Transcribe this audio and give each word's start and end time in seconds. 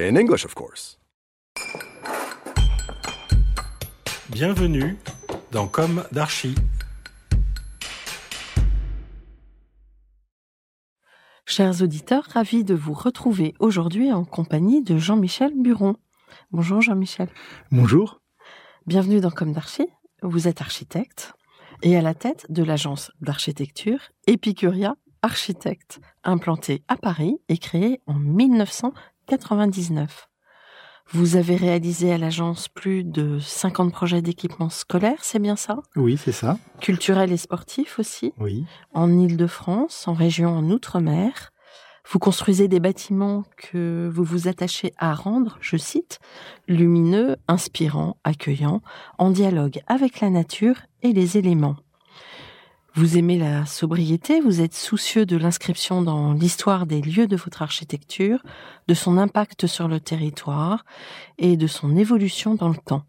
In 0.00 0.14
English, 0.14 0.44
of 0.44 0.54
course. 0.54 1.00
Bienvenue 4.30 4.96
dans 5.50 5.66
Comme 5.66 6.04
d'Archi. 6.12 6.54
Chers 11.46 11.82
auditeurs, 11.82 12.28
ravis 12.32 12.62
de 12.62 12.74
vous 12.74 12.92
retrouver 12.92 13.54
aujourd'hui 13.58 14.12
en 14.12 14.24
compagnie 14.24 14.84
de 14.84 14.98
Jean-Michel 14.98 15.52
Buron. 15.56 15.96
Bonjour 16.52 16.80
Jean-Michel. 16.80 17.28
Bonjour. 17.72 18.20
Bienvenue 18.86 19.20
dans 19.20 19.30
Comme 19.32 19.52
d'Archi. 19.52 19.88
Vous 20.22 20.46
êtes 20.46 20.60
architecte 20.60 21.32
et 21.82 21.96
à 21.96 22.02
la 22.02 22.14
tête 22.14 22.46
de 22.50 22.62
l'agence 22.62 23.10
d'architecture 23.20 23.98
Epicuria 24.28 24.94
Architecte, 25.22 25.98
implantée 26.22 26.84
à 26.86 26.96
Paris 26.96 27.38
et 27.48 27.58
créée 27.58 28.00
en 28.06 28.14
1999. 29.28 30.28
Vous 31.10 31.36
avez 31.36 31.56
réalisé 31.56 32.12
à 32.12 32.18
l'agence 32.18 32.68
plus 32.68 33.02
de 33.04 33.38
50 33.38 33.92
projets 33.92 34.20
d'équipement 34.22 34.68
scolaire, 34.68 35.18
c'est 35.22 35.38
bien 35.38 35.56
ça? 35.56 35.78
Oui, 35.96 36.18
c'est 36.22 36.32
ça. 36.32 36.58
Culturel 36.80 37.32
et 37.32 37.36
sportif 37.38 37.98
aussi, 37.98 38.32
Oui. 38.38 38.64
en 38.92 39.10
Île-de-France, 39.18 40.06
en 40.06 40.12
région 40.12 40.50
en 40.50 40.68
Outre-mer. 40.70 41.50
Vous 42.10 42.18
construisez 42.18 42.68
des 42.68 42.80
bâtiments 42.80 43.44
que 43.56 44.10
vous 44.12 44.24
vous 44.24 44.48
attachez 44.48 44.92
à 44.98 45.14
rendre, 45.14 45.58
je 45.60 45.76
cite, 45.76 46.18
lumineux, 46.66 47.36
inspirants, 47.48 48.16
accueillants, 48.24 48.80
en 49.18 49.30
dialogue 49.30 49.80
avec 49.86 50.20
la 50.20 50.30
nature 50.30 50.76
et 51.02 51.12
les 51.12 51.36
éléments. 51.38 51.76
Vous 52.98 53.16
aimez 53.16 53.38
la 53.38 53.64
sobriété, 53.64 54.40
vous 54.40 54.60
êtes 54.60 54.74
soucieux 54.74 55.24
de 55.24 55.36
l'inscription 55.36 56.02
dans 56.02 56.32
l'histoire 56.32 56.84
des 56.84 57.00
lieux 57.00 57.28
de 57.28 57.36
votre 57.36 57.62
architecture, 57.62 58.42
de 58.88 58.94
son 58.94 59.18
impact 59.18 59.68
sur 59.68 59.86
le 59.86 60.00
territoire 60.00 60.84
et 61.38 61.56
de 61.56 61.68
son 61.68 61.96
évolution 61.96 62.56
dans 62.56 62.70
le 62.70 62.74
temps. 62.74 63.04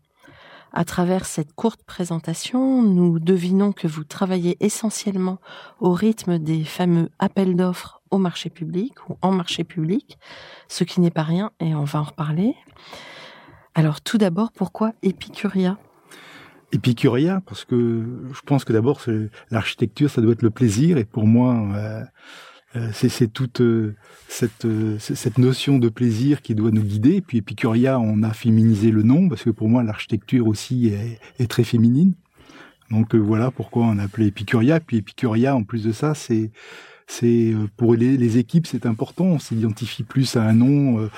À 0.73 0.85
travers 0.85 1.25
cette 1.25 1.53
courte 1.53 1.81
présentation, 1.81 2.83
nous 2.83 3.17
devinons 3.17 3.71
que 3.71 3.87
vous 3.87 4.03
travaillez 4.03 4.57
essentiellement 4.63 5.39
au 5.79 5.91
rythme 5.91 6.37
des 6.37 6.63
fameux 6.65 7.09
appels 7.17 7.55
d'offres 7.55 8.03
au 8.11 8.19
marché 8.19 8.51
public 8.51 8.93
ou 9.09 9.17
en 9.23 9.31
marché 9.31 9.63
public, 9.63 10.19
ce 10.67 10.83
qui 10.83 11.01
n'est 11.01 11.09
pas 11.09 11.23
rien 11.23 11.49
et 11.59 11.73
on 11.73 11.83
va 11.83 12.01
en 12.01 12.03
reparler. 12.03 12.53
Alors 13.73 14.01
tout 14.01 14.19
d'abord, 14.19 14.51
pourquoi 14.51 14.91
Epicuria 15.01 15.79
Épicuria, 16.71 17.41
parce 17.47 17.65
que 17.65 18.03
je 18.31 18.41
pense 18.45 18.63
que 18.63 18.73
d'abord, 18.73 19.01
l'architecture, 19.49 20.09
ça 20.09 20.21
doit 20.21 20.33
être 20.33 20.43
le 20.43 20.51
plaisir. 20.51 20.97
Et 20.97 21.05
pour 21.05 21.25
moi, 21.25 21.67
euh, 21.73 22.03
euh, 22.75 22.89
c'est 22.93 23.33
toute 23.33 23.61
euh, 23.61 23.95
cette, 24.27 25.37
notion 25.39 25.79
de 25.79 25.89
plaisir 25.89 26.43
qui 26.43 26.53
doit 26.53 26.69
nous 26.69 26.83
guider. 26.83 27.15
Et 27.15 27.21
puis 27.21 27.39
Épicuria, 27.39 27.99
on 27.99 28.21
a 28.21 28.33
féminisé 28.33 28.91
le 28.91 29.01
nom, 29.01 29.29
parce 29.29 29.43
que 29.43 29.49
pour 29.49 29.67
moi, 29.67 29.81
l'architecture 29.81 30.47
aussi 30.47 30.91
est, 31.39 31.47
très 31.47 31.63
féminine. 31.63 32.13
Donc 32.91 33.15
voilà 33.15 33.49
pourquoi 33.49 33.85
on 33.85 33.97
a 33.97 34.03
appelé 34.03 34.27
Épicuria. 34.27 34.79
Puis 34.79 34.97
Épicuria, 34.97 35.55
en 35.55 35.63
plus 35.63 35.83
de 35.83 35.91
ça, 35.91 36.13
c'est 36.13 36.51
pour 37.77 37.95
les, 37.95 38.15
les 38.15 38.37
équipes, 38.37 38.67
c'est 38.67 38.85
important. 38.85 39.25
On 39.25 39.39
s'identifie 39.39 40.03
plus 40.03 40.35
à 40.35 40.43
un 40.43 40.53
nom 40.53 41.09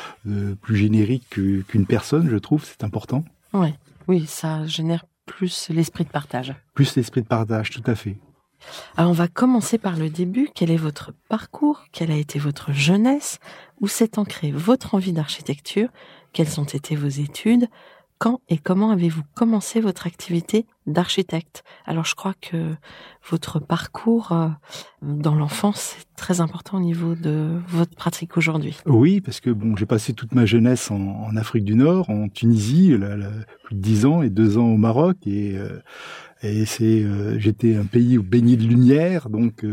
plus 0.62 0.78
générique 0.78 1.26
que- 1.30 1.62
qu'une 1.62 1.86
personne, 1.86 2.30
je 2.30 2.38
trouve. 2.38 2.64
C'est 2.64 2.86
important. 2.86 3.26
Oui, 3.54 3.74
oui, 4.08 4.26
ça 4.28 4.66
génère 4.66 5.04
plus 5.26 5.70
l'esprit 5.70 6.04
de 6.04 6.10
partage. 6.10 6.56
Plus 6.74 6.96
l'esprit 6.96 7.22
de 7.22 7.28
partage, 7.28 7.70
tout 7.70 7.84
à 7.86 7.96
fait. 7.96 8.18
Alors 8.96 9.12
on 9.12 9.16
va 9.16 9.28
commencer 9.28 9.78
par 9.78 9.96
le 9.96 10.10
début. 10.10 10.50
Quel 10.54 10.72
est 10.72 10.78
votre 10.78 11.14
parcours? 11.30 11.86
Quelle 11.92 12.12
a 12.12 12.18
été 12.18 12.40
votre 12.40 12.72
jeunesse? 12.72 13.40
Où 13.80 13.88
s'est 13.88 14.20
ancrée 14.20 14.52
votre 14.52 14.96
envie 14.96 15.14
d'architecture? 15.14 15.90
Quelles 16.34 16.60
ont 16.60 16.66
été 16.66 16.96
vos 16.96 17.08
études? 17.08 17.68
Quand 18.20 18.42
et 18.50 18.60
comment 18.60 18.92
avez-vous 18.92 19.24
commencé 19.34 19.80
votre 19.80 20.06
activité 20.06 20.68
d'architecte 20.88 21.64
Alors 21.86 22.06
je 22.06 22.16
crois 22.16 22.34
que 22.42 22.76
votre 23.30 23.60
parcours 23.60 24.32
euh, 24.32 24.48
dans 25.02 25.36
l'enfance 25.36 25.96
est 26.00 26.16
très 26.16 26.42
important 26.42 26.78
au 26.78 26.82
niveau 26.82 27.16
de 27.16 27.60
votre 27.68 27.96
pratique 27.96 28.38
aujourd'hui. 28.38 28.78
Oui, 28.86 29.22
parce 29.22 29.40
que 29.40 29.50
bon, 29.50 29.76
j'ai 29.76 29.86
passé 29.86 30.14
toute 30.14 30.34
ma 30.34 30.46
jeunesse 30.46 30.92
en, 30.92 31.36
Afrique 31.36 31.66
du 31.66 31.76
Nord, 31.76 32.10
en 32.10 32.30
Tunisie, 32.30 32.94
plus 33.64 33.76
de 33.76 33.82
dix 33.82 34.06
ans 34.06 34.22
et 34.22 34.30
deux 34.30 34.58
ans 34.58 34.68
au 34.68 34.78
Maroc, 34.78 35.18
et, 35.26 35.58
euh, 35.58 35.80
et 36.44 36.66
c'est, 36.66 37.04
euh, 37.04 37.40
j'étais 37.40 37.76
un 37.76 37.86
pays 37.86 38.18
baigné 38.18 38.58
de 38.58 38.64
lumière, 38.64 39.30
donc 39.30 39.66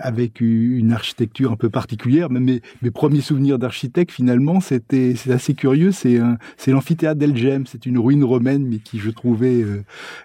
avec 0.00 0.40
une 0.40 0.92
architecture 0.92 1.50
un 1.50 1.56
peu 1.56 1.68
particulière. 1.68 2.30
Mes, 2.30 2.60
premiers 2.94 3.20
souvenirs 3.20 3.58
d'architecte, 3.58 4.12
finalement, 4.12 4.60
c'était, 4.60 5.14
c'est 5.16 5.32
assez 5.32 5.54
curieux. 5.54 5.90
C'est 5.90 6.20
c'est 6.56 6.70
l'amphithéâtre 6.70 7.18
d'Elgem. 7.18 7.66
C'est 7.66 7.84
une 7.84 7.98
ruine 7.98 8.22
romaine, 8.22 8.64
mais 8.64 8.78
qui 8.78 9.00
je 9.00 9.10
trouvais 9.10 9.64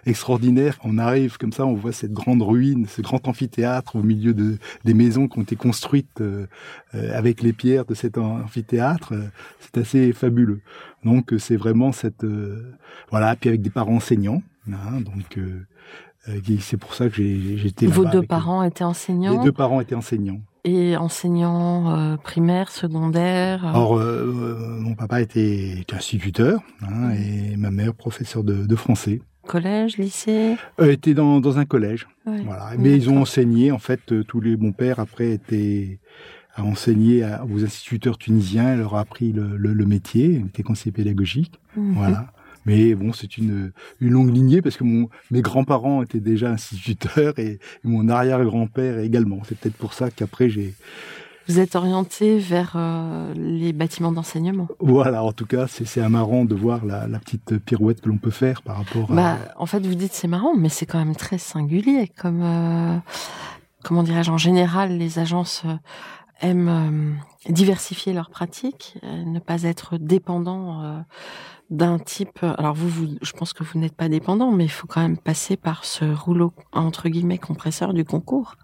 extraordinaire. 0.06 0.78
On 0.84 0.98
arrive 0.98 1.38
comme 1.38 1.52
ça, 1.52 1.64
on 1.66 1.74
voit 1.74 1.92
cette 1.92 2.12
grande 2.12 2.42
ruine, 2.42 2.86
ce 2.86 3.02
grand 3.02 3.26
amphithéâtre 3.28 3.96
au 3.96 4.02
milieu 4.02 4.34
de 4.34 4.58
des 4.84 4.94
maisons 4.94 5.28
qui 5.28 5.38
ont 5.38 5.42
été 5.42 5.56
construites. 5.56 6.20
euh, 6.20 6.46
euh, 6.94 7.16
avec 7.18 7.42
les 7.42 7.52
pierres 7.52 7.84
de 7.84 7.94
cet 7.94 8.18
amphithéâtre, 8.18 9.14
c'est 9.60 9.78
assez 9.78 10.12
fabuleux. 10.12 10.60
Donc 11.04 11.32
euh, 11.32 11.38
c'est 11.38 11.56
vraiment 11.56 11.92
cette 11.92 12.24
euh, 12.24 12.74
voilà, 13.10 13.34
puis 13.36 13.48
avec 13.48 13.62
des 13.62 13.70
parents 13.70 13.96
enseignants, 13.96 14.42
hein, 14.70 15.00
donc 15.00 15.38
c'est 16.60 16.76
pour 16.76 16.94
ça 16.94 17.08
que 17.08 17.16
j'ai 17.16 17.56
j'étais 17.56 17.86
Vos 17.86 18.04
deux 18.04 18.18
eux. 18.18 18.22
parents 18.22 18.62
étaient 18.62 18.84
enseignants 18.84 19.38
Les 19.38 19.44
deux 19.44 19.52
parents 19.52 19.80
étaient 19.80 19.94
enseignants. 19.96 20.40
et 20.64 20.96
enseignants 20.96 21.96
euh, 21.96 22.16
primaires, 22.16 22.70
secondaires. 22.70 23.64
Alors 23.66 23.98
euh, 23.98 24.78
mon 24.80 24.94
papa 24.94 25.20
était, 25.20 25.80
était 25.80 25.96
instituteur 25.96 26.60
hein, 26.82 27.10
et 27.12 27.56
ma 27.56 27.70
mère 27.70 27.94
professeure 27.94 28.44
de, 28.44 28.66
de 28.66 28.76
français. 28.76 29.20
Collège, 29.46 29.98
lycée. 29.98 30.56
Euh, 30.80 30.92
était 30.92 31.14
dans, 31.14 31.40
dans 31.40 31.58
un 31.58 31.64
collège. 31.64 32.06
Ouais. 32.26 32.40
Voilà. 32.44 32.70
Mais 32.78 32.96
ils 32.96 33.10
ont 33.10 33.20
enseigné, 33.20 33.72
en 33.72 33.78
fait, 33.78 34.00
euh, 34.12 34.24
tous 34.24 34.40
les. 34.40 34.56
Mon 34.56 34.72
père, 34.72 34.98
après, 35.00 35.32
était 35.32 35.98
a 36.54 36.62
enseigné 36.64 37.22
à- 37.22 37.44
aux 37.46 37.64
instituteurs 37.64 38.18
tunisiens, 38.18 38.76
leur 38.76 38.94
a 38.96 39.00
appris 39.00 39.32
le, 39.32 39.56
le, 39.56 39.72
le 39.72 39.86
métier, 39.86 40.26
il 40.26 40.46
était 40.46 40.62
conseiller 40.62 40.92
pédagogique. 40.92 41.58
Mhm. 41.76 41.94
Voilà. 41.94 42.32
Mais 42.66 42.94
bon, 42.94 43.12
c'est 43.12 43.38
une, 43.38 43.72
une 44.00 44.10
longue 44.10 44.32
lignée 44.32 44.62
parce 44.62 44.76
que 44.76 44.84
mon, 44.84 45.08
mes 45.32 45.40
grands-parents 45.42 46.02
étaient 46.02 46.20
déjà 46.20 46.50
instituteurs 46.50 47.36
et, 47.38 47.52
et 47.54 47.58
mon 47.84 48.08
arrière-grand-père 48.08 48.98
également. 49.00 49.40
C'est 49.48 49.58
peut-être 49.58 49.76
pour 49.76 49.94
ça 49.94 50.10
qu'après 50.10 50.48
j'ai. 50.50 50.74
Vous 51.52 51.60
êtes 51.60 51.76
orienté 51.76 52.38
vers 52.38 52.72
euh, 52.76 53.34
les 53.34 53.74
bâtiments 53.74 54.10
d'enseignement. 54.10 54.68
Voilà, 54.80 55.22
en 55.22 55.32
tout 55.32 55.44
cas, 55.44 55.66
c'est 55.66 56.08
marrant 56.08 56.46
de 56.46 56.54
voir 56.54 56.86
la, 56.86 57.06
la 57.06 57.18
petite 57.18 57.58
pirouette 57.58 58.00
que 58.00 58.08
l'on 58.08 58.16
peut 58.16 58.30
faire 58.30 58.62
par 58.62 58.78
rapport 58.78 59.12
à. 59.12 59.14
Bah, 59.14 59.38
en 59.58 59.66
fait, 59.66 59.86
vous 59.86 59.94
dites 59.94 60.14
c'est 60.14 60.28
marrant, 60.28 60.56
mais 60.56 60.70
c'est 60.70 60.86
quand 60.86 60.96
même 60.96 61.14
très 61.14 61.36
singulier. 61.36 62.10
Comme 62.16 62.40
euh, 62.42 62.96
comment 63.84 64.02
dirais-je 64.02 64.30
En 64.30 64.38
général, 64.38 64.96
les 64.96 65.18
agences 65.18 65.64
euh, 65.66 65.74
aiment 66.40 66.68
euh, 66.70 67.52
diversifier 67.52 68.14
leurs 68.14 68.30
pratiques, 68.30 68.96
ne 69.02 69.38
pas 69.38 69.64
être 69.64 69.98
dépendants 69.98 70.82
euh, 70.82 71.00
d'un 71.68 71.98
type. 71.98 72.42
Alors 72.56 72.74
vous, 72.74 72.88
vous, 72.88 73.08
je 73.20 73.32
pense 73.32 73.52
que 73.52 73.62
vous 73.62 73.78
n'êtes 73.78 73.94
pas 73.94 74.08
dépendant, 74.08 74.52
mais 74.52 74.64
il 74.64 74.70
faut 74.70 74.86
quand 74.86 75.02
même 75.02 75.18
passer 75.18 75.58
par 75.58 75.84
ce 75.84 76.06
rouleau 76.06 76.54
entre 76.72 77.10
guillemets 77.10 77.36
compresseur 77.36 77.92
du 77.92 78.06
concours. 78.06 78.56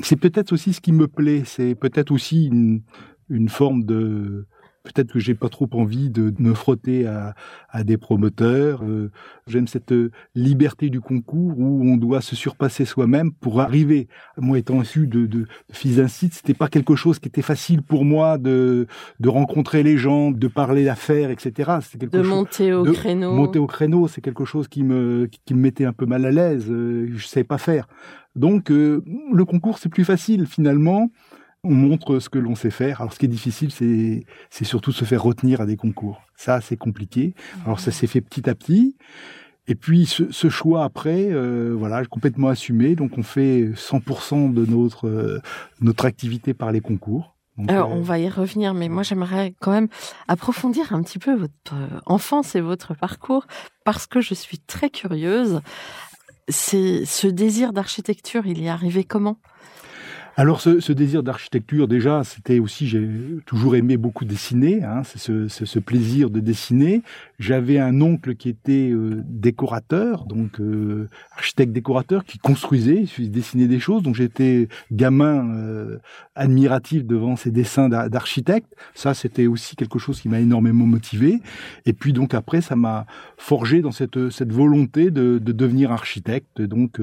C'est 0.00 0.16
peut-être 0.16 0.52
aussi 0.52 0.72
ce 0.72 0.80
qui 0.80 0.92
me 0.92 1.08
plaît. 1.08 1.42
C'est 1.44 1.74
peut-être 1.74 2.10
aussi 2.10 2.46
une, 2.46 2.82
une 3.28 3.48
forme 3.48 3.84
de. 3.84 4.46
Peut-être 4.84 5.12
que 5.12 5.18
j'ai 5.20 5.34
pas 5.34 5.48
trop 5.48 5.68
envie 5.72 6.10
de 6.10 6.32
me 6.38 6.54
frotter 6.54 7.06
à, 7.06 7.34
à 7.70 7.84
des 7.84 7.96
promoteurs. 7.96 8.82
Euh, 8.84 9.10
J'aime 9.46 9.66
cette 9.66 9.92
euh, 9.92 10.10
liberté 10.34 10.88
du 10.90 11.00
concours 11.00 11.58
où 11.58 11.82
on 11.84 11.96
doit 11.96 12.20
se 12.20 12.34
surpasser 12.36 12.84
soi-même 12.84 13.32
pour 13.32 13.60
arriver. 13.60 14.08
Moi, 14.38 14.58
étant 14.58 14.82
issu 14.82 15.06
de, 15.06 15.26
de, 15.26 15.40
de 15.42 15.46
fils 15.72 15.96
d'un 15.96 16.08
site, 16.08 16.34
c'était 16.34 16.54
pas 16.54 16.68
quelque 16.68 16.94
chose 16.96 17.18
qui 17.18 17.28
était 17.28 17.42
facile 17.42 17.82
pour 17.82 18.04
moi 18.04 18.38
de, 18.38 18.86
de 19.20 19.28
rencontrer 19.28 19.82
les 19.82 19.96
gens, 19.96 20.30
de 20.32 20.48
parler 20.48 20.84
d'affaires, 20.84 21.30
etc. 21.30 21.72
C'était 21.82 22.06
quelque 22.06 22.16
De 22.18 22.22
chose 22.22 22.30
monter 22.30 22.72
au 22.72 22.82
de 22.84 22.92
créneau. 22.92 23.32
monter 23.34 23.58
au 23.58 23.66
créneau, 23.66 24.08
c'est 24.08 24.20
quelque 24.20 24.44
chose 24.44 24.68
qui 24.68 24.82
me 24.82 25.26
qui, 25.30 25.40
qui 25.44 25.54
me 25.54 25.60
mettait 25.60 25.84
un 25.84 25.92
peu 25.92 26.06
mal 26.06 26.24
à 26.24 26.30
l'aise. 26.30 26.66
euh, 26.70 27.08
je 27.14 27.26
savais 27.26 27.44
pas 27.44 27.58
faire. 27.58 27.86
Donc 28.34 28.70
euh, 28.70 29.02
le 29.32 29.44
concours 29.44 29.78
c'est 29.78 29.88
plus 29.90 30.04
facile 30.04 30.46
finalement. 30.46 31.10
On 31.64 31.72
montre 31.72 32.18
ce 32.18 32.28
que 32.28 32.38
l'on 32.38 32.56
sait 32.56 32.70
faire. 32.70 33.00
Alors, 33.00 33.12
ce 33.12 33.18
qui 33.18 33.26
est 33.26 33.28
difficile, 33.28 33.70
c'est, 33.70 34.24
c'est 34.50 34.64
surtout 34.64 34.90
se 34.90 35.04
faire 35.04 35.22
retenir 35.22 35.60
à 35.60 35.66
des 35.66 35.76
concours. 35.76 36.22
Ça, 36.36 36.60
c'est 36.60 36.76
compliqué. 36.76 37.34
Alors, 37.64 37.78
ça 37.78 37.92
s'est 37.92 38.08
fait 38.08 38.20
petit 38.20 38.50
à 38.50 38.54
petit. 38.54 38.96
Et 39.68 39.76
puis, 39.76 40.06
ce, 40.06 40.48
choix 40.48 40.82
après, 40.82 41.28
euh, 41.30 41.72
voilà, 41.78 42.04
complètement 42.06 42.48
assumé. 42.48 42.96
Donc, 42.96 43.16
on 43.16 43.22
fait 43.22 43.70
100% 43.76 44.52
de 44.52 44.66
notre, 44.66 45.06
euh, 45.06 45.40
notre 45.80 46.04
activité 46.04 46.52
par 46.52 46.72
les 46.72 46.80
concours. 46.80 47.36
Alors, 47.68 47.92
on 47.92 48.00
va 48.00 48.18
y 48.18 48.28
revenir, 48.28 48.74
mais 48.74 48.88
moi, 48.88 49.04
j'aimerais 49.04 49.54
quand 49.60 49.70
même 49.70 49.88
approfondir 50.26 50.92
un 50.92 51.02
petit 51.02 51.20
peu 51.20 51.34
votre 51.34 51.74
enfance 52.06 52.56
et 52.56 52.60
votre 52.60 52.94
parcours, 52.94 53.46
parce 53.84 54.06
que 54.06 54.20
je 54.20 54.34
suis 54.34 54.58
très 54.58 54.90
curieuse. 54.90 55.60
C'est 56.48 57.04
ce 57.04 57.28
désir 57.28 57.72
d'architecture, 57.72 58.46
il 58.46 58.58
y 58.58 58.66
est 58.66 58.70
arrivé 58.70 59.04
comment? 59.04 59.36
Alors 60.34 60.62
ce, 60.62 60.80
ce 60.80 60.92
désir 60.94 61.22
d'architecture, 61.22 61.86
déjà, 61.86 62.24
c'était 62.24 62.58
aussi, 62.58 62.86
j'ai 62.86 63.06
toujours 63.44 63.76
aimé 63.76 63.98
beaucoup 63.98 64.24
dessiner, 64.24 64.82
hein, 64.82 65.02
c'est 65.04 65.18
ce, 65.18 65.46
ce, 65.48 65.78
plaisir 65.78 66.30
de 66.30 66.40
dessiner. 66.40 67.02
J'avais 67.38 67.78
un 67.78 68.00
oncle 68.00 68.34
qui 68.34 68.48
était 68.48 68.90
euh, 68.90 69.22
décorateur, 69.26 70.24
donc 70.24 70.58
euh, 70.58 71.08
architecte 71.36 71.72
décorateur, 71.72 72.24
qui 72.24 72.38
construisait, 72.38 73.04
il 73.18 73.30
dessinait 73.30 73.66
des 73.66 73.78
choses, 73.78 74.02
donc 74.02 74.14
j'étais 74.14 74.68
gamin 74.90 75.54
euh, 75.54 75.98
admiratif 76.34 77.04
devant 77.04 77.36
ses 77.36 77.50
dessins 77.50 77.90
d'architecte. 77.90 78.74
Ça, 78.94 79.12
c'était 79.12 79.46
aussi 79.46 79.76
quelque 79.76 79.98
chose 79.98 80.18
qui 80.18 80.30
m'a 80.30 80.40
énormément 80.40 80.86
motivé. 80.86 81.40
Et 81.84 81.92
puis 81.92 82.14
donc 82.14 82.32
après, 82.32 82.62
ça 82.62 82.74
m'a 82.74 83.04
forgé 83.36 83.82
dans 83.82 83.92
cette, 83.92 84.30
cette 84.30 84.52
volonté 84.52 85.10
de, 85.10 85.38
de 85.38 85.52
devenir 85.52 85.92
architecte. 85.92 86.62
Donc 86.62 87.00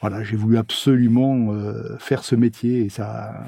voilà, 0.00 0.22
j'ai 0.22 0.36
voulu 0.36 0.56
absolument 0.56 1.52
faire 1.98 2.24
ce 2.24 2.34
métier 2.34 2.45
et 2.64 2.88
ça. 2.88 3.44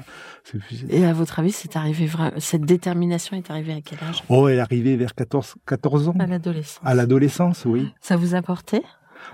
Et 0.89 1.05
à 1.05 1.13
votre 1.13 1.39
avis, 1.39 1.51
c'est 1.51 1.75
arrivé 1.75 2.09
cette 2.37 2.63
détermination 2.63 3.37
est 3.37 3.51
arrivée 3.51 3.73
à 3.73 3.81
quel 3.81 3.99
âge? 4.07 4.23
Oh, 4.29 4.47
elle 4.47 4.57
est 4.57 4.61
arrivée 4.61 4.95
vers 4.97 5.13
14, 5.13 5.55
14 5.65 6.09
ans. 6.09 6.15
À 6.19 6.27
l'adolescence. 6.27 6.79
À 6.83 6.95
l'adolescence, 6.95 7.65
oui. 7.65 7.93
Ça 8.01 8.15
vous 8.15 8.35
a 8.35 8.41
porté? 8.41 8.81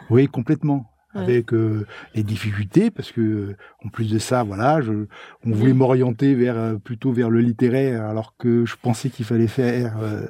Oui, 0.10 0.28
complètement. 0.28 0.92
Avec 1.14 1.54
euh, 1.54 1.88
les 2.14 2.24
difficultés, 2.24 2.92
parce 2.92 3.14
que 3.14 3.56
en 3.86 3.88
plus 3.88 4.12
de 4.12 4.20
ça, 4.20 4.44
voilà, 4.44 4.82
je, 4.82 4.92
on 5.46 5.52
voulait 5.52 5.72
m'orienter 5.72 6.36
vers 6.36 6.58
euh, 6.58 6.76
plutôt 6.76 7.14
vers 7.14 7.30
le 7.30 7.40
littéraire, 7.40 8.04
alors 8.04 8.36
que 8.38 8.66
je 8.66 8.76
pensais 8.76 9.10
qu'il 9.10 9.24
fallait 9.24 9.48
faire 9.48 9.96
euh, 10.02 10.28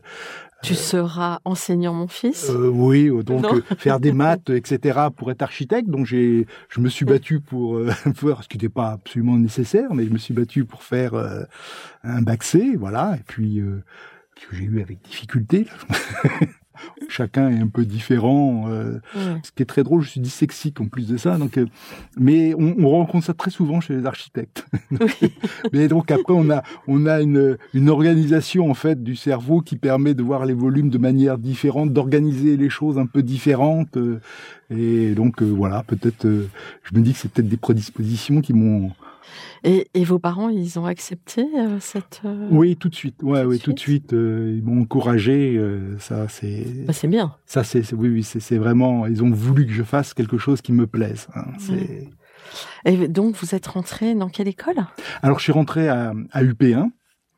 tu 0.66 0.76
seras 0.76 1.40
enseignant, 1.46 1.94
mon 1.94 2.08
fils 2.08 2.50
euh, 2.50 2.68
Oui, 2.68 3.08
euh, 3.08 3.24
donc 3.24 3.46
euh, 3.46 3.62
faire 3.78 4.00
des 4.00 4.12
maths, 4.24 4.50
etc., 4.50 5.00
pour 5.16 5.30
être 5.32 5.42
architecte. 5.42 5.90
Donc 5.90 6.06
j'ai, 6.06 6.48
je 6.70 6.80
me 6.80 6.90
suis 6.90 7.06
battu 7.06 7.40
pour 7.40 7.80
faire 8.16 8.44
ce 8.44 8.48
qui 8.48 8.58
n'était 8.58 8.70
pas 8.70 8.92
absolument 8.92 9.38
nécessaire, 9.38 9.94
mais 9.94 10.06
je 10.06 10.12
me 10.12 10.18
suis 10.18 10.34
battu 10.34 10.66
pour 10.66 10.84
faire 10.84 11.14
un 12.04 12.22
bac 12.22 12.44
C, 12.44 12.76
voilà. 12.78 13.16
Et 13.20 13.24
puis, 13.26 13.62
que 14.36 14.56
j'ai 14.56 14.64
eu 14.64 14.82
avec 14.82 15.02
difficulté. 15.04 15.68
chacun 17.10 17.50
est 17.50 17.60
un 17.60 17.68
peu 17.68 17.86
différent. 17.86 18.66
Euh, 18.69 19.00
Ce 19.44 19.51
qui 19.51 19.63
est 19.63 19.66
très 19.66 19.83
drôle, 19.83 20.01
je 20.01 20.10
suis 20.10 20.22
dyslexique 20.22 20.81
en 20.81 20.88
plus 20.88 21.07
de 21.07 21.18
ça. 21.18 21.38
Donc, 21.38 21.57
euh, 21.57 21.66
mais 22.18 22.54
on, 22.56 22.75
on, 22.80 22.89
rencontre 22.89 23.25
ça 23.25 23.33
très 23.33 23.51
souvent 23.51 23.81
chez 23.81 23.95
les 23.95 24.06
architectes. 24.06 24.66
mais 25.74 25.88
donc 25.88 26.12
après, 26.12 26.33
on 26.33 26.50
a 26.50 26.63
on 26.88 27.06
a 27.06 27.22
une, 27.22 27.57
une 27.74 27.89
organisation 27.89 28.69
en 28.69 28.74
fait 28.74 29.04
du 29.04 29.16
cerveau 29.16 29.62
qui 29.62 29.75
permet 29.75 30.13
de 30.13 30.24
voir 30.24 30.45
les 30.45 30.54
volumes 30.54 30.89
de 30.89 30.98
manière 30.98 31.38
différente, 31.38 31.94
d'organiser 31.94 32.57
les 32.57 32.69
choses 32.69 32.98
un 32.98 33.06
peu 33.06 33.24
différentes. 33.24 33.98
Euh, 33.98 34.19
et 34.69 35.13
donc 35.13 35.44
voilà, 35.44 35.83
peut-être, 35.83 36.25
je 36.25 36.95
me 36.95 37.01
dis 37.01 37.13
que 37.13 37.19
c'est 37.19 37.31
peut-être 37.31 37.48
des 37.48 37.57
prédispositions 37.57 38.42
qui 38.42 38.54
m'ont 38.54 38.92
et, 39.63 39.88
et, 39.94 40.04
vos 40.04 40.19
parents, 40.19 40.50
ils 40.50 40.80
ont 40.80 40.86
accepté 40.86 41.45
euh, 41.57 41.80
cette. 41.80 42.22
Euh, 42.25 42.48
oui, 42.51 42.75
tout 42.75 42.89
de 42.89 42.95
suite. 42.95 43.22
Ouais, 43.24 43.44
oui, 43.44 43.60
tout 43.60 43.74
de 43.74 43.80
suite. 43.80 44.13
Euh, 44.13 44.54
ils 44.57 44.63
m'ont 44.63 44.81
encouragé. 44.81 45.60
ça, 46.00 46.27
c'est. 46.27 46.86
Bah, 46.86 46.94
c'est 46.94 47.07
bien. 47.07 47.36
Ça, 47.45 47.63
c'est 47.63 47.94
oui, 47.94 48.10
oui, 48.10 48.24
c'est 48.24 48.57
vraiment. 48.57 49.07
Ils 49.07 49.24
ont 49.24 49.31
voulu 49.31 49.66
que 49.66 49.74
je 49.74 49.83
fasse 49.83 50.13
quelque 50.13 50.38
chose 50.38 50.62
qui 50.62 50.74
me 50.74 50.88
plaise. 50.88 51.27
Hein, 51.36 51.45
et 52.86 53.07
donc, 53.07 53.36
vous 53.38 53.56
êtes 53.56 53.66
rentré 53.66 54.13
dans 54.13 54.30
quelle 54.30 54.48
école? 54.48 54.86
Alors, 55.24 55.39
je 55.39 55.44
suis 55.44 55.51
rentré 55.51 55.89
à, 55.89 56.13
à 56.31 56.44
UP1. 56.44 56.92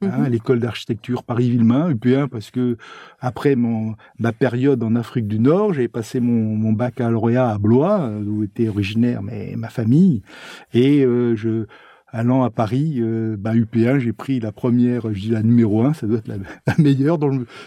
Hein, 0.03 0.25
mhm. 0.25 0.27
l'école 0.27 0.59
d'architecture 0.59 1.23
Paris-Villemain, 1.23 1.91
UP1, 1.91 2.27
parce 2.27 2.51
que 2.51 2.77
après 3.19 3.55
mon, 3.55 3.95
ma 4.19 4.31
période 4.31 4.83
en 4.83 4.95
Afrique 4.95 5.27
du 5.27 5.39
Nord, 5.39 5.73
j'ai 5.73 5.87
passé 5.87 6.19
mon, 6.19 6.55
mon 6.55 6.71
baccalauréat 6.71 7.49
à 7.49 7.57
Blois, 7.57 8.11
d'où 8.21 8.43
était 8.43 8.69
originaire 8.69 9.23
mais, 9.23 9.55
ma 9.55 9.69
famille, 9.69 10.21
et 10.73 11.01
je 11.01 11.65
allant 12.17 12.43
à 12.43 12.49
Paris, 12.49 12.95
euh, 12.99 13.35
bah, 13.37 13.53
UP1, 13.53 13.99
j'ai 13.99 14.13
pris 14.13 14.39
la 14.39 14.51
première, 14.51 15.13
je 15.13 15.19
dis 15.19 15.29
la 15.29 15.43
numéro 15.43 15.83
1, 15.83 15.93
ça 15.93 16.07
doit 16.07 16.19
être 16.19 16.27
la, 16.27 16.37
meilleure. 16.77 17.19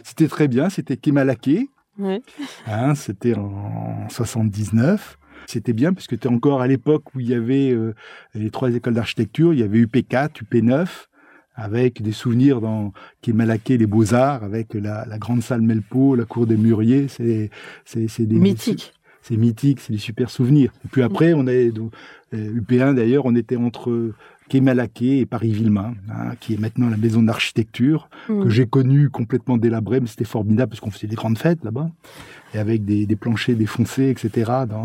C'était 0.03 0.29
très 0.29 0.49
bien, 0.49 0.71
c'était 0.71 0.97
Kemalaké. 0.97 1.69
Oui. 1.99 2.23
Hein, 2.67 2.95
c'était 2.95 3.35
en 3.37 4.09
79. 4.09 5.19
C'était 5.47 5.73
bien 5.73 5.93
parce 5.93 6.07
que 6.07 6.15
tu 6.15 6.29
encore 6.29 6.63
à 6.63 6.69
l'époque 6.69 7.15
où 7.15 7.21
il 7.21 7.29
y 7.29 7.35
avait 7.35 7.71
euh, 7.71 7.95
les 8.35 8.51
trois 8.51 8.73
écoles 8.73 8.95
d'architecture, 8.95 9.53
il 9.53 9.61
y 9.61 9.63
avait 9.63 9.83
UP4, 9.83 10.43
UP9, 10.45 10.87
avec 11.61 12.03
des 12.03 12.13
souvenirs 12.13 12.61
dans 12.61 12.93
Kemalaké, 13.23 13.77
les 13.77 13.87
Beaux-Arts, 13.87 14.43
avec 14.43 14.75
la, 14.75 15.05
la, 15.07 15.19
grande 15.19 15.43
salle 15.43 15.61
Melpo, 15.61 16.17
la 16.17 16.25
cour 16.25 16.47
des 16.47 16.57
Mûriers. 16.57 17.07
C'est 17.09 17.51
des 18.27 18.37
mythique. 18.37 18.95
C'est 19.23 19.37
mythique, 19.37 19.81
c'est 19.81 19.93
des 19.93 19.99
super 19.99 20.31
souvenirs. 20.31 20.73
Et 20.85 20.89
puis 20.89 21.03
après, 21.03 21.35
on 21.35 21.47
est 21.47 21.71
UP1 22.33 22.95
d'ailleurs, 22.95 23.27
on 23.27 23.35
était 23.35 23.57
entre 23.57 24.13
Kemalaké 24.51 25.21
et 25.21 25.27
Paris-Villemain, 25.27 25.95
hein, 26.11 26.35
qui 26.41 26.55
est 26.55 26.61
maintenant 26.61 26.91
la 26.91 26.97
maison 26.97 27.23
d'architecture, 27.23 28.11
que 28.27 28.33
mm. 28.33 28.51
j'ai 28.51 28.67
connue 28.67 29.09
complètement 29.09 29.57
délabrée, 29.57 30.01
mais 30.01 30.09
c'était 30.09 30.25
formidable 30.25 30.71
parce 30.71 30.81
qu'on 30.81 30.91
faisait 30.91 31.07
des 31.07 31.15
grandes 31.15 31.39
fêtes 31.39 31.65
là-bas, 31.65 31.89
et 32.53 32.59
avec 32.59 32.85
des, 32.85 33.07
des, 33.07 33.15
planchers 33.17 33.57
défoncés, 33.57 34.11
etc. 34.11 34.51
Dans, 34.69 34.85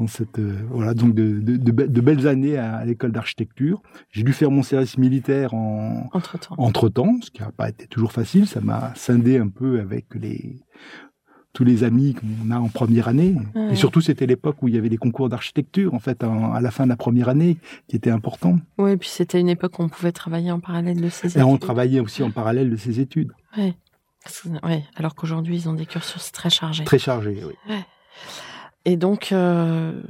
dans 0.00 0.06
cette 0.06 0.38
euh, 0.38 0.56
voilà 0.70 0.94
donc 0.94 1.14
de, 1.14 1.40
de, 1.40 1.56
de, 1.58 2.00
belles 2.00 2.26
années 2.26 2.56
à, 2.56 2.84
l'école 2.86 3.12
d'architecture. 3.12 3.82
J'ai 4.10 4.22
dû 4.22 4.32
faire 4.32 4.50
mon 4.50 4.62
service 4.62 4.96
militaire 4.96 5.52
en 5.52 6.08
entre-temps, 6.14 6.54
entre 6.56 6.88
-temps, 6.88 7.22
ce 7.22 7.30
qui 7.30 7.42
n'a 7.42 7.52
pas 7.52 7.68
été 7.68 7.86
toujours 7.86 8.12
facile. 8.12 8.46
Ça 8.46 8.62
m'a 8.62 8.94
scindé 8.94 9.36
un 9.38 9.48
peu 9.48 9.78
avec 9.78 10.06
les 10.14 10.56
tous 11.56 11.64
les 11.64 11.84
amis 11.84 12.14
qu'on 12.14 12.50
a 12.50 12.58
en 12.58 12.68
première 12.68 13.08
année. 13.08 13.34
Et 13.70 13.76
surtout, 13.76 14.02
c'était 14.02 14.26
l'époque 14.26 14.62
où 14.62 14.68
il 14.68 14.74
y 14.74 14.78
avait 14.78 14.90
des 14.90 14.98
concours 14.98 15.30
d'architecture, 15.30 15.94
en 15.94 16.00
fait, 16.00 16.22
à 16.22 16.60
la 16.60 16.70
fin 16.70 16.84
de 16.84 16.90
la 16.90 16.96
première 16.96 17.30
année, 17.30 17.56
qui 17.88 17.96
était 17.96 18.10
important. 18.10 18.58
Oui, 18.76 18.92
et 18.92 18.96
puis 18.98 19.08
c'était 19.08 19.40
une 19.40 19.48
époque 19.48 19.78
où 19.78 19.82
on 19.82 19.88
pouvait 19.88 20.12
travailler 20.12 20.50
en 20.50 20.60
parallèle 20.60 21.00
de 21.00 21.08
ses 21.08 21.28
études. 21.28 21.40
Et 21.40 21.42
on 21.42 21.56
travaillait 21.56 22.00
aussi 22.00 22.22
en 22.22 22.30
parallèle 22.30 22.68
de 22.68 22.76
ses 22.76 23.00
études. 23.00 23.32
Oui. 23.56 23.74
Ouais, 24.64 24.84
alors 24.96 25.14
qu'aujourd'hui, 25.14 25.56
ils 25.56 25.68
ont 25.70 25.72
des 25.72 25.86
cursus 25.86 26.30
très 26.30 26.50
chargés. 26.50 26.84
Très 26.84 26.98
chargés, 26.98 27.42
oui. 27.42 27.76
Et 28.84 28.98
donc, 28.98 29.32
euh, 29.32 30.02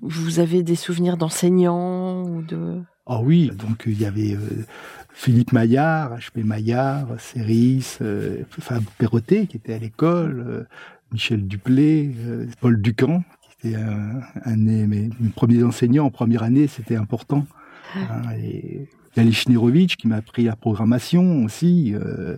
vous 0.00 0.38
avez 0.38 0.62
des 0.62 0.76
souvenirs 0.76 1.16
d'enseignants 1.16 2.22
ou 2.22 2.42
de... 2.42 2.80
Ah 3.06 3.20
oui, 3.20 3.50
donc 3.52 3.82
il 3.86 4.00
y 4.00 4.04
avait 4.04 4.34
euh, 4.34 4.64
Philippe 5.18 5.50
Maillard, 5.50 6.16
H.P. 6.16 6.44
Maillard, 6.44 7.08
Céris, 7.18 7.98
euh, 8.02 8.44
Fab 8.60 8.84
Perrotet 8.98 9.48
qui 9.48 9.56
était 9.56 9.74
à 9.74 9.78
l'école, 9.78 10.44
euh, 10.46 10.64
Michel 11.10 11.48
Duplé, 11.48 12.14
euh, 12.24 12.46
Paul 12.60 12.80
Ducamp 12.80 13.24
qui 13.42 13.68
était 13.68 13.76
un, 13.76 14.20
un 14.44 14.56
de 14.56 14.86
mes, 14.86 15.10
premiers 15.34 15.64
enseignants 15.64 16.04
en 16.04 16.10
première 16.10 16.44
année, 16.44 16.68
c'était 16.68 16.94
important. 16.94 17.48
Hein, 17.96 18.22
et 18.40 18.86
qui 19.96 20.06
m'a 20.06 20.16
appris 20.16 20.44
la 20.44 20.54
programmation 20.54 21.42
aussi. 21.44 21.94
Euh, 21.96 22.36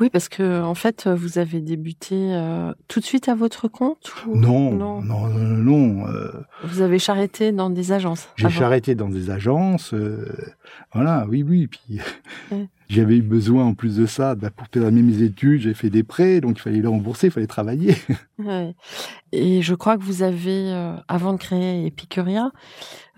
oui, 0.00 0.08
parce 0.10 0.28
que 0.28 0.62
en 0.62 0.74
fait, 0.74 1.06
vous 1.06 1.38
avez 1.38 1.60
débuté 1.60 2.16
euh, 2.16 2.72
tout 2.88 3.00
de 3.00 3.04
suite 3.04 3.28
à 3.28 3.34
votre 3.34 3.68
compte 3.68 4.12
non, 4.26 4.72
non, 4.72 5.02
non, 5.02 5.28
non. 5.28 6.06
Euh, 6.08 6.32
vous 6.64 6.80
avez 6.80 6.98
charretté 6.98 7.52
dans 7.52 7.70
des 7.70 7.92
agences. 7.92 8.28
J'ai 8.36 8.48
charretté 8.48 8.94
dans 8.94 9.08
des 9.08 9.30
agences. 9.30 9.94
voilà, 10.92 11.26
oui, 11.28 11.42
oui. 11.42 11.66
Puis 11.66 12.00
j'avais 12.90 13.16
eu 13.16 13.22
besoin 13.22 13.64
en 13.64 13.74
plus 13.74 13.96
de 13.96 14.06
ça 14.06 14.34
bah, 14.34 14.50
pour 14.50 14.68
terminer 14.68 15.02
mes 15.02 15.22
études. 15.22 15.62
J'ai 15.62 15.74
fait 15.74 15.90
des 15.90 16.02
prêts, 16.02 16.40
donc 16.40 16.58
il 16.58 16.60
fallait 16.60 16.80
les 16.80 16.86
rembourser, 16.86 17.28
il 17.28 17.30
fallait 17.30 17.46
travailler. 17.46 17.96
Et 19.32 19.62
je 19.62 19.74
crois 19.74 19.96
que 19.96 20.02
vous 20.02 20.22
avez, 20.22 20.72
avant 21.06 21.32
de 21.34 21.38
créer 21.38 21.86
Epicuria, 21.86 22.50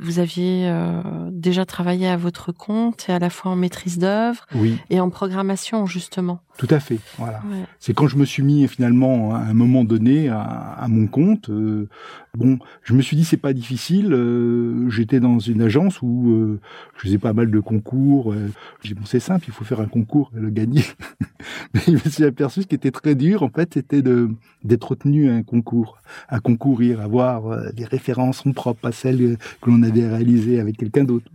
vous 0.03 0.19
aviez 0.19 0.69
euh, 0.69 1.01
déjà 1.31 1.65
travaillé 1.65 2.09
à 2.09 2.17
votre 2.17 2.51
compte 2.51 3.07
et 3.09 3.13
à 3.13 3.19
la 3.19 3.31
fois 3.31 3.53
en 3.53 3.57
maîtrise 3.57 3.99
d'œuvre 3.99 4.47
et 4.91 5.01
en 5.01 5.11
programmation 5.11 5.87
justement. 5.87 6.41
Tout 6.59 6.67
à 6.71 6.81
fait. 6.81 6.99
Voilà. 7.19 7.41
C'est 7.79 7.95
quand 7.95 8.09
je 8.09 8.17
me 8.17 8.25
suis 8.25 8.43
mis 8.43 8.67
finalement 8.67 9.35
à 9.35 9.39
un 9.39 9.55
moment 9.55 9.85
donné 9.85 10.29
à, 10.29 10.87
mon 10.89 11.07
compte. 11.07 11.49
Euh, 11.51 11.89
bon, 12.37 12.59
je 12.83 12.95
me 12.95 13.03
suis 13.03 13.17
dit 13.17 13.25
c'est 13.25 13.37
pas 13.37 13.53
difficile. 13.53 14.13
Euh, 14.13 14.89
j'étais 14.91 15.21
dans 15.21 15.39
une 15.39 15.63
agence 15.63 16.01
où 16.03 16.59
je 16.97 17.01
faisais 17.01 17.19
pas 17.19 17.33
mal 17.33 17.51
de 17.51 17.61
concours. 17.61 18.35
J'ai 18.83 18.95
dit 18.95 18.95
bon 18.95 19.07
c'est 19.07 19.21
simple, 19.21 19.45
il 19.49 19.53
faut 19.53 19.65
faire 19.65 19.81
un 19.81 19.87
concours 19.87 20.31
et 20.37 20.41
le 20.41 20.51
gagner. 20.51 20.85
Mais 21.75 21.81
je 21.87 21.93
me 21.93 22.11
suis 22.11 22.25
aperçu 22.25 22.63
ce 22.63 22.67
qui 22.67 22.75
était 22.75 22.91
très 22.91 23.15
dur 23.15 23.43
en 23.43 23.49
fait, 23.51 23.75
c'était 23.75 24.03
de 24.03 24.31
d'être 24.65 24.91
retenu 24.91 25.31
à 25.31 25.35
un 25.35 25.43
concours, 25.43 25.99
à 26.29 26.41
concourir, 26.41 27.01
avoir 27.01 27.73
des 27.73 27.85
références 27.85 28.43
propres 28.55 28.87
à 28.89 28.93
celles 28.93 29.37
que 29.61 29.71
l'on 29.71 29.83
avait 29.83 30.09
réalisé 30.09 30.61
avec 30.61 30.77
quelqu'un 30.77 31.05
d'autre. 31.05 31.27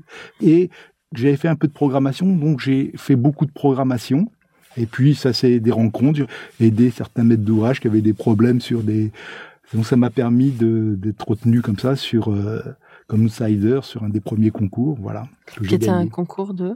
Et 0.41 0.69
J'avais 1.13 1.37
fait 1.37 1.47
un 1.47 1.55
peu 1.55 1.67
de 1.67 1.73
programmation, 1.73 2.35
donc 2.35 2.59
j'ai 2.59 2.91
fait 2.95 3.15
beaucoup 3.15 3.45
de 3.45 3.51
programmation. 3.51 4.29
Et 4.75 4.85
puis, 4.85 5.15
ça, 5.15 5.33
c'est 5.33 5.59
des 5.59 5.71
rencontres, 5.71 6.27
aider 6.59 6.91
certains 6.91 7.23
maîtres 7.23 7.43
d'ouvrage 7.43 7.79
qui 7.79 7.87
avaient 7.87 8.01
des 8.01 8.13
problèmes 8.13 8.61
sur 8.61 8.83
des... 8.83 9.11
Donc, 9.73 9.85
ça 9.85 9.95
m'a 9.95 10.09
permis 10.09 10.51
d'être 10.51 11.27
retenu 11.27 11.61
comme 11.61 11.79
ça 11.79 11.95
sur... 11.95 12.31
Euh, 12.31 12.61
comme 13.07 13.23
outsider 13.23 13.79
sur 13.83 14.03
un 14.03 14.09
des 14.09 14.19
premiers 14.19 14.51
concours, 14.51 14.97
voilà. 14.99 15.27
Qui 15.65 15.75
était 15.75 15.89
un 15.89 16.07
concours 16.07 16.53
de 16.53 16.75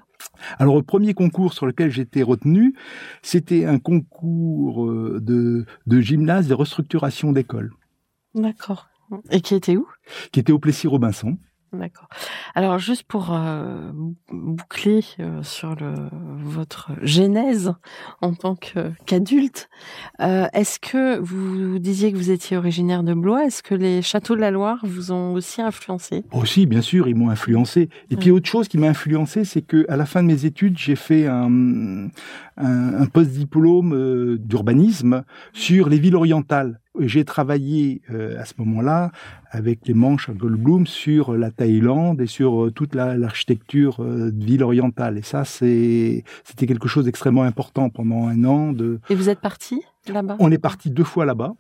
Alors 0.60 0.78
le 0.78 0.82
premier 0.82 1.14
concours 1.14 1.54
sur 1.54 1.66
lequel 1.66 1.92
j'étais 1.92 2.24
retenu, 2.24 2.74
c'était 3.22 3.66
un 3.66 3.80
concours 3.80 4.86
euh, 4.86 5.20
de, 5.22 5.66
de 5.88 6.00
gymnase 6.00 6.48
de 6.48 6.54
restructuration 6.54 7.34
d'école. 7.34 7.74
D'accord. 8.34 8.88
Et 9.30 9.42
qui 9.42 9.56
était 9.56 9.76
où? 9.76 9.88
Qui 10.32 10.40
était 10.40 10.54
au 10.54 10.60
Plessis-Robinson. 10.60 11.38
D'accord. 11.74 12.10
Alors 12.54 12.80
juste 12.80 13.04
pour 13.04 13.32
euh, 13.32 13.92
boucler 14.30 15.06
euh, 15.22 15.42
sur 15.42 15.74
le, 15.76 15.94
votre 16.38 16.92
genèse 17.02 17.74
en 18.20 18.34
tant 18.34 18.58
qu'adulte, 19.06 19.70
euh, 20.20 20.48
est-ce 20.52 20.80
que 20.80 21.18
vous 21.20 21.80
disiez 21.80 22.12
que 22.12 22.18
vous 22.18 22.30
étiez 22.30 22.58
originaire 22.58 23.04
de 23.04 23.14
Blois? 23.14 23.46
Est-ce 23.46 23.64
que 23.64 23.74
les 23.74 24.02
châteaux 24.02 24.36
de 24.36 24.42
la 24.42 24.52
Loire 24.52 24.80
vous 24.84 25.14
ont 25.14 25.32
aussi 25.34 25.62
influencé? 25.62 26.26
Aussi, 26.34 26.66
bien 26.66 26.82
sûr, 26.82 27.08
ils 27.08 27.16
m'ont 27.16 27.30
influencé. 27.30 27.90
Et 28.10 28.18
puis 28.18 28.32
autre 28.32 28.50
chose 28.50 28.68
qui 28.68 28.78
m'a 28.78 28.88
influencé, 28.88 29.46
c'est 29.46 29.62
que 29.62 29.86
à 29.88 29.96
la 29.96 30.06
fin 30.06 30.22
de 30.24 30.28
mes 30.28 30.44
études, 30.46 30.78
j'ai 30.78 30.98
fait 30.98 31.26
un, 31.26 32.10
un, 32.58 32.94
un 33.02 33.06
post-diplôme 33.06 34.38
d'urbanisme 34.40 35.24
sur 35.54 35.88
les 35.88 36.00
villes 36.00 36.18
orientales. 36.18 36.82
J'ai 37.00 37.24
travaillé 37.24 38.02
euh, 38.12 38.38
à 38.38 38.44
ce 38.44 38.54
moment-là 38.58 39.12
avec 39.50 39.88
les 39.88 39.94
manches 39.94 40.28
à 40.28 40.34
Goldblum 40.34 40.86
sur 40.86 41.38
la 41.38 41.50
Thaïlande 41.50 42.20
et 42.20 42.28
sur 42.28 42.66
euh, 42.66 42.72
toute 42.72 42.96
l'architecture 42.96 44.02
euh, 44.02 44.30
de 44.30 44.44
ville 44.44 44.62
orientale. 44.62 45.18
Et 45.18 45.22
ça, 45.22 45.46
c'était 45.46 46.24
quelque 46.68 46.90
chose 46.90 47.06
d'extrêmement 47.06 47.44
important 47.44 47.90
pendant 47.90 48.28
un 48.28 48.44
an. 48.44 48.74
De... 48.74 49.00
Et 49.10 49.16
vous 49.16 49.30
êtes 49.30 49.40
parti 49.40 49.82
là-bas? 50.12 50.36
On 50.40 50.52
est 50.52 50.58
parti 50.58 50.90
deux 50.90 51.06
fois 51.06 51.26
là-bas. 51.26 51.54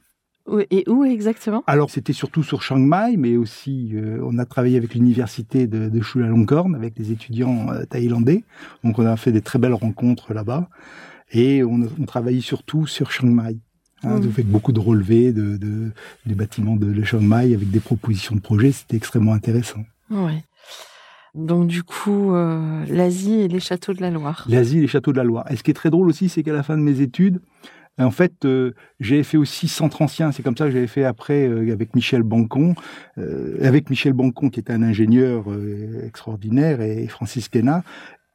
Et 0.70 0.84
où 0.90 1.06
exactement? 1.06 1.64
Alors 1.66 1.92
c'était 1.92 2.14
surtout 2.14 2.44
sur 2.44 2.62
Chiang 2.62 2.80
Mai, 2.80 3.16
mais 3.16 3.38
aussi 3.38 3.94
on 4.22 4.38
a 4.40 4.46
travaillé 4.46 4.76
avec 4.76 4.96
l'université 4.96 5.68
de, 5.68 5.88
de 5.88 6.02
Chulalongkorn 6.02 6.76
avec 6.76 6.98
les 6.98 7.12
étudiants 7.12 7.68
thaïlandais. 7.90 8.44
Donc 8.84 8.98
on 8.98 9.06
a 9.06 9.16
fait 9.18 9.32
des 9.32 9.42
très 9.42 9.60
belles 9.60 9.76
rencontres 9.76 10.34
là-bas 10.34 10.68
et 11.32 11.64
on, 11.64 11.88
on 12.00 12.06
travaillait 12.06 12.42
surtout 12.42 12.88
sur 12.88 13.12
Chiang 13.12 13.30
Mai. 13.30 13.60
Hein, 14.04 14.20
Vous 14.20 14.32
faites 14.32 14.48
beaucoup 14.48 14.72
de 14.72 14.80
relevés 14.80 15.32
de, 15.32 15.58
de, 15.58 15.92
des 16.26 16.36
bâtiments 16.36 16.76
de 16.76 16.88
Le 16.88 17.04
Chiang 17.04 17.22
Mai 17.22 17.54
avec 17.54 17.70
des 17.70 17.80
propositions 17.80 18.36
de 18.36 18.42
projets. 18.42 18.72
C'était 18.72 18.98
extrêmement 18.98 19.34
intéressant. 19.34 19.84
Ouais. 20.10 20.44
Donc 21.34 21.68
du 21.68 21.84
coup, 21.84 22.34
euh, 22.34 22.84
l'Asie 22.88 23.42
et 23.42 23.48
les 23.48 23.60
châteaux 23.60 23.94
de 23.94 24.02
la 24.02 24.10
Loire. 24.10 24.46
L'Asie 24.50 24.80
et 24.80 24.82
les 24.82 24.88
châteaux 24.88 25.12
de 25.12 25.18
la 25.18 25.24
Loire. 25.24 25.50
Et 25.50 25.56
ce 25.56 25.64
qui 25.64 25.72
est 25.72 25.76
très 25.76 25.90
drôle 25.90 26.10
aussi, 26.10 26.30
c'est 26.30 26.44
qu'à 26.44 26.54
la 26.54 26.64
fin 26.64 26.78
de 26.78 26.82
mes 26.82 27.00
études, 27.02 27.40
en 27.98 28.12
fait, 28.12 28.46
euh, 28.46 28.72
j'ai 29.00 29.24
fait 29.24 29.38
aussi 29.38 29.68
Centre 29.68 30.02
Ancien. 30.02 30.32
C'est 30.32 30.44
comme 30.44 30.58
ça 30.58 30.66
que 30.66 30.72
j'avais 30.72 30.88
fait 30.88 31.04
après 31.04 31.48
euh, 31.48 31.72
avec 31.72 31.96
Michel 31.96 32.24
Bancon, 32.24 32.76
euh, 33.18 33.58
avec 33.62 33.90
Michel 33.90 34.14
Bancon 34.14 34.50
qui 34.50 34.60
était 34.60 34.74
un 34.74 34.84
ingénieur 34.84 35.52
euh, 35.52 36.06
extraordinaire 36.06 36.82
et 36.82 37.08
Francis 37.08 37.50
Quena. 37.50 37.84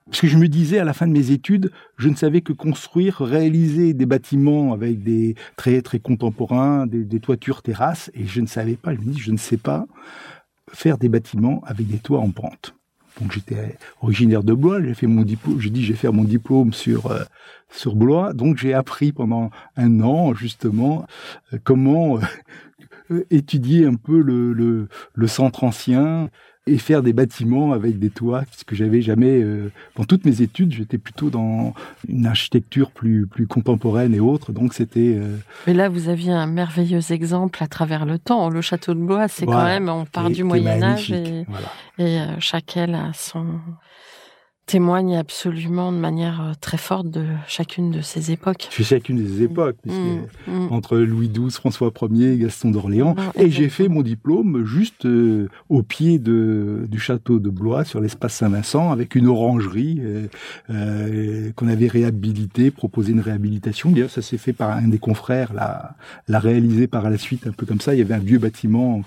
Parce 0.06 0.20
que 0.20 0.28
je 0.28 0.38
me 0.38 0.46
disais 0.48 0.78
à 0.78 0.84
la 0.84 0.92
fin 0.92 1.06
de 1.06 1.12
mes 1.12 1.32
études, 1.32 1.72
je 1.96 2.08
ne 2.08 2.14
savais 2.14 2.40
que 2.40 2.52
construire, 2.52 3.16
réaliser 3.18 3.92
des 3.92 4.06
bâtiments 4.06 4.72
avec 4.72 5.02
des 5.02 5.34
très 5.56 5.82
très 5.82 5.98
contemporains, 5.98 6.86
des, 6.86 7.04
des 7.04 7.20
toitures 7.20 7.62
terrasses, 7.62 8.10
et 8.14 8.24
je 8.24 8.40
ne 8.40 8.46
savais 8.46 8.76
pas. 8.76 8.94
Je 8.94 9.00
me 9.00 9.12
dis, 9.12 9.18
je 9.18 9.32
ne 9.32 9.36
sais 9.36 9.56
pas 9.56 9.86
faire 10.72 10.98
des 10.98 11.08
bâtiments 11.08 11.62
avec 11.66 11.88
des 11.88 11.98
toits 11.98 12.20
en 12.20 12.30
pente. 12.30 12.74
Donc 13.20 13.32
j'étais 13.32 13.78
originaire 14.02 14.44
de 14.44 14.52
Blois, 14.52 14.82
j'ai 14.82 14.94
fait 14.94 15.06
mon 15.06 15.22
diplôme, 15.22 15.58
j'ai 15.58 15.70
dit 15.70 15.82
j'ai 15.82 15.94
fait 15.94 16.10
mon 16.10 16.24
diplôme 16.24 16.72
sur 16.72 17.06
euh, 17.06 17.22
sur 17.70 17.96
Blois, 17.96 18.34
donc 18.34 18.58
j'ai 18.58 18.74
appris 18.74 19.12
pendant 19.12 19.50
un 19.76 20.00
an 20.02 20.34
justement 20.34 21.06
euh, 21.52 21.58
comment 21.64 22.18
euh, 23.10 23.24
étudier 23.30 23.86
un 23.86 23.94
peu 23.94 24.20
le, 24.20 24.52
le, 24.52 24.88
le 25.14 25.26
centre 25.28 25.64
ancien, 25.64 26.28
et 26.68 26.78
faire 26.78 27.02
des 27.02 27.12
bâtiments 27.12 27.72
avec 27.72 27.98
des 27.98 28.10
toits, 28.10 28.44
ce 28.56 28.64
que 28.64 28.74
j'avais 28.74 29.00
jamais. 29.00 29.40
Euh, 29.40 29.70
dans 29.96 30.04
toutes 30.04 30.24
mes 30.24 30.42
études, 30.42 30.72
j'étais 30.72 30.98
plutôt 30.98 31.30
dans 31.30 31.74
une 32.08 32.26
architecture 32.26 32.90
plus 32.90 33.26
plus 33.26 33.46
contemporaine 33.46 34.14
et 34.14 34.20
autres, 34.20 34.52
donc 34.52 34.74
c'était. 34.74 35.16
Euh... 35.16 35.36
Mais 35.66 35.74
là, 35.74 35.88
vous 35.88 36.08
aviez 36.08 36.32
un 36.32 36.46
merveilleux 36.46 37.12
exemple 37.12 37.62
à 37.62 37.68
travers 37.68 38.04
le 38.04 38.18
temps. 38.18 38.50
Le 38.50 38.60
château 38.62 38.94
de 38.94 39.00
Blois, 39.00 39.28
c'est 39.28 39.44
voilà. 39.44 39.60
quand 39.60 39.66
même, 39.66 39.88
on 39.88 40.04
part 40.04 40.30
du 40.30 40.42
Moyen 40.42 40.82
Âge 40.82 41.12
et, 41.12 41.44
voilà. 41.48 41.68
et 41.98 42.20
euh, 42.20 42.40
chaque 42.40 42.76
aile 42.76 42.94
a 42.94 43.12
son 43.14 43.46
témoigne 44.66 45.16
absolument 45.16 45.92
de 45.92 45.98
manière 45.98 46.40
euh, 46.40 46.52
très 46.60 46.76
forte 46.76 47.08
de 47.08 47.24
chacune 47.46 47.92
de 47.92 48.00
ces 48.00 48.32
époques. 48.32 48.68
Je 48.72 48.82
chacune 48.82 49.16
des 49.16 49.44
époques, 49.44 49.76
mmh, 49.84 49.92
mmh. 50.48 50.72
entre 50.72 50.98
Louis 50.98 51.28
XII, 51.28 51.50
François 51.52 51.92
Ier, 52.10 52.36
Gaston 52.36 52.72
d'Orléans, 52.72 53.14
et 53.36 53.50
j'ai 53.50 53.68
fait 53.68 53.88
mon 53.88 54.02
diplôme 54.02 54.64
juste 54.64 55.06
euh, 55.06 55.48
au 55.68 55.82
pied 55.82 56.18
de, 56.18 56.86
du 56.88 56.98
château 56.98 57.38
de 57.38 57.48
Blois, 57.48 57.84
sur 57.84 58.00
l'espace 58.00 58.34
Saint-Vincent, 58.34 58.90
avec 58.90 59.14
une 59.14 59.28
orangerie 59.28 60.00
euh, 60.00 60.26
euh, 60.70 61.52
qu'on 61.54 61.68
avait 61.68 61.86
réhabilitée, 61.86 62.72
proposé 62.72 63.12
une 63.12 63.20
réhabilitation. 63.20 63.90
D'ailleurs, 63.90 64.10
ça 64.10 64.22
s'est 64.22 64.38
fait 64.38 64.52
par 64.52 64.70
un 64.70 64.88
des 64.88 64.98
confrères, 64.98 65.52
l'a, 65.54 65.94
l'a 66.26 66.40
réalisé 66.40 66.88
par 66.88 67.08
la 67.08 67.18
suite, 67.18 67.46
un 67.46 67.52
peu 67.52 67.66
comme 67.66 67.80
ça. 67.80 67.94
Il 67.94 67.98
y 67.98 68.02
avait 68.02 68.14
un 68.14 68.18
vieux 68.18 68.38
bâtiment 68.38 69.02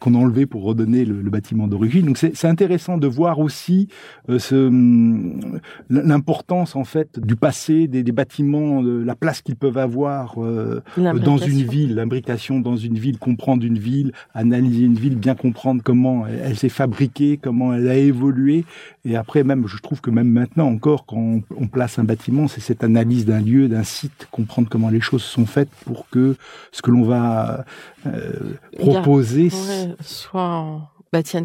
qu'on, 0.00 0.14
a 0.14 0.18
enlevé 0.18 0.46
pour 0.46 0.62
redonner 0.62 1.04
le, 1.04 1.20
le 1.20 1.30
bâtiment 1.30 1.68
d'origine. 1.68 2.06
Donc 2.06 2.18
c'est, 2.18 2.44
intéressant 2.46 2.96
de 2.96 3.06
voir 3.06 3.38
aussi 3.38 3.88
euh, 4.28 4.38
ce 4.38 4.70
l'importance 5.90 6.76
en 6.76 6.84
fait 6.84 7.18
du 7.18 7.36
passé, 7.36 7.88
des, 7.88 8.02
des 8.02 8.12
bâtiments, 8.12 8.82
de 8.82 9.02
la 9.02 9.14
place 9.14 9.42
qu'ils 9.42 9.56
peuvent 9.56 9.78
avoir 9.78 10.42
euh, 10.42 10.82
dans 10.96 11.38
une 11.38 11.62
ville, 11.62 11.94
l'imbrication 11.94 12.60
dans 12.60 12.76
une 12.76 12.98
ville, 12.98 13.18
comprendre 13.18 13.64
une 13.64 13.78
ville, 13.78 14.12
analyser 14.34 14.84
une 14.84 14.94
ville, 14.94 15.16
bien 15.16 15.34
comprendre 15.34 15.82
comment 15.84 16.26
elle, 16.26 16.40
elle 16.44 16.56
s'est 16.56 16.68
fabriquée, 16.68 17.38
comment 17.42 17.74
elle 17.74 17.88
a 17.88 17.96
évolué. 17.96 18.64
Et 19.06 19.16
après 19.16 19.44
même, 19.44 19.66
je 19.66 19.78
trouve 19.78 20.00
que 20.00 20.10
même 20.10 20.28
maintenant 20.28 20.66
encore, 20.66 21.06
quand 21.06 21.16
on, 21.16 21.42
on 21.56 21.68
place 21.68 21.98
un 21.98 22.04
bâtiment, 22.04 22.48
c'est 22.48 22.60
cette 22.60 22.82
analyse 22.82 23.24
d'un 23.24 23.40
lieu, 23.40 23.68
d'un 23.68 23.84
site, 23.84 24.26
comprendre 24.30 24.68
comment 24.68 24.90
les 24.90 25.00
choses 25.00 25.22
sont 25.22 25.46
faites 25.46 25.70
pour 25.84 26.08
que 26.10 26.36
ce 26.72 26.82
que 26.82 26.90
l'on 26.90 27.04
va 27.04 27.64
euh, 28.06 28.54
proposer 28.78 29.50
soit 30.00 30.42
en 30.42 30.88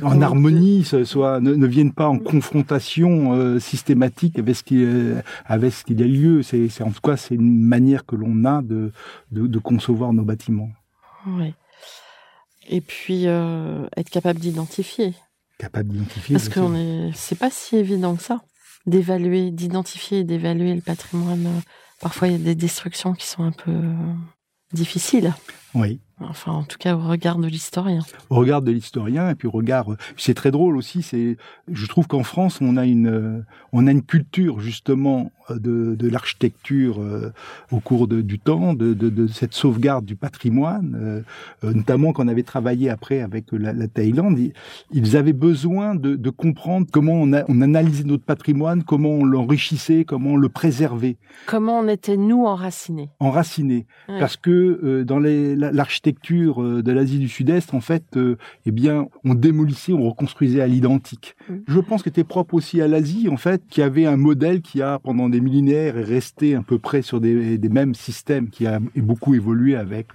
en 0.04 0.22
harmonie, 0.22 0.84
soit 0.84 1.40
ne, 1.40 1.54
ne, 1.54 1.68
viennent 1.68 1.94
pas 1.94 2.08
en 2.08 2.18
confrontation 2.18 3.34
euh, 3.34 3.60
systématique 3.60 4.40
avec 4.40 4.56
ce 4.56 4.64
qui 4.64 4.84
euh, 4.84 5.22
avec 5.46 5.72
ce 5.72 5.84
qu'il 5.84 6.00
y 6.00 6.04
a 6.04 6.08
lieu. 6.08 6.44
C'est, 6.44 6.68
c'est 6.70 6.84
en 6.84 6.92
tout 6.92 7.02
cas 7.02 7.18
c'est 7.18 7.36
une 7.36 7.60
manière 7.60 8.06
que 8.06 8.16
l'on 8.16 8.44
a 8.46 8.62
de, 8.62 8.92
de, 9.32 9.48
de 9.48 9.60
concevoir 9.60 10.14
nos 10.14 10.24
bâtiments. 10.24 10.70
Oui. 11.28 11.54
Et 12.70 12.82
puis 12.82 13.28
euh, 13.28 13.86
être 13.96 14.10
capable 14.10 14.40
d'identifier. 14.40 15.14
Capable 15.62 15.90
d'identifier. 15.90 16.36
Parce 16.36 16.50
que 16.50 17.08
est, 17.10 17.12
c'est 17.14 17.38
pas 17.38 17.52
si 17.52 17.78
évident 17.78 18.16
que 18.16 18.24
ça 18.24 18.42
d'évaluer, 18.88 19.52
d'identifier 19.52 20.20
et 20.20 20.24
d'évaluer 20.24 20.74
le 20.74 20.82
patrimoine. 20.82 21.48
Parfois 22.00 22.28
il 22.28 22.32
y 22.32 22.36
a 22.36 22.40
des 22.40 22.56
destructions 22.56 23.14
qui 23.14 23.28
sont 23.28 23.44
un 23.44 23.52
peu 23.52 23.80
difficiles. 24.74 25.36
Oui. 25.74 26.00
Enfin, 26.20 26.52
en 26.52 26.64
tout 26.64 26.78
cas, 26.78 26.96
au 26.96 27.00
regard 27.00 27.38
de 27.38 27.48
l'historien. 27.48 28.02
Au 28.30 28.36
regard 28.36 28.62
de 28.62 28.72
l'historien, 28.72 29.30
et 29.30 29.36
puis 29.36 29.48
au 29.48 29.52
regard, 29.52 29.88
c'est 30.18 30.34
très 30.34 30.52
drôle 30.52 30.78
aussi. 30.78 31.02
C'est, 31.02 31.38
je 31.72 31.86
trouve 31.88 32.08
qu'en 32.08 32.24
France, 32.24 32.60
on 32.62 32.78
a 32.78 32.86
une, 32.86 33.44
on 33.74 33.88
a 33.88 33.92
une 33.92 34.04
culture 34.04 34.60
justement 34.60 35.32
de, 35.50 35.96
de 35.96 36.10
l'architecture 36.10 37.02
euh, 37.02 37.34
au 37.72 37.80
cours 37.80 38.08
de, 38.08 38.22
du 38.22 38.40
temps, 38.40 38.74
de, 38.74 38.94
de, 38.94 39.28
cette 39.28 39.54
sauvegarde 39.54 40.06
du 40.06 40.16
patrimoine, 40.16 41.24
euh, 41.64 41.74
notamment 41.74 42.14
quand 42.14 42.26
on 42.26 42.28
avait 42.28 42.44
travaillé 42.44 42.90
après 42.90 43.22
avec 43.22 43.46
la, 43.52 43.74
la 43.74 43.88
Thaïlande, 43.88 44.38
ils 44.92 45.18
avaient 45.18 45.34
besoin 45.34 45.96
de, 45.96 46.30
comprendre 46.30 46.88
comment 46.92 47.14
on, 47.14 47.34
a, 47.34 47.44
on 47.50 47.62
analysait 47.62 48.04
notre 48.04 48.24
patrimoine, 48.24 48.84
comment 48.84 49.10
on 49.10 49.26
l'enrichissait, 49.26 50.06
comment 50.06 50.32
on 50.32 50.38
le 50.38 50.50
préservait. 50.50 51.18
Comment 51.46 51.80
on 51.80 51.88
était 51.88 52.18
nous 52.18 52.46
enracinés. 52.46 53.10
Enracinés, 53.20 53.86
parce 54.08 54.38
que 54.38 54.80
euh, 54.84 55.04
dans 55.04 55.20
les, 55.20 55.56
l'architecture 55.72 56.62
euh, 56.62 56.82
de 56.82 56.92
l'Asie 56.92 57.20
du 57.20 57.30
Sud-Est, 57.30 57.74
en 57.74 57.82
fait, 57.82 58.04
euh, 58.18 58.38
eh 58.66 58.72
bien, 58.72 59.08
on 59.24 59.36
démolissait, 59.36 59.94
on 59.94 60.10
reconstruisait 60.10 60.62
à 60.62 60.68
l'identique. 60.68 61.36
Mmh. 61.50 61.56
Je 61.68 61.80
pense 61.80 62.02
que 62.02 62.10
c'était 62.10 62.24
propre 62.24 62.56
aussi 62.56 62.82
à 62.82 62.88
l'Asie, 62.88 63.30
en 63.30 63.38
fait, 63.38 63.62
qui 63.70 63.82
avait 63.82 64.06
un 64.06 64.18
modèle 64.18 64.62
qui 64.62 64.82
a 64.82 65.00
pendant 65.00 65.30
des 65.30 65.42
millénaires 65.42 65.98
est 65.98 66.04
resté 66.04 66.56
à 66.56 66.62
peu 66.62 66.80
près 66.80 67.02
sur 67.02 67.22
des, 67.22 67.58
des 67.58 67.70
mêmes 67.70 67.96
systèmes, 67.96 68.50
qui 68.50 68.66
a 68.68 68.80
beaucoup 68.96 69.36
évolué 69.36 69.76
avec 69.76 70.08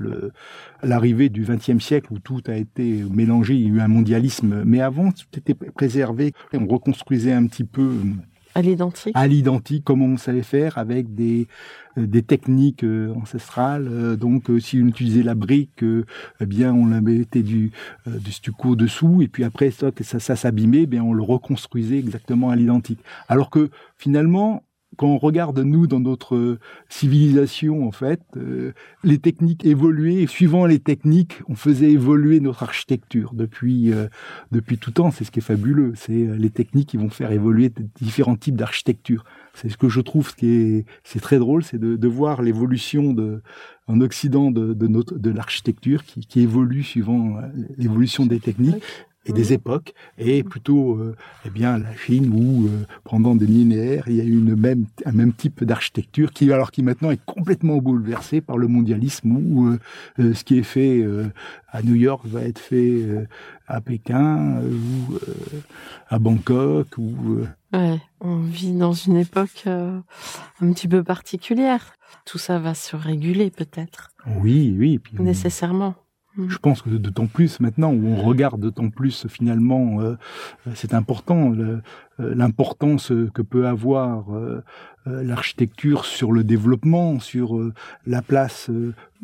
l'arrivée 0.83 1.29
du 1.29 1.43
XXe 1.43 1.83
siècle 1.83 2.12
où 2.12 2.19
tout 2.19 2.43
a 2.47 2.55
été 2.55 3.03
mélangé, 3.11 3.55
il 3.55 3.61
y 3.62 3.67
a 3.67 3.75
eu 3.75 3.81
un 3.81 3.88
mondialisme, 3.88 4.62
mais 4.65 4.81
avant 4.81 5.12
tout 5.12 5.26
était 5.37 5.55
préservé, 5.55 6.33
on 6.53 6.67
reconstruisait 6.67 7.33
un 7.33 7.47
petit 7.47 7.65
peu 7.65 7.91
À 8.57 8.63
l'identique 8.63 9.13
À 9.15 9.27
l'identique, 9.27 9.85
comme 9.85 10.01
on 10.01 10.17
savait 10.17 10.43
faire 10.43 10.79
avec 10.79 11.15
des, 11.15 11.47
euh, 11.99 12.23
techniques 12.23 12.85
euh, 12.85 13.13
ancestrales. 13.15 13.87
Euh, 13.87 14.17
donc, 14.17 14.45
si 14.61 14.81
on 14.83 14.87
utilisait 14.87 15.23
la 15.23 15.35
brique, 15.35 15.85
eh 15.85 16.47
bien, 16.47 16.73
on 16.73 16.87
la 16.87 17.03
mettait 17.03 17.43
du, 17.43 17.71
du 18.07 18.33
stucco 18.33 18.75
dessous, 18.75 19.21
et 19.21 19.29
puis 19.29 19.45
après, 19.45 19.71
ça, 19.71 20.37
s'abîmait, 20.37 20.89
eh 20.91 21.01
on 21.01 21.13
le 21.13 21.23
reconstruisait 21.23 21.99
exactement 21.99 22.49
à 22.49 22.57
l'identique. 22.57 23.01
Alors 23.29 23.51
que 23.51 23.69
finalement, 23.99 24.63
quand 24.97 25.09
on 25.09 25.19
regarde 25.19 25.59
nous 25.59 25.87
dans 25.87 26.00
notre 26.00 26.59
civilisation, 26.88 27.87
en 27.87 27.93
fait, 27.93 28.21
euh, 28.37 28.73
les 29.05 29.19
techniques 29.19 29.65
évoluaient. 29.65 30.26
Suivant 30.26 30.67
les 30.67 30.79
techniques, 30.79 31.41
on 31.49 31.55
faisait 31.55 31.91
évoluer 31.91 32.41
notre 32.41 32.62
architecture 32.62 33.33
depuis 33.35 33.93
euh, 33.93 34.09
depuis 34.53 34.79
tout 34.79 34.91
temps. 34.91 35.11
C'est 35.11 35.25
ce 35.25 35.31
qui 35.31 35.38
est 35.41 35.43
fabuleux. 35.43 35.93
C'est 35.97 36.12
euh, 36.12 36.37
les 36.37 36.50
techniques 36.50 36.88
qui 36.88 36.97
vont 36.97 37.11
faire 37.11 37.33
évoluer 37.33 37.73
différents 38.00 38.37
types 38.37 38.57
d'architecture. 38.57 39.25
C'est 39.55 39.69
ce 39.69 39.76
que 39.76 39.88
je 39.88 40.00
trouve 40.00 40.35
qui 40.35 40.49
est 40.49 40.85
c'est 41.05 41.21
très 41.21 41.38
drôle, 41.38 41.62
c'est 41.62 41.79
de, 41.79 41.97
de 41.97 42.09
voir 42.09 42.43
l'évolution 42.43 43.12
de 43.12 43.43
en 43.87 44.00
Occident 44.00 44.50
de, 44.50 44.75
de 44.75 44.87
notre 44.87 45.19
de 45.19 45.31
l'architecture 45.31 46.05
qui, 46.05 46.21
qui 46.26 46.41
évolue 46.41 46.83
suivant 46.83 47.37
l'évolution 47.79 48.26
des 48.26 48.41
techniques 48.41 48.83
et 49.26 49.33
des 49.33 49.52
époques, 49.52 49.92
et 50.18 50.42
plutôt 50.42 50.95
euh, 50.95 51.16
eh 51.45 51.50
bien 51.50 51.78
la 51.78 51.95
Chine 51.97 52.33
où 52.33 52.66
euh, 52.66 52.87
pendant 53.04 53.35
des 53.35 53.47
millénaires 53.47 54.04
il 54.06 54.16
y 54.16 54.21
a 54.21 54.25
eu 54.25 54.38
une 54.38 54.54
même 54.54 54.87
un 55.04 55.12
même 55.12 55.33
type 55.33 55.64
d'architecture 55.64 56.33
qui 56.33 56.52
alors 56.52 56.71
qui 56.71 56.83
maintenant 56.83 57.11
est 57.11 57.25
complètement 57.25 57.78
bouleversé 57.78 58.40
par 58.40 58.56
le 58.56 58.68
mondialisme 58.68 59.33
où 59.33 59.76
euh, 60.18 60.35
ce 60.35 60.45
qui 60.45 60.59
est 60.59 60.62
fait 60.62 61.04
à 61.68 61.83
New 61.83 61.95
York 61.95 62.25
va 62.26 62.42
être 62.42 62.59
fait 62.59 63.26
à 63.66 63.80
Pékin 63.80 64.61
ou 64.62 65.14
à 66.09 66.18
Bangkok 66.18 66.87
ou 66.99 67.40
ouais, 67.73 68.00
on 68.21 68.38
vit 68.38 68.73
dans 68.73 68.92
une 68.92 69.16
époque 69.16 69.64
un 69.66 70.73
petit 70.73 70.88
peu 70.88 71.02
particulière. 71.02 71.95
Tout 72.25 72.38
ça 72.38 72.59
va 72.59 72.75
se 72.75 72.97
réguler 72.97 73.50
peut-être. 73.50 74.11
Oui, 74.40 74.75
oui. 74.78 74.99
Puis, 74.99 75.14
nécessairement. 75.21 75.95
Mm. 76.37 76.49
Je 76.49 76.59
pense 76.59 76.83
que 76.83 76.90
d'autant 76.90 77.26
plus 77.26 77.61
maintenant 77.61 77.93
où 77.93 78.07
on 78.07 78.23
regarde 78.23 78.61
d'autant 78.61 78.90
plus 78.90 79.26
finalement, 79.28 80.00
euh, 80.00 80.16
c'est 80.75 80.95
important 80.95 81.52
l'importance 82.19 83.12
que 83.35 83.43
peut 83.43 83.66
avoir 83.66 84.35
euh, 84.35 84.37
euh, 84.37 84.62
l'architecture 85.07 86.05
sur 86.05 86.33
le 86.33 86.45
développement, 86.45 87.21
sur 87.21 87.59
la 88.07 88.23
place 88.23 88.71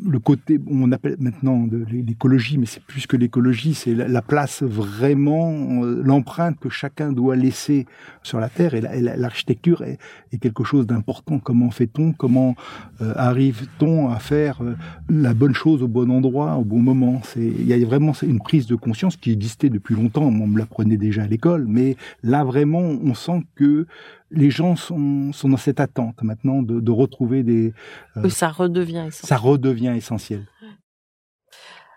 le 0.01 0.19
côté, 0.19 0.59
on 0.67 0.91
appelle 0.91 1.17
maintenant 1.19 1.59
de 1.67 1.85
l'écologie, 1.89 2.57
mais 2.57 2.65
c'est 2.65 2.83
plus 2.83 3.05
que 3.05 3.15
l'écologie, 3.15 3.73
c'est 3.73 3.93
la, 3.93 4.21
place 4.21 4.63
vraiment, 4.63 5.83
euh, 5.83 6.01
l'empreinte 6.03 6.59
que 6.59 6.69
chacun 6.69 7.11
doit 7.11 7.35
laisser 7.35 7.85
sur 8.23 8.39
la 8.39 8.49
terre. 8.49 8.73
Et 8.73 8.81
l'architecture 8.81 9.83
est, 9.83 9.99
quelque 10.39 10.63
chose 10.63 10.87
d'important. 10.87 11.39
Comment 11.39 11.69
fait-on? 11.69 12.11
Comment 12.11 12.55
euh, 13.01 13.13
arrive-t-on 13.15 14.09
à 14.09 14.17
faire 14.17 14.63
euh, 14.63 14.75
la 15.09 15.33
bonne 15.33 15.53
chose 15.53 15.83
au 15.83 15.87
bon 15.87 16.09
endroit, 16.09 16.55
au 16.55 16.63
bon 16.63 16.79
moment? 16.79 17.21
C'est 17.23 17.45
il 17.45 17.67
y 17.67 17.73
a 17.73 17.85
vraiment 17.85 18.13
une 18.23 18.39
prise 18.39 18.65
de 18.65 18.75
conscience 18.75 19.15
qui 19.15 19.31
existait 19.31 19.69
depuis 19.69 19.95
longtemps. 19.95 20.23
On 20.23 20.47
me 20.47 20.57
l'apprenait 20.57 20.97
déjà 20.97 21.23
à 21.23 21.27
l'école, 21.27 21.65
mais 21.67 21.97
là 22.23 22.43
vraiment, 22.43 22.81
on 22.81 23.13
sent 23.13 23.43
que 23.55 23.85
les 24.33 24.49
gens 24.49 24.75
sont, 24.75 25.31
sont 25.31 25.49
dans 25.49 25.57
cette 25.57 25.79
attente 25.79 26.21
maintenant 26.23 26.61
de, 26.61 26.79
de 26.79 26.91
retrouver 26.91 27.43
des. 27.43 27.73
Euh, 28.17 28.29
ça 28.29 28.49
redevient 28.49 29.05
essentiel. 29.07 29.27
Ça 29.27 29.37
redevient 29.37 29.93
essentiel. 29.95 30.45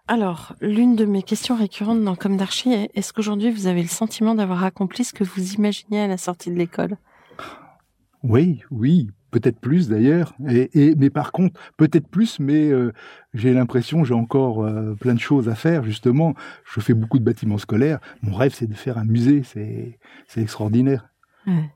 Alors, 0.08 0.54
l'une 0.60 0.94
de 0.94 1.04
mes 1.04 1.22
questions 1.22 1.56
récurrentes 1.56 2.04
dans 2.04 2.14
Comme 2.14 2.36
d'Archie 2.36 2.72
est 2.72 2.90
est-ce 2.94 3.12
qu'aujourd'hui 3.12 3.50
vous 3.50 3.66
avez 3.66 3.82
le 3.82 3.88
sentiment 3.88 4.36
d'avoir 4.36 4.62
accompli 4.62 5.02
ce 5.02 5.12
que 5.12 5.24
vous 5.24 5.54
imaginiez 5.54 6.00
à 6.00 6.06
la 6.06 6.16
sortie 6.16 6.50
de 6.50 6.56
l'école? 6.56 6.96
Oui, 8.22 8.62
oui, 8.70 9.10
peut-être 9.32 9.58
plus 9.58 9.88
d'ailleurs. 9.88 10.34
Et, 10.48 10.70
et, 10.74 10.94
mais 10.94 11.10
par 11.10 11.32
contre, 11.32 11.58
peut-être 11.76 12.06
plus, 12.06 12.38
mais 12.38 12.70
euh, 12.70 12.92
j'ai 13.34 13.52
l'impression 13.52 14.04
j'ai 14.04 14.14
encore 14.14 14.64
euh, 14.64 14.94
plein 14.94 15.14
de 15.14 15.20
choses 15.20 15.48
à 15.48 15.56
faire. 15.56 15.82
Justement, 15.82 16.34
je 16.64 16.80
fais 16.80 16.94
beaucoup 16.94 17.18
de 17.18 17.24
bâtiments 17.24 17.58
scolaires. 17.58 17.98
Mon 18.22 18.34
rêve, 18.34 18.54
c'est 18.54 18.68
de 18.68 18.74
faire 18.74 18.98
un 18.98 19.04
musée. 19.04 19.42
C'est 19.42 19.98
c'est 20.28 20.40
extraordinaire. 20.40 21.08
Ouais. 21.46 21.70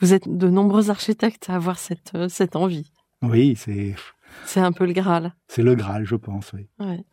Vous 0.00 0.12
êtes 0.12 0.28
de 0.28 0.48
nombreux 0.48 0.90
architectes 0.90 1.48
à 1.48 1.54
avoir 1.54 1.78
cette, 1.78 2.12
euh, 2.14 2.28
cette 2.28 2.56
envie. 2.56 2.90
Oui, 3.22 3.54
c'est. 3.56 3.94
C'est 4.44 4.60
un 4.60 4.72
peu 4.72 4.84
le 4.84 4.92
Graal. 4.92 5.34
C'est 5.46 5.62
le 5.62 5.74
Graal, 5.74 6.04
je 6.04 6.16
pense, 6.16 6.52
oui. 6.52 6.66
Ouais. 6.80 7.04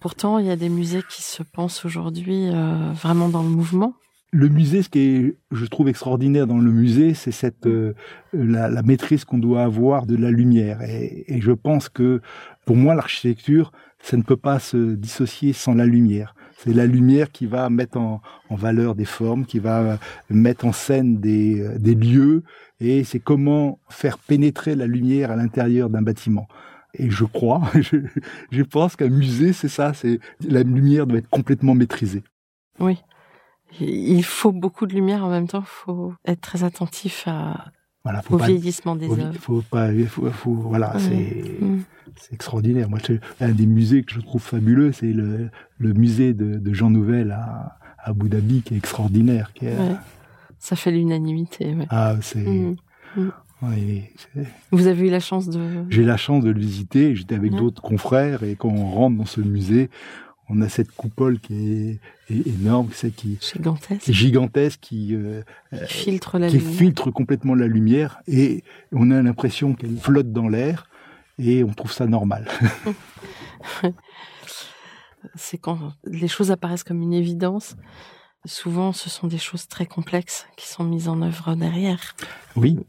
Pourtant, 0.00 0.38
il 0.38 0.46
y 0.46 0.50
a 0.50 0.56
des 0.56 0.68
musées 0.68 1.02
qui 1.08 1.22
se 1.22 1.42
pensent 1.42 1.84
aujourd'hui 1.84 2.48
euh, 2.48 2.92
vraiment 2.92 3.28
dans 3.28 3.42
le 3.42 3.48
mouvement. 3.48 3.94
Le 4.32 4.48
musée, 4.48 4.82
ce 4.82 4.88
qui 4.88 4.98
est, 5.00 5.36
je 5.50 5.66
trouve 5.66 5.88
extraordinaire 5.88 6.46
dans 6.46 6.58
le 6.58 6.70
musée, 6.70 7.12
c'est 7.12 7.32
cette 7.32 7.66
euh, 7.66 7.94
la, 8.32 8.70
la, 8.70 8.82
maîtrise 8.82 9.26
qu'on 9.26 9.36
doit 9.36 9.62
avoir 9.62 10.06
de 10.06 10.16
la 10.16 10.30
lumière. 10.30 10.80
Et, 10.82 11.24
et 11.26 11.40
je 11.42 11.52
pense 11.52 11.90
que, 11.90 12.22
pour 12.64 12.76
moi, 12.76 12.94
l'architecture, 12.94 13.72
ça 13.98 14.16
ne 14.16 14.22
peut 14.22 14.36
pas 14.36 14.58
se 14.58 14.94
dissocier 14.94 15.52
sans 15.52 15.74
la 15.74 15.84
lumière. 15.84 16.34
C'est 16.62 16.72
la 16.72 16.86
lumière 16.86 17.32
qui 17.32 17.46
va 17.46 17.68
mettre 17.70 17.98
en, 17.98 18.20
valeur 18.50 18.94
des 18.94 19.04
formes, 19.04 19.46
qui 19.46 19.58
va 19.58 19.98
mettre 20.30 20.64
en 20.66 20.72
scène 20.72 21.18
des, 21.18 21.66
des 21.78 21.94
lieux, 21.94 22.42
et 22.80 23.02
c'est 23.02 23.18
comment 23.18 23.78
faire 23.88 24.18
pénétrer 24.18 24.76
la 24.76 24.86
lumière 24.86 25.30
à 25.30 25.36
l'intérieur 25.36 25.90
d'un 25.90 26.02
bâtiment. 26.02 26.46
Et 26.94 27.10
je 27.10 27.24
crois, 27.24 27.62
je, 27.80 27.96
je 28.50 28.62
pense 28.62 28.96
qu'un 28.96 29.08
musée, 29.08 29.52
c'est 29.52 29.68
ça, 29.68 29.94
c'est 29.94 30.20
la 30.46 30.62
lumière 30.62 31.06
doit 31.06 31.18
être 31.18 31.30
complètement 31.30 31.74
maîtrisée. 31.74 32.22
Oui. 32.78 32.98
Il 33.80 34.22
faut 34.22 34.52
beaucoup 34.52 34.86
de 34.86 34.92
lumière 34.92 35.24
en 35.24 35.30
même 35.30 35.48
temps, 35.48 35.62
il 35.62 35.66
faut 35.66 36.12
être 36.26 36.42
très 36.42 36.62
attentif 36.62 37.24
à, 37.26 37.72
voilà, 38.04 38.22
au 38.30 38.36
vieillissement 38.36 38.96
des 38.96 39.08
œuvres. 39.08 39.32
Faut 39.38 39.62
pas, 39.62 39.90
faut, 40.06 40.30
faut, 40.30 40.54
voilà, 40.54 40.94
c'est. 40.98 41.60
Mm. 41.60 41.82
C'est 42.16 42.34
extraordinaire. 42.34 42.90
Moi, 42.90 42.98
un 43.40 43.52
des 43.52 43.64
musées 43.64 44.02
que 44.02 44.12
je 44.12 44.20
trouve 44.20 44.42
fabuleux, 44.42 44.92
c'est 44.92 45.12
le, 45.12 45.48
le, 45.78 45.92
musée 45.94 46.34
de, 46.34 46.58
de, 46.58 46.72
Jean 46.74 46.90
Nouvel 46.90 47.30
à, 47.30 47.78
à, 47.98 48.10
Abu 48.10 48.28
Dhabi, 48.28 48.60
qui 48.60 48.74
est 48.74 48.76
extraordinaire. 48.76 49.52
Qui 49.54 49.66
est, 49.66 49.78
ouais. 49.78 49.96
Ça 50.58 50.76
fait 50.76 50.90
l'unanimité. 50.90 51.74
Ouais. 51.74 51.86
Ah, 51.88 52.16
c'est. 52.20 52.38
Mmh. 52.38 52.76
Mmh. 53.16 53.28
Vous 54.72 54.86
avez 54.88 55.06
eu 55.06 55.10
la 55.10 55.20
chance 55.20 55.48
de. 55.48 55.60
J'ai 55.88 56.02
la 56.02 56.16
chance 56.16 56.44
de 56.44 56.50
le 56.50 56.58
visiter. 56.58 57.14
J'étais 57.14 57.34
avec 57.34 57.52
d'autres 57.52 57.82
confrères 57.82 58.42
et 58.42 58.56
quand 58.56 58.68
on 58.68 58.90
rentre 58.90 59.16
dans 59.16 59.24
ce 59.24 59.40
musée, 59.40 59.88
on 60.48 60.60
a 60.60 60.68
cette 60.68 60.90
coupole 60.92 61.40
qui 61.40 61.72
est, 61.72 62.34
est 62.34 62.46
énorme, 62.46 62.88
c'est 62.92 63.10
qui 63.10 63.38
gigantesque, 63.40 64.10
gigantesque, 64.10 64.80
qui, 64.80 65.14
euh, 65.14 65.42
filtre 65.86 66.38
la 66.38 66.48
qui 66.48 66.58
lumière. 66.58 66.74
filtre 66.74 67.10
complètement 67.10 67.54
la 67.54 67.66
lumière 67.66 68.20
et 68.26 68.64
on 68.92 69.10
a 69.10 69.22
l'impression 69.22 69.74
qu'elle 69.74 69.96
flotte 69.96 70.32
dans 70.32 70.48
l'air 70.48 70.88
et 71.38 71.64
on 71.64 71.72
trouve 71.72 71.92
ça 71.92 72.06
normal. 72.06 72.48
c'est 75.34 75.58
quand 75.58 75.92
les 76.04 76.28
choses 76.28 76.50
apparaissent 76.50 76.84
comme 76.84 77.02
une 77.02 77.14
évidence. 77.14 77.76
Souvent, 78.44 78.92
ce 78.92 79.08
sont 79.08 79.28
des 79.28 79.38
choses 79.38 79.68
très 79.68 79.86
complexes 79.86 80.46
qui 80.56 80.66
sont 80.68 80.84
mises 80.84 81.08
en 81.08 81.22
œuvre 81.22 81.54
derrière. 81.54 82.16
Oui. 82.56 82.80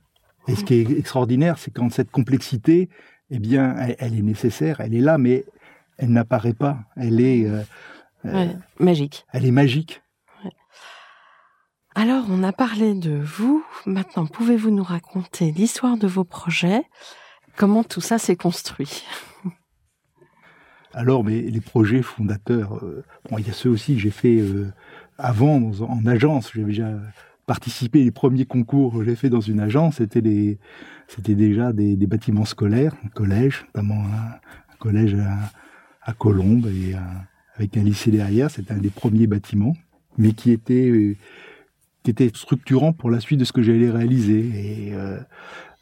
Et 0.47 0.55
ce 0.55 0.63
qui 0.63 0.73
est 0.73 0.91
extraordinaire, 0.97 1.57
c'est 1.57 1.71
quand 1.71 1.91
cette 1.91 2.11
complexité, 2.11 2.89
eh 3.29 3.39
bien, 3.39 3.75
elle, 3.99 4.17
est 4.17 4.23
nécessaire, 4.23 4.81
elle 4.81 4.95
est 4.95 5.01
là, 5.01 5.17
mais 5.17 5.45
elle 5.97 6.11
n'apparaît 6.11 6.53
pas. 6.53 6.79
Elle 6.95 7.21
est 7.21 7.45
euh, 7.45 7.63
ouais, 8.25 8.55
magique. 8.79 9.25
Elle 9.33 9.45
est 9.45 9.51
magique. 9.51 10.01
Ouais. 10.43 10.51
Alors, 11.95 12.25
on 12.29 12.43
a 12.43 12.51
parlé 12.51 12.93
de 12.93 13.11
vous. 13.11 13.63
Maintenant, 13.85 14.25
pouvez-vous 14.25 14.71
nous 14.71 14.83
raconter 14.83 15.51
l'histoire 15.51 15.97
de 15.97 16.07
vos 16.07 16.23
projets? 16.23 16.83
Comment 17.55 17.83
tout 17.83 18.01
ça 18.01 18.17
s'est 18.17 18.35
construit? 18.35 19.03
Alors, 20.93 21.23
mais 21.23 21.41
les 21.41 21.61
projets 21.61 22.01
fondateurs, 22.01 22.83
euh, 22.83 23.03
bon, 23.29 23.37
il 23.37 23.47
y 23.47 23.49
a 23.49 23.53
ceux 23.53 23.69
aussi 23.69 23.95
que 23.95 24.01
j'ai 24.01 24.11
fait 24.11 24.39
euh, 24.39 24.71
avant 25.17 25.71
en 25.81 26.05
agence. 26.05 26.51
J'avais 26.53 26.67
déjà 26.67 26.91
participé 27.45 28.03
les 28.03 28.11
premiers 28.11 28.45
concours 28.45 28.93
que 28.93 29.03
j'ai 29.03 29.15
fait 29.15 29.29
dans 29.29 29.41
une 29.41 29.59
agence. 29.59 29.97
C'était 29.97 30.21
des, 30.21 30.59
c'était 31.07 31.35
déjà 31.35 31.73
des, 31.73 31.95
des, 31.95 32.07
bâtiments 32.07 32.45
scolaires, 32.45 32.95
un 33.03 33.09
collège, 33.09 33.65
notamment 33.73 34.03
un 34.03 34.75
collège 34.77 35.15
à, 35.15 35.51
à, 36.05 36.13
Colombes 36.13 36.67
et 36.67 36.93
un, 36.95 37.25
avec 37.55 37.77
un 37.77 37.83
lycée 37.83 38.11
derrière. 38.11 38.49
C'était 38.49 38.73
un 38.73 38.77
des 38.77 38.89
premiers 38.89 39.27
bâtiments, 39.27 39.75
mais 40.17 40.33
qui 40.33 40.51
était 40.51 40.89
euh, 40.89 41.15
qui 42.03 42.11
était 42.11 42.29
structurant 42.33 42.93
pour 42.93 43.09
la 43.09 43.19
suite 43.19 43.39
de 43.39 43.45
ce 43.45 43.53
que 43.53 43.61
j'allais 43.61 43.89
réaliser. 43.89 44.89
Et 44.89 44.93
euh, 44.93 45.17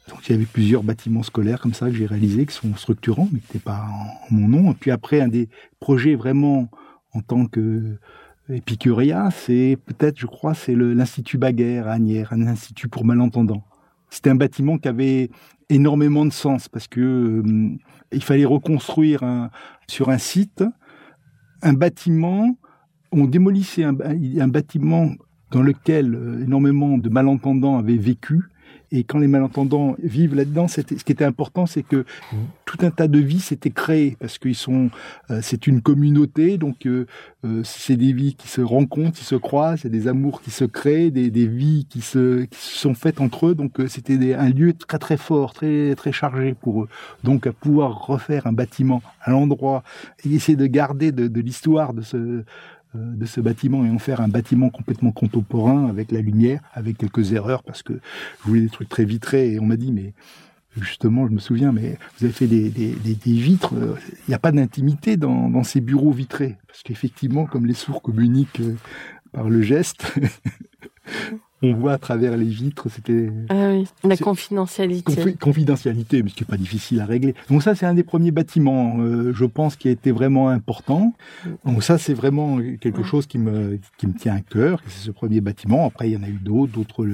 donc 0.08 0.28
il 0.28 0.32
y 0.32 0.34
avait 0.34 0.46
plusieurs 0.46 0.82
bâtiments 0.82 1.22
scolaires 1.22 1.60
comme 1.60 1.74
ça 1.74 1.86
que 1.86 1.94
j'ai 1.94 2.06
réalisés, 2.06 2.46
qui 2.46 2.54
sont 2.54 2.74
structurants, 2.76 3.28
mais 3.32 3.40
qui 3.40 3.46
n'étaient 3.48 3.64
pas 3.64 3.84
en, 4.30 4.34
mon 4.34 4.48
nom. 4.48 4.72
Et 4.72 4.74
puis 4.74 4.90
après, 4.90 5.20
un 5.20 5.28
des 5.28 5.48
projets 5.80 6.14
vraiment 6.14 6.70
en 7.12 7.20
tant 7.20 7.46
que 7.46 7.98
épicurien, 8.48 9.30
c'est 9.30 9.78
peut-être, 9.86 10.18
je 10.18 10.26
crois, 10.26 10.54
c'est 10.54 10.74
l'Institut 10.74 11.38
Baguère 11.38 11.88
à 11.88 11.92
Agnières, 11.92 12.32
un 12.32 12.46
institut 12.46 12.88
pour 12.88 13.04
malentendants. 13.04 13.64
C'était 14.10 14.30
un 14.30 14.34
bâtiment 14.34 14.78
qui 14.78 14.88
avait 14.88 15.30
énormément 15.70 16.24
de 16.26 16.32
sens 16.32 16.68
parce 16.68 16.86
que 16.86 17.00
euh, 17.00 17.78
il 18.12 18.22
fallait 18.22 18.44
reconstruire 18.44 19.22
sur 19.86 20.10
un 20.10 20.18
site 20.18 20.64
un 21.62 21.72
bâtiment. 21.72 22.56
On 23.12 23.26
démolissait 23.26 23.84
un, 23.84 23.96
un 24.00 24.48
bâtiment 24.48 25.10
dans 25.50 25.62
lequel 25.62 26.14
énormément 26.42 26.98
de 26.98 27.08
malentendants 27.08 27.78
avaient 27.78 27.96
vécu 27.96 28.51
et 28.92 29.04
quand 29.04 29.18
les 29.18 29.26
malentendants 29.26 29.96
vivent 30.02 30.34
là-dedans, 30.34 30.68
ce 30.68 30.82
qui 30.82 31.12
était 31.12 31.24
important, 31.24 31.64
c'est 31.64 31.82
que 31.82 32.04
tout 32.66 32.78
un 32.82 32.90
tas 32.90 33.08
de 33.08 33.18
vies 33.18 33.40
s'étaient 33.40 33.70
créées 33.70 34.16
parce 34.20 34.38
qu'ils 34.38 34.54
sont, 34.54 34.90
euh, 35.30 35.40
c'est 35.42 35.66
une 35.66 35.80
communauté, 35.80 36.58
donc 36.58 36.86
euh, 36.86 37.06
euh, 37.44 37.62
c'est 37.64 37.96
des 37.96 38.12
vies 38.12 38.34
qui 38.34 38.48
se 38.48 38.60
rencontrent, 38.60 39.18
qui 39.18 39.24
se 39.24 39.34
croisent, 39.34 39.80
c'est 39.80 39.88
des 39.88 40.08
amours 40.08 40.42
qui 40.42 40.50
se 40.50 40.66
créent, 40.66 41.10
des, 41.10 41.30
des 41.30 41.46
vies 41.46 41.86
qui 41.88 42.02
se, 42.02 42.44
qui 42.44 42.58
se 42.58 42.78
sont 42.78 42.94
faites 42.94 43.20
entre 43.20 43.48
eux. 43.48 43.54
Donc 43.54 43.80
c'était 43.88 44.34
un 44.34 44.50
lieu 44.50 44.74
très 44.74 44.98
très 44.98 45.16
fort, 45.16 45.54
très 45.54 45.94
très 45.94 46.12
chargé 46.12 46.54
pour 46.54 46.82
eux. 46.82 46.88
Donc 47.24 47.46
à 47.46 47.52
pouvoir 47.52 48.06
refaire 48.06 48.46
un 48.46 48.52
bâtiment 48.52 49.02
à 49.22 49.30
l'endroit 49.30 49.82
et 50.24 50.34
essayer 50.34 50.56
de 50.56 50.66
garder 50.66 51.12
de, 51.12 51.28
de 51.28 51.40
l'histoire 51.40 51.94
de 51.94 52.02
ce 52.02 52.16
euh, 52.16 52.44
de 52.94 53.26
ce 53.26 53.40
bâtiment 53.40 53.84
et 53.84 53.90
en 53.90 53.98
faire 53.98 54.20
un 54.20 54.28
bâtiment 54.28 54.70
complètement 54.70 55.12
contemporain 55.12 55.88
avec 55.88 56.12
la 56.12 56.20
lumière, 56.20 56.60
avec 56.72 56.98
quelques 56.98 57.32
erreurs 57.32 57.62
parce 57.62 57.82
que 57.82 57.94
je 57.94 58.48
voulais 58.48 58.62
des 58.62 58.68
trucs 58.68 58.88
très 58.88 59.04
vitrés 59.04 59.52
et 59.52 59.60
on 59.60 59.64
m'a 59.64 59.76
dit 59.76 59.92
mais 59.92 60.12
justement 60.76 61.26
je 61.26 61.32
me 61.32 61.38
souviens 61.38 61.72
mais 61.72 61.98
vous 62.18 62.24
avez 62.26 62.34
fait 62.34 62.46
des, 62.46 62.70
vitres, 63.24 63.74
euh, 63.74 63.96
il 64.26 64.30
n'y 64.30 64.34
a 64.34 64.38
pas 64.38 64.52
d'intimité 64.52 65.16
dans, 65.16 65.62
ces 65.64 65.80
bureaux 65.80 66.12
vitrés. 66.12 66.56
Parce 66.66 66.82
qu'effectivement 66.82 67.46
comme 67.46 67.66
les 67.66 67.74
sourds 67.74 68.02
communiquent 68.02 68.60
euh, 68.60 68.76
par 69.32 69.48
le 69.48 69.62
geste 69.62 70.12
on 71.62 71.74
voit 71.74 71.92
à 71.92 71.98
travers 71.98 72.36
les 72.36 72.46
vitres, 72.46 72.88
c'était... 72.90 73.30
Ah 73.48 73.70
oui, 73.70 73.86
la 74.02 74.16
confidentialité. 74.16 75.34
confidentialité, 75.34 76.22
mais 76.22 76.30
ce 76.30 76.34
qui 76.34 76.42
n'est 76.42 76.48
pas 76.48 76.56
difficile 76.56 77.00
à 77.00 77.06
régler. 77.06 77.34
Donc 77.48 77.62
ça, 77.62 77.74
c'est 77.74 77.86
un 77.86 77.94
des 77.94 78.02
premiers 78.02 78.32
bâtiments, 78.32 78.96
euh, 78.98 79.32
je 79.32 79.44
pense, 79.44 79.76
qui 79.76 79.88
a 79.88 79.92
été 79.92 80.10
vraiment 80.10 80.48
important. 80.48 81.14
Donc 81.64 81.82
ça, 81.82 81.98
c'est 81.98 82.14
vraiment 82.14 82.58
quelque 82.80 83.04
chose 83.04 83.26
qui 83.26 83.38
me, 83.38 83.78
qui 83.96 84.06
me 84.08 84.12
tient 84.14 84.34
à 84.34 84.40
cœur, 84.40 84.82
c'est 84.88 85.06
ce 85.06 85.10
premier 85.12 85.40
bâtiment. 85.40 85.86
Après, 85.86 86.10
il 86.10 86.14
y 86.14 86.16
en 86.16 86.22
a 86.24 86.28
eu 86.28 86.40
d'autres, 86.42 86.72
d'autres, 86.72 87.06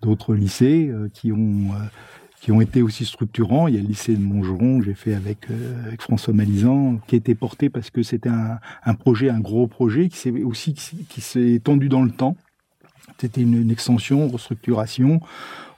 d'autres 0.00 0.34
lycées 0.34 0.88
euh, 0.90 1.08
qui 1.12 1.32
ont... 1.32 1.72
Euh, 1.72 1.84
qui 2.40 2.52
ont 2.52 2.60
été 2.60 2.82
aussi 2.82 3.06
structurants. 3.06 3.68
Il 3.68 3.74
y 3.74 3.78
a 3.78 3.80
le 3.80 3.88
lycée 3.88 4.14
de 4.14 4.20
Montgeron 4.20 4.78
que 4.80 4.84
j'ai 4.84 4.92
fait 4.92 5.14
avec, 5.14 5.46
avec 5.86 6.02
François 6.02 6.34
Malizan, 6.34 6.98
qui 7.06 7.14
a 7.14 7.16
été 7.16 7.34
porté 7.34 7.70
parce 7.70 7.88
que 7.88 8.02
c'était 8.02 8.28
un, 8.28 8.58
un 8.84 8.92
projet, 8.92 9.30
un 9.30 9.40
gros 9.40 9.66
projet 9.66 10.10
qui 10.10 10.18
s'est 10.18 10.42
aussi 10.42 10.74
qui 10.74 11.20
s'est 11.22 11.52
étendu 11.52 11.88
dans 11.88 12.02
le 12.02 12.10
temps. 12.10 12.36
C'était 13.18 13.42
une, 13.42 13.70
extension, 13.70 14.28
restructuration. 14.28 15.20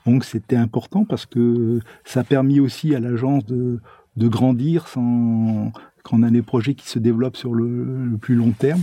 Donc 0.06 0.24
c'était 0.24 0.56
important 0.56 1.04
parce 1.04 1.26
que 1.26 1.80
ça 2.04 2.20
a 2.20 2.24
permis 2.24 2.60
aussi 2.60 2.94
à 2.94 3.00
l'agence 3.00 3.44
de, 3.44 3.80
de 4.16 4.28
grandir 4.28 4.88
sans 4.88 5.72
qu'on 6.04 6.22
a 6.22 6.30
des 6.30 6.42
projets 6.42 6.74
qui 6.74 6.88
se 6.88 6.98
développent 6.98 7.36
sur 7.36 7.54
le, 7.54 8.16
plus 8.20 8.36
long 8.36 8.52
terme. 8.52 8.82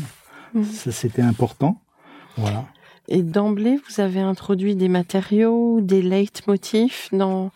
Mmh. 0.54 0.64
Ça 0.64 0.92
c'était 0.92 1.22
important. 1.22 1.82
Voilà. 2.38 2.66
Et 3.10 3.22
d'emblée, 3.22 3.78
vous 3.90 4.02
avez 4.02 4.22
introduit 4.22 4.76
des 4.76 4.88
matériaux, 4.88 5.82
des 5.82 6.02
leitmotifs 6.02 7.10
dans, 7.12 7.52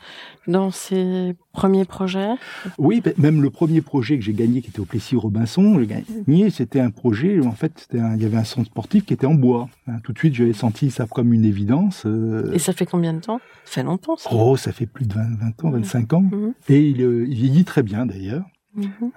dans 0.46 0.72
ces 0.72 1.36
premiers 1.54 1.86
projets? 1.86 2.34
Oui, 2.78 3.00
ben, 3.00 3.14
même 3.18 3.42
le 3.42 3.50
premier 3.50 3.82
projet 3.82 4.18
que 4.18 4.26
j'ai 4.26 4.34
gagné, 4.34 4.62
qui 4.62 4.70
était 4.70 4.82
au 4.82 4.86
Plessis-Robinson, 4.86 5.80
gagné, 5.80 6.50
c'était 6.50 6.82
un 6.82 6.92
projet, 6.92 7.40
en 7.46 7.54
fait, 7.54 7.88
il 7.94 8.22
y 8.22 8.26
avait 8.26 8.38
un 8.38 8.44
centre 8.44 8.68
sportif 8.68 9.06
qui 9.06 9.14
était 9.14 9.26
en 9.26 9.36
bois. 9.36 9.70
Hein, 9.88 10.00
tout 10.04 10.12
de 10.12 10.20
suite, 10.20 10.36
j'avais 10.36 10.54
senti 10.54 10.92
ça 10.92 11.06
comme 11.06 11.32
une 11.32 11.46
évidence. 11.46 12.04
Euh. 12.06 12.52
Et 12.54 12.60
ça 12.60 12.74
fait 12.74 12.86
combien 12.86 13.14
de 13.14 13.22
temps? 13.22 13.40
Ça 13.64 13.72
fait 13.72 13.84
longtemps, 13.84 14.18
ça 14.18 14.30
Oh, 14.34 14.58
ça 14.58 14.74
fait 14.74 14.86
plus 14.86 15.06
de 15.06 15.14
20, 15.14 15.64
ans, 15.64 15.72
25 15.72 16.14
ans. 16.14 16.22
Mmh. 16.22 16.54
Et 16.68 16.90
il, 16.90 17.02
euh, 17.02 17.26
il 17.28 17.36
vieillit 17.36 17.66
très 17.66 17.84
bien, 17.84 18.06
d'ailleurs. 18.06 18.44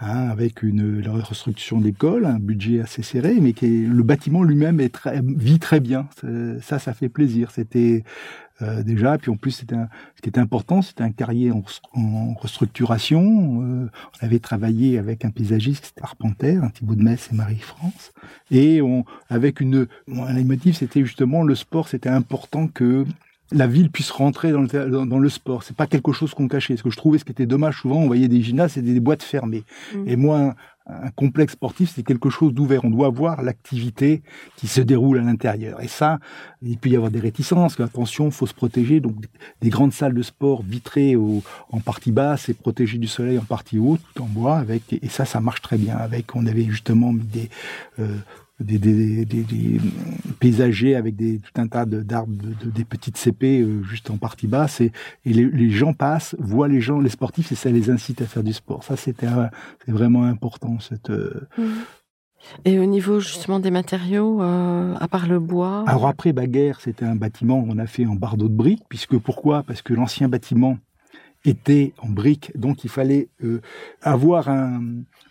Hein, 0.00 0.28
avec 0.30 0.62
une 0.62 1.06
reconstruction 1.06 1.80
d'école, 1.80 2.24
un 2.24 2.38
budget 2.38 2.80
assez 2.80 3.02
serré, 3.02 3.38
mais 3.40 3.52
qui 3.52 3.84
le 3.84 4.02
bâtiment 4.02 4.42
lui-même 4.42 4.80
est 4.80 4.88
très, 4.88 5.20
vit 5.22 5.58
très 5.58 5.80
bien. 5.80 6.08
Ça, 6.62 6.78
ça 6.78 6.94
fait 6.94 7.10
plaisir. 7.10 7.50
C'était 7.50 8.04
euh, 8.62 8.82
déjà, 8.82 9.18
puis 9.18 9.30
en 9.30 9.36
plus, 9.36 9.50
c'était 9.52 9.76
ce 10.16 10.22
qui 10.22 10.28
était 10.28 10.40
important, 10.40 10.82
c'était 10.82 11.02
un 11.02 11.10
carrier 11.10 11.52
en, 11.52 12.34
restructuration. 12.34 13.62
Euh, 13.62 13.90
on 14.20 14.26
avait 14.26 14.38
travaillé 14.38 14.98
avec 14.98 15.24
un 15.24 15.30
paysagiste, 15.30 15.86
c'était 15.86 16.02
Arpenter, 16.02 16.56
un 16.56 16.70
Thibaut 16.70 16.94
de 16.94 17.02
Metz 17.02 17.28
et 17.32 17.34
Marie-France, 17.34 18.12
et 18.50 18.82
on, 18.82 19.04
avec 19.28 19.60
une, 19.60 19.86
un 20.08 20.44
motif, 20.44 20.76
c'était 20.76 21.04
justement 21.04 21.42
le 21.42 21.54
sport. 21.54 21.88
C'était 21.88 22.08
important 22.08 22.66
que 22.66 23.04
la 23.52 23.66
ville 23.66 23.90
puisse 23.90 24.10
rentrer 24.10 24.52
dans 24.52 24.60
le, 24.60 25.06
dans, 25.06 25.18
le 25.18 25.28
sport. 25.28 25.62
C'est 25.62 25.76
pas 25.76 25.86
quelque 25.86 26.12
chose 26.12 26.34
qu'on 26.34 26.48
cachait. 26.48 26.76
Ce 26.76 26.82
que 26.82 26.90
je 26.90 26.96
trouvais, 26.96 27.18
ce 27.18 27.24
qui 27.24 27.32
était 27.32 27.46
dommage, 27.46 27.80
souvent, 27.80 27.96
on 27.96 28.06
voyait 28.06 28.28
des 28.28 28.42
gymnases 28.42 28.76
et 28.76 28.82
des, 28.82 29.00
boîtes 29.00 29.22
fermées. 29.22 29.64
Mmh. 29.94 30.08
Et 30.08 30.16
moi, 30.16 30.54
un, 30.86 31.10
complexe 31.10 31.54
sportif, 31.54 31.92
c'est 31.94 32.02
quelque 32.02 32.30
chose 32.30 32.54
d'ouvert. 32.54 32.84
On 32.84 32.90
doit 32.90 33.08
voir 33.08 33.42
l'activité 33.42 34.22
qui 34.56 34.68
se 34.68 34.80
déroule 34.80 35.18
à 35.18 35.22
l'intérieur. 35.22 35.80
Et 35.80 35.88
ça, 35.88 36.18
il 36.62 36.78
peut 36.78 36.90
y 36.90 36.96
avoir 36.96 37.10
des 37.10 37.20
réticences. 37.20 37.78
Attention, 37.80 38.30
faut 38.30 38.46
se 38.46 38.54
protéger. 38.54 39.00
Donc, 39.00 39.16
des 39.60 39.70
grandes 39.70 39.92
salles 39.92 40.14
de 40.14 40.22
sport 40.22 40.62
vitrées 40.62 41.16
en 41.16 41.80
partie 41.80 42.12
basse 42.12 42.48
et 42.48 42.54
protégées 42.54 42.98
du 42.98 43.08
soleil 43.08 43.38
en 43.38 43.44
partie 43.44 43.78
haute, 43.78 44.00
tout 44.14 44.22
en 44.22 44.26
bois. 44.26 44.58
Avec, 44.58 44.92
et 44.92 45.08
ça, 45.08 45.24
ça 45.24 45.40
marche 45.40 45.62
très 45.62 45.76
bien. 45.76 45.96
Avec, 45.96 46.36
on 46.36 46.46
avait 46.46 46.64
justement 46.64 47.12
mis 47.12 47.24
des, 47.24 47.50
euh, 47.98 48.16
des, 48.60 48.78
des, 48.78 49.24
des, 49.24 49.42
des, 49.42 49.80
paysagers 50.38 50.94
avec 50.94 51.16
des, 51.16 51.38
tout 51.38 51.60
un 51.60 51.66
tas 51.66 51.84
d'arbres, 51.86 52.32
de, 52.32 52.70
des 52.70 52.84
petites 52.84 53.16
CP 53.16 53.60
euh, 53.60 53.82
juste 53.82 54.10
en 54.10 54.16
partie 54.16 54.46
basse, 54.46 54.80
et, 54.80 54.92
et 55.24 55.32
les, 55.32 55.44
les, 55.44 55.70
gens 55.70 55.92
passent, 55.92 56.36
voient 56.38 56.68
les 56.68 56.80
gens, 56.80 57.00
les 57.00 57.10
sportifs, 57.10 57.52
et 57.52 57.54
ça 57.54 57.70
les 57.70 57.90
incite 57.90 58.22
à 58.22 58.26
faire 58.26 58.42
du 58.42 58.52
sport. 58.52 58.84
Ça, 58.84 58.96
c'était 58.96 59.28
c'est 59.84 59.92
vraiment 59.92 60.24
important. 60.24 60.78
Cette, 60.80 61.10
euh, 61.10 61.48
mmh. 61.58 61.62
Et 62.64 62.78
au 62.78 62.86
niveau 62.86 63.20
justement 63.20 63.60
des 63.60 63.70
matériaux, 63.70 64.42
euh, 64.42 64.94
à 64.98 65.08
part 65.08 65.26
le 65.26 65.38
bois? 65.38 65.84
Alors 65.86 66.06
après 66.06 66.32
Baguère, 66.32 66.80
c'était 66.80 67.04
un 67.04 67.14
bâtiment 67.14 67.62
qu'on 67.62 67.78
a 67.78 67.86
fait 67.86 68.06
en 68.06 68.14
bardeau 68.14 68.48
de 68.48 68.54
briques, 68.54 68.82
puisque 68.88 69.18
pourquoi? 69.18 69.62
Parce 69.62 69.82
que 69.82 69.94
l'ancien 69.94 70.28
bâtiment 70.28 70.78
était 71.44 71.94
en 72.02 72.08
briques, 72.08 72.52
donc 72.56 72.84
il 72.84 72.90
fallait 72.90 73.28
euh, 73.44 73.60
avoir 74.02 74.48
un 74.48 74.80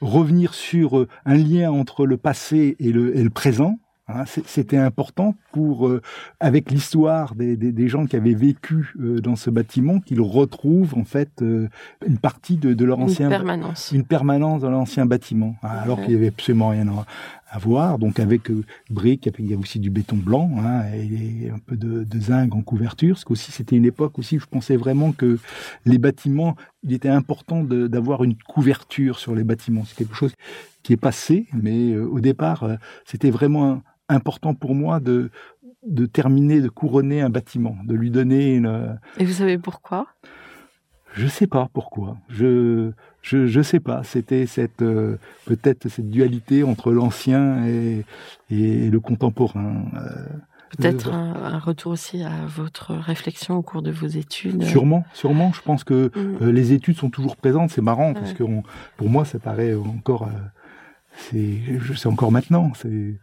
revenir 0.02 0.54
sur 0.54 0.98
euh, 0.98 1.08
un 1.26 1.36
lien 1.36 1.72
entre 1.72 2.06
le 2.06 2.18
passé 2.18 2.76
et 2.80 2.92
le, 2.92 3.16
et 3.16 3.24
le 3.24 3.30
présent. 3.30 3.80
Hein, 4.08 4.24
C'était 4.26 4.78
important 4.78 5.36
pour, 5.52 5.88
euh, 5.88 6.02
avec 6.40 6.72
l'histoire 6.72 7.36
des, 7.36 7.56
des, 7.56 7.72
des, 7.72 7.88
gens 7.88 8.08
qui 8.08 8.16
avaient 8.16 8.34
vécu 8.34 8.92
dans 8.98 9.36
ce 9.36 9.52
bâtiment, 9.52 10.00
qu'ils 10.00 10.22
retrouvent 10.22 10.96
en 10.98 11.04
fait 11.04 11.44
une 11.44 12.18
partie 12.18 12.58
de, 12.58 12.74
de 12.74 12.86
leur 12.86 13.00
ancien 13.00 13.28
une 13.28 13.30
permanence, 13.30 13.92
une 13.92 14.04
permanence 14.04 14.62
dans 14.62 14.72
l'ancien 14.72 15.06
bâtiment, 15.06 15.58
hein, 15.62 15.70
alors 15.84 16.02
qu'il 16.02 16.14
y 16.14 16.16
avait 16.16 16.30
absolument 16.30 16.70
rien 16.70 16.88
à 17.50 17.58
voir. 17.58 18.00
Donc 18.00 18.20
avec 18.20 18.50
euh, 18.50 18.64
briques, 18.90 19.30
il 19.40 19.50
y 19.50 19.54
a 19.54 19.58
aussi 19.58 19.80
du 19.80 19.90
béton 19.90 20.16
blanc 20.16 20.52
hein, 20.60 20.84
et 20.94 21.50
un 21.50 21.60
peu 21.60 21.76
de, 21.76 22.06
zinc 22.20 22.54
en 22.56 22.62
couverture. 22.62 23.16
Parce 23.16 23.26
qu'aussi 23.26 23.52
c'était 23.52 23.76
une 23.76 23.86
époque 23.86 24.20
aussi, 24.20 24.40
je 24.40 24.46
pensais 24.46 24.76
vraiment 24.76 25.12
que 25.12 25.40
les 25.86 25.98
bâtiments, 25.98 26.56
il 26.84 26.94
était 26.94 27.10
important 27.10 27.64
d'avoir 27.64 28.24
une 28.24 28.36
couverture 28.36 29.20
sur 29.20 29.36
les 29.36 29.44
bâtiments. 29.44 29.84
C'est 29.86 29.96
quelque 29.96 30.16
chose 30.16 30.34
qui 30.84 30.94
est 30.94 30.98
passé, 30.98 31.48
mais 31.54 31.92
euh, 31.92 32.06
au 32.06 32.20
départ, 32.20 32.64
euh, 32.64 32.76
c'était 33.06 33.32
vraiment 33.32 33.82
important 34.08 34.54
pour 34.54 34.76
moi 34.76 35.00
de 35.00 35.30
de 35.88 36.06
terminer, 36.06 36.60
de 36.60 36.68
couronner 36.68 37.22
un 37.22 37.30
bâtiment, 37.30 37.78
de 37.86 37.96
lui 37.96 38.12
donner 38.12 38.54
une. 38.54 39.00
Et 39.18 39.24
vous 39.24 39.32
savez 39.32 39.58
pourquoi? 39.58 40.08
Je 41.14 41.28
sais 41.28 41.48
pas 41.48 41.70
pourquoi. 41.74 42.18
Je 42.30 42.92
je 43.22 43.48
je 43.48 43.62
sais 43.62 43.80
pas. 43.80 44.04
C'était 44.04 44.46
cette 44.46 44.82
euh, 44.82 45.18
peut-être 45.46 45.90
cette 45.90 46.10
dualité 46.10 46.64
entre 46.64 46.92
l'ancien 46.92 47.66
et, 47.66 48.06
et 48.50 48.90
le 48.90 49.00
contemporain. 49.00 49.84
Euh, 49.96 50.26
peut-être 50.78 51.12
un, 51.12 51.60
retour 51.60 51.94
aussi 51.94 52.24
à 52.24 52.46
votre 52.48 52.94
réflexion 52.94 53.56
au 53.56 53.62
cours 53.62 53.82
de 53.82 53.92
vos 53.92 54.08
études. 54.08 54.64
Sûrement, 54.64 55.04
sûrement. 55.14 55.52
Je 55.54 55.62
pense 55.62 55.84
que 55.84 56.12
mm. 56.16 56.38
euh, 56.42 56.52
les 56.52 56.74
études 56.74 56.98
sont 56.98 57.10
toujours 57.10 57.36
présentes. 57.36 57.72
C'est 57.72 57.82
marrant 57.82 58.14
parce 58.14 58.34
que 58.34 58.44
pour 58.98 59.10
moi, 59.10 59.26
ça 59.26 59.40
paraît 59.40 59.74
encore 59.74 60.30
c'est 61.32 62.08
encore 62.08 62.32
maintenant. 62.32 62.72
C'est. 62.76 63.16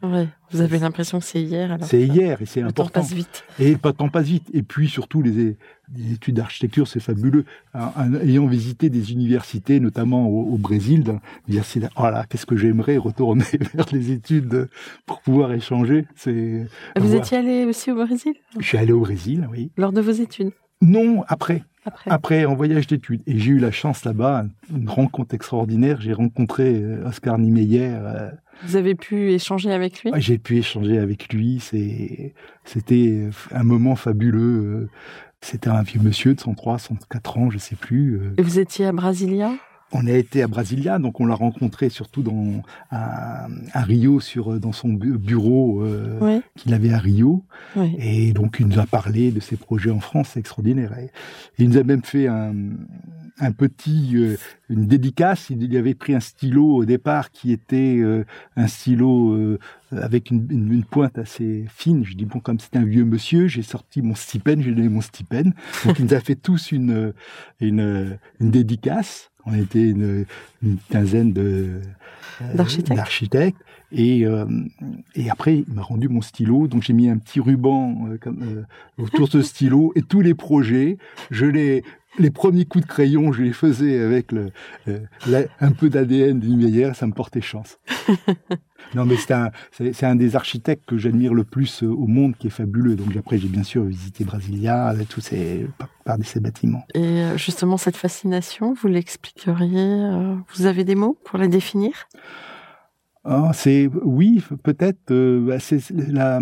Vous 0.53 0.61
avez 0.61 0.79
l'impression 0.79 1.19
que 1.19 1.25
c'est 1.25 1.43
hier. 1.43 1.77
C'est 1.83 2.03
hier 2.03 2.41
et 2.41 2.47
c'est 2.47 2.63
important. 2.63 2.85
Le 2.85 2.89
temps 2.89 3.01
passe 3.01 3.13
vite. 3.13 3.45
Et 3.59 3.73
le 3.73 3.93
temps 3.93 4.09
passe 4.09 4.27
vite. 4.27 4.49
Et 4.53 4.63
puis 4.63 4.89
surtout 4.89 5.23
les, 5.23 5.57
études 6.13 6.37
d'architecture, 6.37 6.87
c'est 6.87 7.01
fabuleux. 7.01 7.45
ayant 8.23 8.47
visité 8.47 8.91
des 8.91 9.13
universités, 9.13 9.81
notamment 9.81 10.29
au, 10.29 10.57
Brésil, 10.57 11.05
dire 11.49 11.65
voilà, 11.97 12.23
oh 12.23 12.27
qu'est-ce 12.29 12.47
que 12.47 12.57
j'aimerais 12.57 12.97
retourner 12.97 13.45
vers 13.75 13.87
les 13.93 14.13
études 14.13 14.69
pour 15.05 15.21
pouvoir 15.21 15.53
échanger. 15.53 16.07
C'est. 16.15 16.67
Vous 16.99 17.15
étiez 17.15 17.39
allé 17.39 17.65
aussi 17.65 17.91
au 17.91 17.97
Brésil? 17.97 18.35
Je 18.59 18.65
suis 18.65 18.79
allé 18.79 18.93
au 18.93 19.01
Brésil, 19.01 19.49
oui. 19.51 19.71
Lors 19.77 19.93
de 19.93 20.01
vos 20.01 20.13
études? 20.13 20.53
Non, 20.83 21.25
après. 21.29 21.63
Après. 22.07 22.45
en 22.45 22.55
voyage 22.55 22.89
d'études. 22.89 23.23
Et 23.27 23.39
j'ai 23.39 23.53
eu 23.53 23.59
la 23.59 23.71
chance 23.71 24.05
là-bas, 24.05 24.47
une 24.75 24.89
rencontre 24.89 25.35
extraordinaire. 25.35 26.01
J'ai 26.01 26.13
rencontré 26.13 26.83
euh, 26.83 27.07
Oscar 27.07 27.39
Niemeyer. 27.39 27.91
Euh, 27.93 28.31
Vous 28.65 28.75
avez 28.75 28.97
pu 28.97 29.31
échanger 29.31 29.73
avec 29.73 30.03
lui? 30.03 30.11
J'ai 30.17 30.39
pu 30.39 30.57
échanger 30.59 30.99
avec 30.99 31.33
lui. 31.33 31.61
C'était 32.65 33.29
un 33.53 33.63
moment 33.63 33.95
fabuleux. 33.95 34.89
C'était 35.41 35.69
un 35.69 35.83
vieux 35.83 36.01
monsieur 36.01 36.35
de 36.35 36.41
103, 36.41 36.79
104 36.79 37.39
ans, 37.39 37.51
je 37.51 37.59
sais 37.59 37.77
plus. 37.77 38.17
Euh. 38.17 38.35
Et 38.37 38.43
vous 38.43 38.59
étiez 38.59 38.87
à 38.87 38.93
Brasilia? 38.93 39.53
On 39.93 40.07
a 40.07 40.13
été 40.13 40.43
à 40.43 40.49
Brasilia, 40.49 40.99
donc 40.99 41.21
on 41.21 41.27
l'a 41.27 41.35
rencontré 41.35 41.89
surtout 41.89 42.23
dans 42.23 42.63
à, 42.91 43.47
Rio 43.75 44.21
sur 44.21 44.59
dans 44.59 44.73
son 44.73 44.89
bureau 44.89 45.83
euh, 45.83 46.41
qu'il 46.57 46.75
avait 46.75 46.93
à 46.93 46.99
Rio, 46.99 47.45
et 47.99 48.33
donc 48.33 48.57
il 48.61 48.67
nous 48.67 48.79
a 48.79 48.87
parlé 48.87 49.31
de 49.31 49.41
ses 49.41 49.57
projets 49.57 49.91
en 49.91 50.01
France, 50.01 50.31
c'est 50.35 50.41
extraordinaire. 50.41 50.93
Et 50.99 51.11
il 51.59 51.69
nous 51.69 51.79
a 51.79 51.85
même 51.85 52.03
fait 52.03 52.27
un, 52.27 52.53
un 53.39 53.53
petit 53.53 54.13
euh, 54.15 54.37
une 54.69 54.87
dédicace. 54.87 55.51
Il 55.51 55.77
avait 55.77 55.95
pris 55.95 56.15
un 56.15 56.21
stylo 56.21 56.77
au 56.77 56.85
départ 56.85 57.31
qui 57.31 57.53
était 57.53 57.99
euh, 57.99 58.25
un 58.57 58.67
stylo 58.67 59.33
euh, 59.33 59.59
avec 59.93 60.31
une, 60.31 60.47
une, 60.51 60.85
pointe 60.85 61.19
assez 61.19 61.67
fine. 61.69 62.05
Je 62.05 62.15
dis 62.15 62.25
bon 62.25 62.41
comme 62.41 62.59
c'était 62.59 62.79
un 62.79 62.85
vieux 62.85 63.05
monsieur, 63.05 63.47
j'ai 63.47 63.63
sorti 63.63 64.03
mon 64.03 64.15
stipend, 64.15 64.61
j'ai 64.61 64.73
donné 64.73 64.89
mon 64.89 65.01
stipend. 65.01 65.53
Donc 65.85 65.99
il 65.99 66.07
nous 66.07 66.15
a 66.15 66.21
fait 66.21 66.37
tous 66.37 66.73
une 66.73 67.13
une, 67.61 68.19
une 68.41 68.51
dédicace. 68.51 69.31
On 69.47 69.55
était 69.55 69.91
une, 69.91 70.27
une 70.63 70.77
quinzaine 70.91 71.33
de 71.33 71.81
d'architectes. 72.55 73.59
Et, 73.93 74.25
et 75.15 75.31
après, 75.31 75.59
il 75.59 75.73
m'a 75.73 75.83
rendu 75.83 76.09
mon 76.09 76.21
stylo, 76.21 76.67
donc 76.67 76.83
j'ai 76.83 76.93
mis 76.93 77.09
un 77.09 77.19
petit 77.19 77.39
ruban 77.39 78.09
comme, 78.21 78.67
autour 78.99 79.27
de 79.27 79.33
ce 79.33 79.43
stylo. 79.43 79.93
Et 79.95 80.03
tous 80.03 80.21
les 80.21 80.35
projets, 80.35 80.99
je 81.31 81.47
les, 81.47 81.85
les 82.19 82.31
premiers 82.31 82.65
coups 82.65 82.85
de 82.85 82.89
crayon, 82.89 83.33
je 83.33 83.43
les 83.43 83.53
faisais 83.53 84.01
avec 84.01 84.33
le, 84.33 84.51
un 85.61 85.73
peu 85.73 85.89
d'ADN 85.91 86.41
d'une 86.41 86.95
ça 86.95 87.07
me 87.07 87.13
portait 87.13 87.41
chance. 87.41 87.79
non, 88.95 89.05
mais 89.05 89.17
c'est 89.17 89.33
un, 89.33 89.51
c'est, 89.73 90.05
un 90.05 90.17
des 90.17 90.37
architectes 90.37 90.85
que 90.87 90.99
j'admire 90.99 91.35
le 91.35 91.45
plus 91.45 91.83
euh, 91.83 91.89
au 91.89 92.07
monde, 92.07 92.37
qui 92.37 92.47
est 92.47 92.51
fabuleux. 92.51 92.97
Donc 92.97 93.15
après, 93.17 93.39
j'ai 93.39 93.49
bien 93.49 93.63
sûr 93.63 93.85
visité 93.85 94.25
Brasilia, 94.25 94.95
tous 95.09 95.21
ces, 95.21 95.67
par, 96.05 96.17
ces 96.25 96.41
bâtiments. 96.41 96.85
Et 96.95 97.01
euh, 97.01 97.37
justement, 97.37 97.77
cette 97.77 97.97
fascination, 97.97 98.75
vous 98.75 98.89
l'expliqueriez 98.89 99.81
euh, 99.81 100.37
Vous 100.55 100.67
avez 100.67 100.85
des 100.85 100.95
mots 100.95 101.19
pour 101.25 101.39
la 101.39 101.49
définir? 101.49 102.09
Ah, 103.29 103.51
c'est 103.53 103.91
oui, 104.05 104.41
peut-être. 104.63 105.11
Euh, 105.11 105.41
bah, 105.45 105.59
c'est 105.59 105.91
la, 105.91 106.41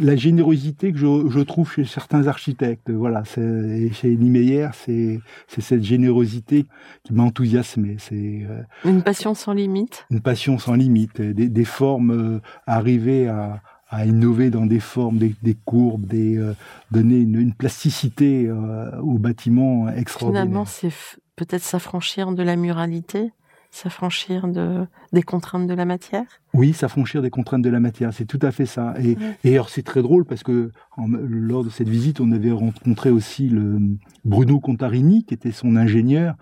la, 0.00 0.16
générosité 0.16 0.90
que 0.92 0.98
je, 0.98 1.28
je, 1.28 1.40
trouve 1.40 1.70
chez 1.70 1.84
certains 1.84 2.26
architectes. 2.26 2.90
Voilà, 2.90 3.22
chez 3.24 4.16
Niemeyer, 4.16 4.68
c'est 4.72 5.20
c'est 5.46 5.60
cette 5.60 5.84
générosité 5.84 6.64
qui 7.04 7.12
m'a 7.12 7.22
enthousiasmé. 7.22 7.96
C'est 7.98 8.46
euh, 8.48 8.62
une 8.86 9.02
passion 9.02 9.34
sans 9.34 9.52
limite. 9.52 10.06
Une 10.10 10.22
passion 10.22 10.56
sans 10.56 10.72
limite. 10.72 11.20
Des, 11.20 11.50
des 11.50 11.64
formes 11.64 12.10
euh, 12.10 12.40
arriver 12.66 13.28
à, 13.28 13.60
à 13.90 14.06
innover 14.06 14.48
dans 14.48 14.64
des 14.64 14.80
formes, 14.80 15.18
des, 15.18 15.34
des 15.42 15.56
courbes, 15.66 16.06
des 16.06 16.40
donner 16.90 17.18
une, 17.18 17.38
une 17.38 17.52
plasticité 17.52 18.50
au 19.02 19.18
bâtiment 19.18 19.88
extraordinaire. 19.90 20.44
Finalement, 20.44 20.64
c'est 20.64 20.92
peut-être 21.36 21.62
s'affranchir 21.62 22.32
de 22.32 22.42
la 22.42 22.56
muralité 22.56 23.32
s'affranchir 23.76 24.48
de, 24.48 24.86
des 25.12 25.22
contraintes 25.22 25.66
de 25.66 25.74
la 25.74 25.84
matière? 25.84 26.24
Oui, 26.54 26.72
s'affranchir 26.72 27.22
des 27.22 27.30
contraintes 27.30 27.62
de 27.62 27.70
la 27.70 27.80
matière, 27.80 28.12
c'est 28.12 28.24
tout 28.24 28.38
à 28.42 28.50
fait 28.50 28.66
ça. 28.66 28.94
Et, 29.02 29.16
et 29.44 29.54
alors 29.54 29.68
c'est 29.68 29.82
très 29.82 30.02
drôle 30.02 30.24
parce 30.24 30.42
que 30.42 30.70
lors 30.98 31.64
de 31.64 31.70
cette 31.70 31.88
visite, 31.88 32.20
on 32.20 32.32
avait 32.32 32.52
rencontré 32.52 33.10
aussi 33.10 33.48
le 33.48 33.80
Bruno 34.24 34.60
Contarini, 34.60 35.24
qui 35.24 35.34
était 35.34 35.52
son 35.52 35.76
ingénieur, 35.76 36.36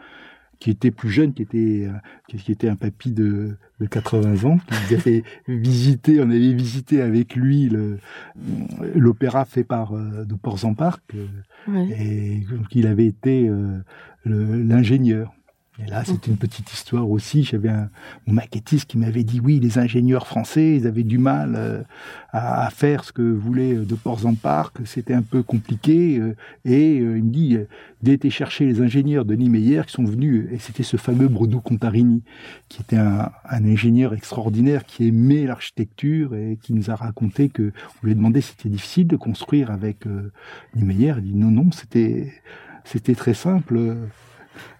qui 0.64 0.70
était 0.70 0.90
plus 0.90 1.10
jeune, 1.10 1.34
qui 1.34 1.42
était, 1.42 1.88
euh, 1.88 1.92
qui 2.28 2.50
était 2.50 2.68
un 2.68 2.76
papy 2.76 3.12
de, 3.12 3.56
de 3.80 3.86
80 3.86 4.48
ans, 4.48 4.58
qui 4.58 4.74
nous 4.94 4.98
avait 4.98 5.24
visité, 5.48 6.20
on 6.20 6.30
avait 6.30 6.54
visité 6.54 7.02
avec 7.02 7.34
lui 7.34 7.70
l'opéra 8.94 9.44
fait 9.44 9.64
par 9.64 9.92
euh, 9.92 10.24
de 10.24 10.34
Port-en-Parc, 10.34 11.02
euh, 11.14 11.86
et 11.98 12.44
qu'il 12.70 12.86
avait 12.86 13.06
été 13.06 13.50
l'ingénieur. 14.24 15.34
Et 15.82 15.90
là, 15.90 16.04
c'est 16.04 16.28
une 16.28 16.36
petite 16.36 16.72
histoire 16.72 17.10
aussi. 17.10 17.42
J'avais 17.42 17.68
un 17.68 17.90
mon 18.28 18.34
maquettiste 18.34 18.88
qui 18.88 18.96
m'avait 18.96 19.24
dit 19.24 19.40
oui, 19.40 19.58
les 19.58 19.78
ingénieurs 19.78 20.28
français, 20.28 20.76
ils 20.76 20.86
avaient 20.86 21.02
du 21.02 21.18
mal 21.18 21.54
euh, 21.56 21.82
à, 22.30 22.70
faire 22.70 23.02
ce 23.02 23.12
que 23.12 23.22
voulait 23.22 23.74
euh, 23.74 23.84
de 23.84 23.96
Ports 23.96 24.24
en 24.24 24.34
Parc. 24.34 24.78
C'était 24.84 25.14
un 25.14 25.22
peu 25.22 25.42
compliqué. 25.42 26.18
Euh, 26.18 26.36
et 26.64 26.98
il 26.98 27.24
me 27.24 27.30
dit, 27.30 27.58
il 28.02 28.10
a 28.10 28.12
été 28.12 28.30
chercher 28.30 28.66
les 28.66 28.82
ingénieurs 28.82 29.24
de 29.24 29.34
Niemeyer 29.34 29.82
qui 29.86 29.94
sont 29.94 30.04
venus. 30.04 30.46
Et 30.52 30.58
c'était 30.60 30.84
ce 30.84 30.96
fameux 30.96 31.26
Bruno 31.26 31.60
Contarini, 31.60 32.22
qui 32.68 32.80
était 32.80 32.96
un, 32.96 33.32
un 33.48 33.64
ingénieur 33.64 34.14
extraordinaire 34.14 34.84
qui 34.84 35.08
aimait 35.08 35.44
l'architecture 35.44 36.36
et 36.36 36.56
qui 36.62 36.72
nous 36.72 36.90
a 36.90 36.94
raconté 36.94 37.48
que 37.48 37.72
on 38.00 38.06
lui 38.06 38.12
a 38.12 38.14
demandé 38.14 38.40
si 38.40 38.50
c'était 38.50 38.68
difficile 38.68 39.08
de 39.08 39.16
construire 39.16 39.72
avec 39.72 40.04
Niemeyer. 40.76 41.14
Il 41.18 41.24
dit 41.24 41.34
non, 41.34 41.50
non, 41.50 41.72
c'était 41.72 42.32
c'était 42.84 43.16
très 43.16 43.34
simple. 43.34 43.96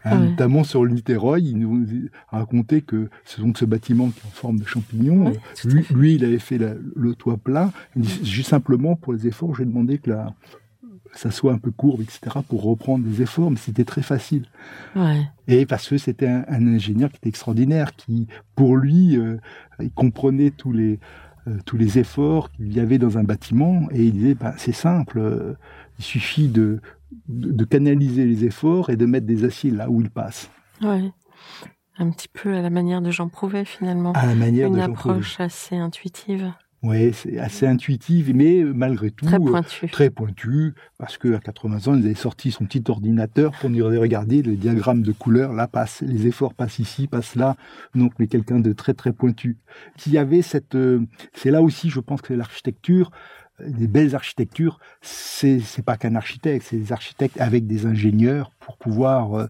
Hein, 0.05 0.19
notamment 0.19 0.65
sur 0.65 0.85
le 0.85 0.93
Niteroi, 0.93 1.41
il 1.41 1.59
nous 1.59 1.87
racontait 2.29 2.83
que 2.83 3.09
c'est 3.25 3.41
donc 3.41 3.59
ce 3.59 3.65
bâtiment 3.65 4.11
qui 4.11 4.21
est 4.21 4.27
en 4.27 4.33
forme 4.33 4.59
de 4.59 4.67
champignon. 4.67 5.33
lui, 5.91 6.15
il 6.15 6.25
avait 6.25 6.39
fait 6.39 6.59
le 6.59 7.15
toit 7.15 7.37
plat. 7.37 7.73
juste 7.97 8.51
simplement 8.51 8.97
pour 8.97 9.13
les 9.13 9.27
efforts, 9.27 9.55
j'ai 9.55 9.65
demandé 9.65 9.99
que 9.99 10.11
ça 11.15 11.31
soit 11.31 11.53
un 11.53 11.59
peu 11.59 11.71
courbe, 11.71 12.03
etc., 12.03 12.39
pour 12.49 12.63
reprendre 12.63 13.07
les 13.07 13.23
efforts, 13.23 13.51
mais 13.51 13.57
c'était 13.57 13.85
très 13.85 14.03
facile. 14.03 14.47
Et 15.49 15.67
parce 15.67 15.89
que 15.89 15.99
c'était 15.99 16.29
un, 16.29 16.45
ingénieur 16.49 17.11
qui 17.11 17.17
était 17.17 17.29
extraordinaire, 17.29 17.95
qui, 17.97 18.27
pour 18.55 18.77
lui, 18.77 19.17
euh, 19.17 19.37
il 19.81 19.91
comprenait 19.91 20.51
tous 20.51 20.73
les, 20.73 20.99
euh, 21.47 21.59
tous 21.65 21.77
les 21.77 21.99
efforts 21.99 22.51
qu'il 22.53 22.73
y 22.73 22.81
avait 22.81 22.99
dans 22.99 23.19
un 23.19 23.25
bâtiment, 23.25 23.89
et 23.93 24.05
il 24.05 24.13
disait, 24.13 24.35
ben, 24.35 24.55
c'est 24.57 24.73
simple, 24.73 25.19
euh, 25.19 25.55
il 25.99 26.05
suffit 26.05 26.49
de, 26.49 26.81
de, 27.29 27.65
canaliser 27.65 28.25
les 28.25 28.45
efforts 28.45 28.91
et 28.91 28.97
de 28.97 29.07
mettre 29.07 29.27
des 29.27 29.45
aciers 29.45 29.71
là 29.71 29.91
où 29.91 30.01
ils 30.01 30.11
passent. 30.11 30.51
Ouais. 30.83 31.11
Un 31.99 32.11
petit 32.11 32.29
peu 32.29 32.55
à 32.55 32.63
la 32.63 32.71
manière 32.71 33.01
de 33.01 33.11
Jean 33.11 33.29
Prouvé 33.29 33.65
finalement. 33.65 34.13
À 34.13 34.27
la 34.27 34.35
manière 34.35 34.69
Une 34.69 34.75
de 34.75 34.81
Jean 34.81 34.93
approche 34.93 35.41
assez 35.41 35.77
intuitive. 35.77 36.53
Oui, 36.85 37.15
c'est 37.15 37.39
assez 37.39 37.67
intuitive, 37.67 38.37
mais 38.37 38.63
malgré 38.63 39.11
tout 39.11 39.25
très 39.25 39.39
pointu. 39.39 39.89
très 39.89 40.11
pointu, 40.11 40.75
parce 40.99 41.17
que 41.17 41.33
à 41.33 41.39
80 41.39 41.89
ans, 41.91 41.97
il 41.97 42.05
avait 42.05 42.15
sorti 42.15 42.51
son 42.51 42.67
petit 42.67 42.85
ordinateur 42.89 43.53
pour 43.53 43.71
nous 43.71 43.83
regarder 43.87 44.43
le 44.43 44.55
diagramme 44.55 45.01
de 45.01 45.13
couleurs. 45.13 45.55
Là, 45.55 45.67
passe, 45.67 46.03
les 46.03 46.27
efforts 46.27 46.53
passent 46.53 46.81
ici, 46.81 47.07
passent 47.07 47.37
là. 47.37 47.57
Donc, 47.95 48.13
mais 48.19 48.27
quelqu'un 48.27 48.61
de 48.61 48.75
très 48.75 48.93
très 48.93 49.15
pointu. 49.15 49.57
Qui 49.97 50.11
y 50.11 50.19
avait 50.19 50.43
cette, 50.43 50.75
euh, 50.75 51.01
c'est 51.33 51.51
là 51.51 51.63
aussi, 51.63 51.89
je 51.89 52.01
pense 52.01 52.21
que 52.21 52.35
l'architecture 52.35 53.11
des 53.61 53.87
belles 53.87 54.15
architectures, 54.15 54.79
c'est 55.01 55.61
c'est 55.61 55.85
pas 55.85 55.97
qu'un 55.97 56.17
architecte, 56.17 56.67
c'est 56.69 56.77
des 56.77 56.93
architectes 56.93 57.41
avec 57.41 57.67
des 57.67 57.87
ingénieurs 57.87 58.51
pour 58.61 58.77
pouvoir. 58.77 59.35
Euh, 59.35 59.47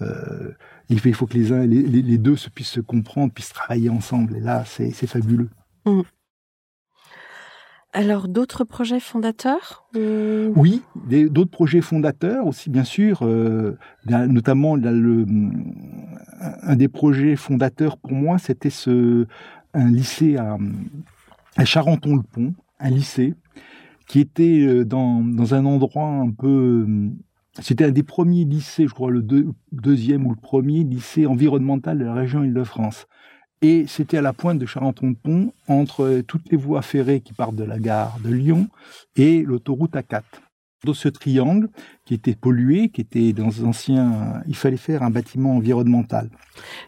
euh 0.00 0.52
il 0.90 1.14
faut 1.14 1.26
que 1.26 1.34
les, 1.34 1.52
uns, 1.52 1.66
les, 1.66 1.82
les, 1.82 2.16
deux 2.16 2.36
se 2.36 2.48
puissent 2.48 2.70
se 2.70 2.80
comprendre, 2.80 3.30
puissent 3.30 3.52
travailler 3.52 3.90
ensemble. 3.90 4.36
Et 4.36 4.40
là, 4.40 4.64
c'est 4.64 4.90
fabuleux. 5.06 5.50
Mm. 5.84 6.00
Alors, 7.92 8.28
d'autres 8.28 8.64
projets 8.64 9.00
fondateurs 9.00 9.88
Oui, 9.94 10.82
d'autres 10.94 11.50
projets 11.50 11.80
fondateurs 11.80 12.46
aussi, 12.46 12.70
bien 12.70 12.84
sûr. 12.84 13.20
Euh, 13.22 13.76
notamment, 14.06 14.76
le, 14.76 15.26
un 16.62 16.76
des 16.76 16.88
projets 16.88 17.36
fondateurs 17.36 17.96
pour 17.96 18.12
moi, 18.12 18.38
c'était 18.38 18.70
ce 18.70 19.26
un 19.74 19.90
lycée 19.90 20.36
à, 20.36 20.56
à 21.56 21.64
Charenton-le-Pont, 21.64 22.54
un 22.78 22.90
lycée 22.90 23.34
qui 24.08 24.20
était 24.20 24.64
euh, 24.66 24.84
dans, 24.84 25.20
dans 25.22 25.54
un 25.54 25.64
endroit 25.64 26.08
un 26.08 26.30
peu... 26.30 26.86
Euh, 26.88 27.10
c'était 27.60 27.84
un 27.84 27.90
des 27.90 28.02
premiers 28.02 28.44
lycées, 28.44 28.86
je 28.86 28.94
crois 28.94 29.10
le 29.10 29.24
deuxième 29.72 30.26
ou 30.26 30.30
le 30.30 30.40
premier 30.40 30.84
lycée 30.84 31.26
environnemental 31.26 31.98
de 31.98 32.04
la 32.04 32.14
région 32.14 32.42
Île-de-France. 32.42 33.06
Et 33.62 33.86
c'était 33.88 34.18
à 34.18 34.22
la 34.22 34.32
pointe 34.32 34.58
de 34.58 34.66
Charenton-de-Pont, 34.66 35.52
entre 35.66 36.04
euh, 36.04 36.22
toutes 36.22 36.50
les 36.50 36.56
voies 36.56 36.82
ferrées 36.82 37.20
qui 37.20 37.32
partent 37.32 37.56
de 37.56 37.64
la 37.64 37.78
gare 37.78 38.18
de 38.22 38.30
Lyon 38.30 38.68
et 39.16 39.42
l'autoroute 39.42 39.94
A4. 39.94 40.22
Dans 40.84 40.94
ce 40.94 41.08
triangle, 41.08 41.68
qui 42.04 42.14
était 42.14 42.36
pollué, 42.36 42.88
qui 42.90 43.00
était 43.00 43.32
dans 43.32 43.50
anciens, 43.64 44.40
il 44.46 44.54
fallait 44.54 44.76
faire 44.76 45.02
un 45.02 45.10
bâtiment 45.10 45.56
environnemental. 45.56 46.30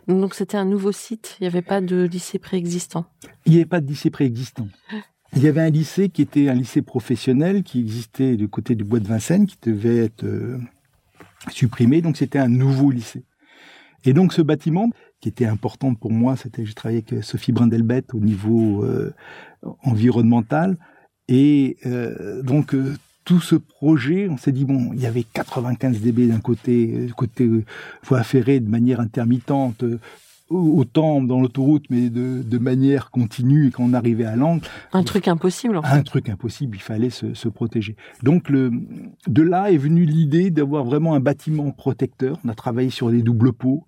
Donc 0.06 0.34
c'était 0.34 0.56
un 0.56 0.64
nouveau 0.64 0.92
site, 0.92 1.36
il 1.40 1.42
n'y 1.42 1.48
avait 1.48 1.60
pas 1.60 1.80
de 1.80 2.04
lycée 2.04 2.38
préexistant? 2.38 3.06
Il 3.46 3.50
n'y 3.50 3.58
avait 3.58 3.66
pas 3.66 3.80
de 3.80 3.88
lycée 3.88 4.10
préexistant. 4.10 4.68
Il 5.36 5.42
y 5.42 5.48
avait 5.48 5.60
un 5.60 5.70
lycée 5.70 6.08
qui 6.08 6.22
était 6.22 6.48
un 6.48 6.54
lycée 6.54 6.82
professionnel 6.82 7.62
qui 7.62 7.78
existait 7.80 8.36
du 8.36 8.48
côté 8.48 8.74
du 8.74 8.82
bois 8.82 8.98
de 8.98 9.06
Vincennes, 9.06 9.46
qui 9.46 9.56
devait 9.62 9.98
être 9.98 10.24
euh, 10.24 10.58
supprimé. 11.50 12.02
Donc 12.02 12.16
c'était 12.16 12.40
un 12.40 12.48
nouveau 12.48 12.90
lycée. 12.90 13.22
Et 14.04 14.12
donc 14.12 14.32
ce 14.32 14.42
bâtiment, 14.42 14.90
qui 15.20 15.28
était 15.28 15.46
important 15.46 15.94
pour 15.94 16.10
moi, 16.10 16.36
c'était 16.36 16.64
j'ai 16.66 16.74
travaillé 16.74 17.04
avec 17.06 17.22
Sophie 17.22 17.52
Brindelbet 17.52 18.04
au 18.12 18.18
niveau 18.18 18.82
euh, 18.84 19.14
environnemental. 19.82 20.76
Et 21.28 21.76
euh, 21.86 22.42
donc 22.42 22.74
tout 23.24 23.40
ce 23.40 23.54
projet, 23.54 24.28
on 24.28 24.36
s'est 24.36 24.52
dit 24.52 24.64
bon, 24.64 24.90
il 24.94 25.00
y 25.00 25.06
avait 25.06 25.22
95 25.22 26.00
dB 26.00 26.26
d'un 26.26 26.40
côté, 26.40 27.08
côté 27.16 27.48
voie 28.02 28.24
ferrée 28.24 28.58
de 28.58 28.68
manière 28.68 28.98
intermittente, 28.98 29.84
autant 30.50 31.22
dans 31.22 31.40
l'autoroute, 31.40 31.84
mais 31.90 32.10
de, 32.10 32.42
de, 32.42 32.58
manière 32.58 33.10
continue 33.10 33.68
et 33.68 33.70
quand 33.70 33.84
on 33.84 33.94
arrivait 33.94 34.24
à 34.24 34.36
l'angle. 34.36 34.66
Un 34.92 35.04
truc 35.04 35.28
impossible. 35.28 35.76
En 35.76 35.82
fait. 35.82 35.88
Un 35.88 36.02
truc 36.02 36.28
impossible, 36.28 36.76
il 36.76 36.82
fallait 36.82 37.10
se, 37.10 37.34
se, 37.34 37.48
protéger. 37.48 37.96
Donc 38.22 38.48
le, 38.48 38.70
de 39.26 39.42
là 39.42 39.70
est 39.70 39.76
venue 39.76 40.04
l'idée 40.04 40.50
d'avoir 40.50 40.84
vraiment 40.84 41.14
un 41.14 41.20
bâtiment 41.20 41.70
protecteur. 41.70 42.38
On 42.44 42.48
a 42.48 42.54
travaillé 42.54 42.90
sur 42.90 43.10
des 43.10 43.22
doubles 43.22 43.52
pots. 43.52 43.84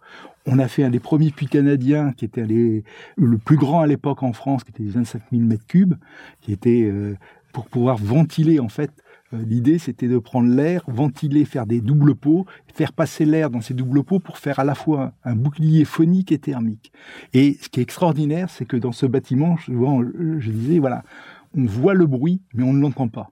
On 0.46 0.58
a 0.58 0.68
fait 0.68 0.84
un 0.84 0.90
des 0.90 1.00
premiers 1.00 1.30
puits 1.30 1.46
canadiens 1.46 2.12
qui 2.12 2.24
était 2.24 2.46
les, 2.46 2.84
le 3.16 3.38
plus 3.38 3.56
grand 3.56 3.80
à 3.80 3.86
l'époque 3.86 4.22
en 4.22 4.32
France, 4.32 4.64
qui 4.64 4.70
était 4.70 4.90
25 4.90 5.22
000 5.32 5.44
mètres 5.44 5.66
cubes, 5.66 5.94
qui 6.40 6.52
était 6.52 6.82
euh, 6.82 7.16
pour 7.52 7.66
pouvoir 7.66 7.96
ventiler 7.96 8.60
en 8.60 8.68
fait 8.68 8.90
L'idée, 9.32 9.78
c'était 9.78 10.08
de 10.08 10.18
prendre 10.18 10.48
l'air, 10.48 10.84
ventiler, 10.88 11.44
faire 11.44 11.66
des 11.66 11.80
doubles 11.80 12.14
pots, 12.14 12.46
faire 12.74 12.92
passer 12.92 13.24
l'air 13.24 13.50
dans 13.50 13.60
ces 13.60 13.74
doubles 13.74 14.04
pots 14.04 14.18
pour 14.18 14.38
faire 14.38 14.58
à 14.58 14.64
la 14.64 14.74
fois 14.74 15.14
un 15.24 15.34
bouclier 15.34 15.84
phonique 15.84 16.32
et 16.32 16.38
thermique. 16.38 16.92
Et 17.32 17.58
ce 17.60 17.68
qui 17.68 17.80
est 17.80 17.82
extraordinaire, 17.82 18.50
c'est 18.50 18.66
que 18.66 18.76
dans 18.76 18.92
ce 18.92 19.06
bâtiment, 19.06 19.56
souvent, 19.58 20.02
je 20.02 20.50
disais, 20.50 20.78
voilà, 20.78 21.02
on 21.56 21.64
voit 21.64 21.94
le 21.94 22.06
bruit, 22.06 22.42
mais 22.54 22.62
on 22.62 22.72
ne 22.72 22.80
l'entend 22.80 23.08
pas. 23.08 23.30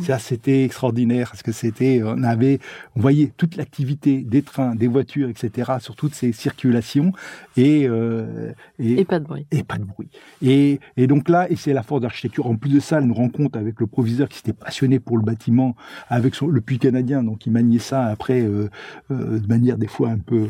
Ça, 0.00 0.18
c'était 0.18 0.64
extraordinaire 0.64 1.30
parce 1.30 1.42
que 1.42 1.52
c'était, 1.52 2.02
on 2.04 2.22
avait, 2.22 2.60
on 2.94 3.00
voyait 3.00 3.32
toute 3.36 3.56
l'activité 3.56 4.22
des 4.22 4.42
trains, 4.42 4.74
des 4.74 4.86
voitures, 4.86 5.28
etc. 5.28 5.72
sur 5.80 5.96
toutes 5.96 6.14
ces 6.14 6.32
circulations 6.32 7.12
et 7.56 7.86
euh, 7.88 8.52
et, 8.78 9.04
pas 9.04 9.18
de 9.18 9.24
bruit. 9.24 9.46
Et 9.50 9.64
pas 9.64 9.76
de 9.76 9.84
bruit. 9.84 10.08
Et, 10.40 10.78
et 10.96 11.06
donc 11.06 11.28
là, 11.28 11.50
et 11.50 11.56
c'est 11.56 11.72
la 11.72 11.82
force 11.82 12.00
d'architecture. 12.00 12.46
En 12.46 12.56
plus 12.56 12.70
de 12.70 12.80
ça, 12.80 13.00
une 13.00 13.12
rencontre 13.12 13.58
avec 13.58 13.80
le 13.80 13.86
proviseur 13.86 14.28
qui 14.28 14.38
s'était 14.38 14.52
passionné 14.52 15.00
pour 15.00 15.16
le 15.16 15.24
bâtiment, 15.24 15.74
avec 16.08 16.34
son, 16.34 16.46
le 16.46 16.60
puits 16.60 16.78
canadien, 16.78 17.22
donc 17.22 17.46
il 17.46 17.52
maniait 17.52 17.78
ça 17.78 18.06
après 18.06 18.40
euh, 18.40 18.70
euh, 19.10 19.38
de 19.38 19.46
manière 19.48 19.78
des 19.78 19.88
fois 19.88 20.10
un 20.10 20.18
peu, 20.18 20.48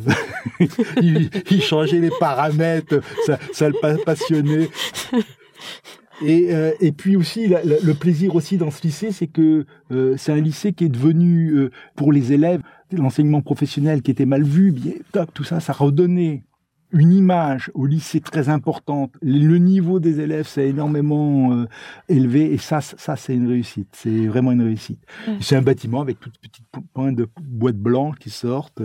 il, 1.01 1.31
il, 1.51 1.63
changeait 1.63 2.01
les 2.01 2.11
paramètres, 2.21 3.01
ça, 3.25 3.39
ça 3.53 3.69
le 3.69 4.05
passionnait. 4.05 4.69
Et, 6.23 6.55
euh, 6.55 6.73
et 6.81 6.93
puis 6.93 7.17
aussi, 7.17 7.49
la, 7.49 7.63
la, 7.65 7.77
le 7.83 7.95
plaisir 7.95 8.35
aussi 8.35 8.57
dans 8.57 8.71
ce 8.71 8.83
lycée, 8.83 9.13
c'est 9.13 9.27
que 9.27 9.67
euh, 9.93 10.17
c'est 10.17 10.33
un 10.33 10.41
lycée 10.41 10.73
qui 10.73 10.85
est 10.85 10.89
devenu, 10.89 11.51
euh, 11.51 11.71
pour 11.97 12.13
les 12.13 12.33
élèves, 12.33 12.61
l'enseignement 12.93 13.43
professionnel 13.43 14.03
qui 14.03 14.11
était 14.11 14.27
mal 14.27 14.43
vu, 14.43 14.73
bien, 14.73 14.95
tout 15.35 15.45
ça, 15.45 15.61
ça 15.61 15.73
redonnait 15.73 16.43
une 16.91 17.13
image 17.13 17.71
au 17.75 17.87
lycée 17.87 18.21
très 18.21 18.49
importante. 18.49 19.13
Le 19.21 19.59
niveau 19.59 20.01
des 20.01 20.21
élèves 20.21 20.47
s'est 20.47 20.69
énormément 20.69 21.53
euh, 21.53 21.67
élevé 22.09 22.53
et 22.53 22.59
ça, 22.59 22.81
ça 22.81 23.17
c'est 23.17 23.35
une 23.35 23.47
réussite. 23.47 23.89
C'est 23.93 24.27
vraiment 24.27 24.53
une 24.53 24.63
réussite. 24.63 25.01
C'est 25.41 25.57
un 25.57 25.63
bâtiment 25.63 26.01
avec 26.01 26.19
toutes 26.19 26.39
petites 26.39 26.67
points 26.95 27.13
de 27.13 27.29
boîte 27.43 27.77
blanche 27.77 28.17
qui 28.19 28.31
sortent. 28.31 28.83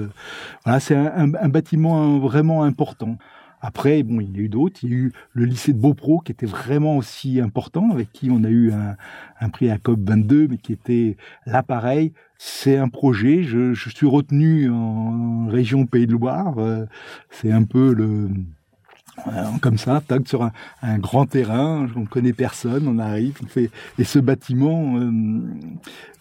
Voilà, 0.65 0.79
c'est 0.81 0.95
un, 0.95 1.11
un, 1.15 1.33
un, 1.33 1.49
bâtiment 1.49 2.19
vraiment 2.19 2.63
important. 2.63 3.17
Après, 3.65 4.03
bon, 4.03 4.19
il 4.19 4.35
y 4.35 4.41
a 4.41 4.43
eu 4.43 4.49
d'autres. 4.49 4.81
Il 4.83 4.89
y 4.89 4.93
a 4.93 4.97
eu 4.97 5.11
le 5.31 5.45
lycée 5.45 5.71
de 5.71 5.79
Beaupro 5.79 6.19
qui 6.19 6.33
était 6.33 6.45
vraiment 6.45 6.97
aussi 6.97 7.39
important, 7.39 7.91
avec 7.91 8.11
qui 8.11 8.29
on 8.29 8.43
a 8.43 8.49
eu 8.49 8.73
un, 8.73 8.97
un 9.39 9.49
prix 9.49 9.71
à 9.71 9.77
COP 9.77 10.01
22, 10.01 10.49
mais 10.49 10.57
qui 10.57 10.73
était 10.73 11.15
là 11.45 11.63
pareil. 11.63 12.11
C'est 12.37 12.77
un 12.77 12.89
projet. 12.89 13.43
Je, 13.43 13.73
je, 13.73 13.89
suis 13.89 14.05
retenu 14.05 14.69
en 14.69 15.47
région 15.47 15.85
Pays 15.85 16.07
de 16.07 16.11
Loire. 16.11 16.55
Euh, 16.57 16.85
c'est 17.29 17.53
un 17.53 17.63
peu 17.63 17.93
le 17.93 18.29
euh, 19.27 19.43
comme 19.61 19.77
ça, 19.77 20.01
tac, 20.05 20.27
sur 20.27 20.43
un, 20.43 20.51
un, 20.81 20.97
grand 20.97 21.27
terrain, 21.27 21.87
on 21.95 22.05
connaît 22.05 22.33
personne, 22.33 22.87
on 22.87 22.97
arrive, 22.97 23.37
on 23.43 23.45
fait, 23.45 23.69
et 23.99 24.03
ce 24.03 24.17
bâtiment, 24.17 24.97
euh, 24.97 25.41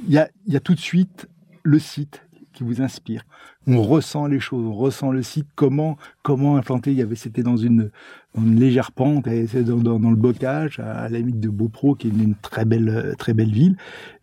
il 0.07 0.13
y, 0.13 0.19
a, 0.19 0.29
y 0.47 0.57
a 0.57 0.61
tout 0.61 0.75
de 0.75 0.81
suite 0.81 1.27
le 1.63 1.79
site 1.79 2.23
vous 2.63 2.81
inspire. 2.81 3.25
On 3.67 3.83
ressent 3.83 4.27
les 4.27 4.41
choses, 4.41 4.67
on 4.67 4.73
ressent 4.73 5.13
le 5.13 5.23
site, 5.23 5.47
comment 5.55 5.97
comment 6.23 6.57
implanter? 6.57 6.91
Il 6.91 6.99
y 6.99 7.03
avait, 7.03 7.15
c'était 7.15 7.43
dans 7.43 7.57
une, 7.57 7.91
légère 8.37 8.93
pente, 8.93 9.29
dans, 9.29 9.77
dans, 9.77 10.01
dans, 10.01 10.11
le 10.11 10.17
bocage, 10.17 10.81
à, 10.81 11.09
la 11.09 11.19
limite 11.19 11.39
de 11.39 11.49
Beaupro, 11.49 11.95
qui 11.95 12.09
est 12.09 12.11
une, 12.11 12.35
très 12.35 12.65
belle 12.65 13.15
très 13.19 13.35
belle 13.35 13.53
ville. 13.53 13.77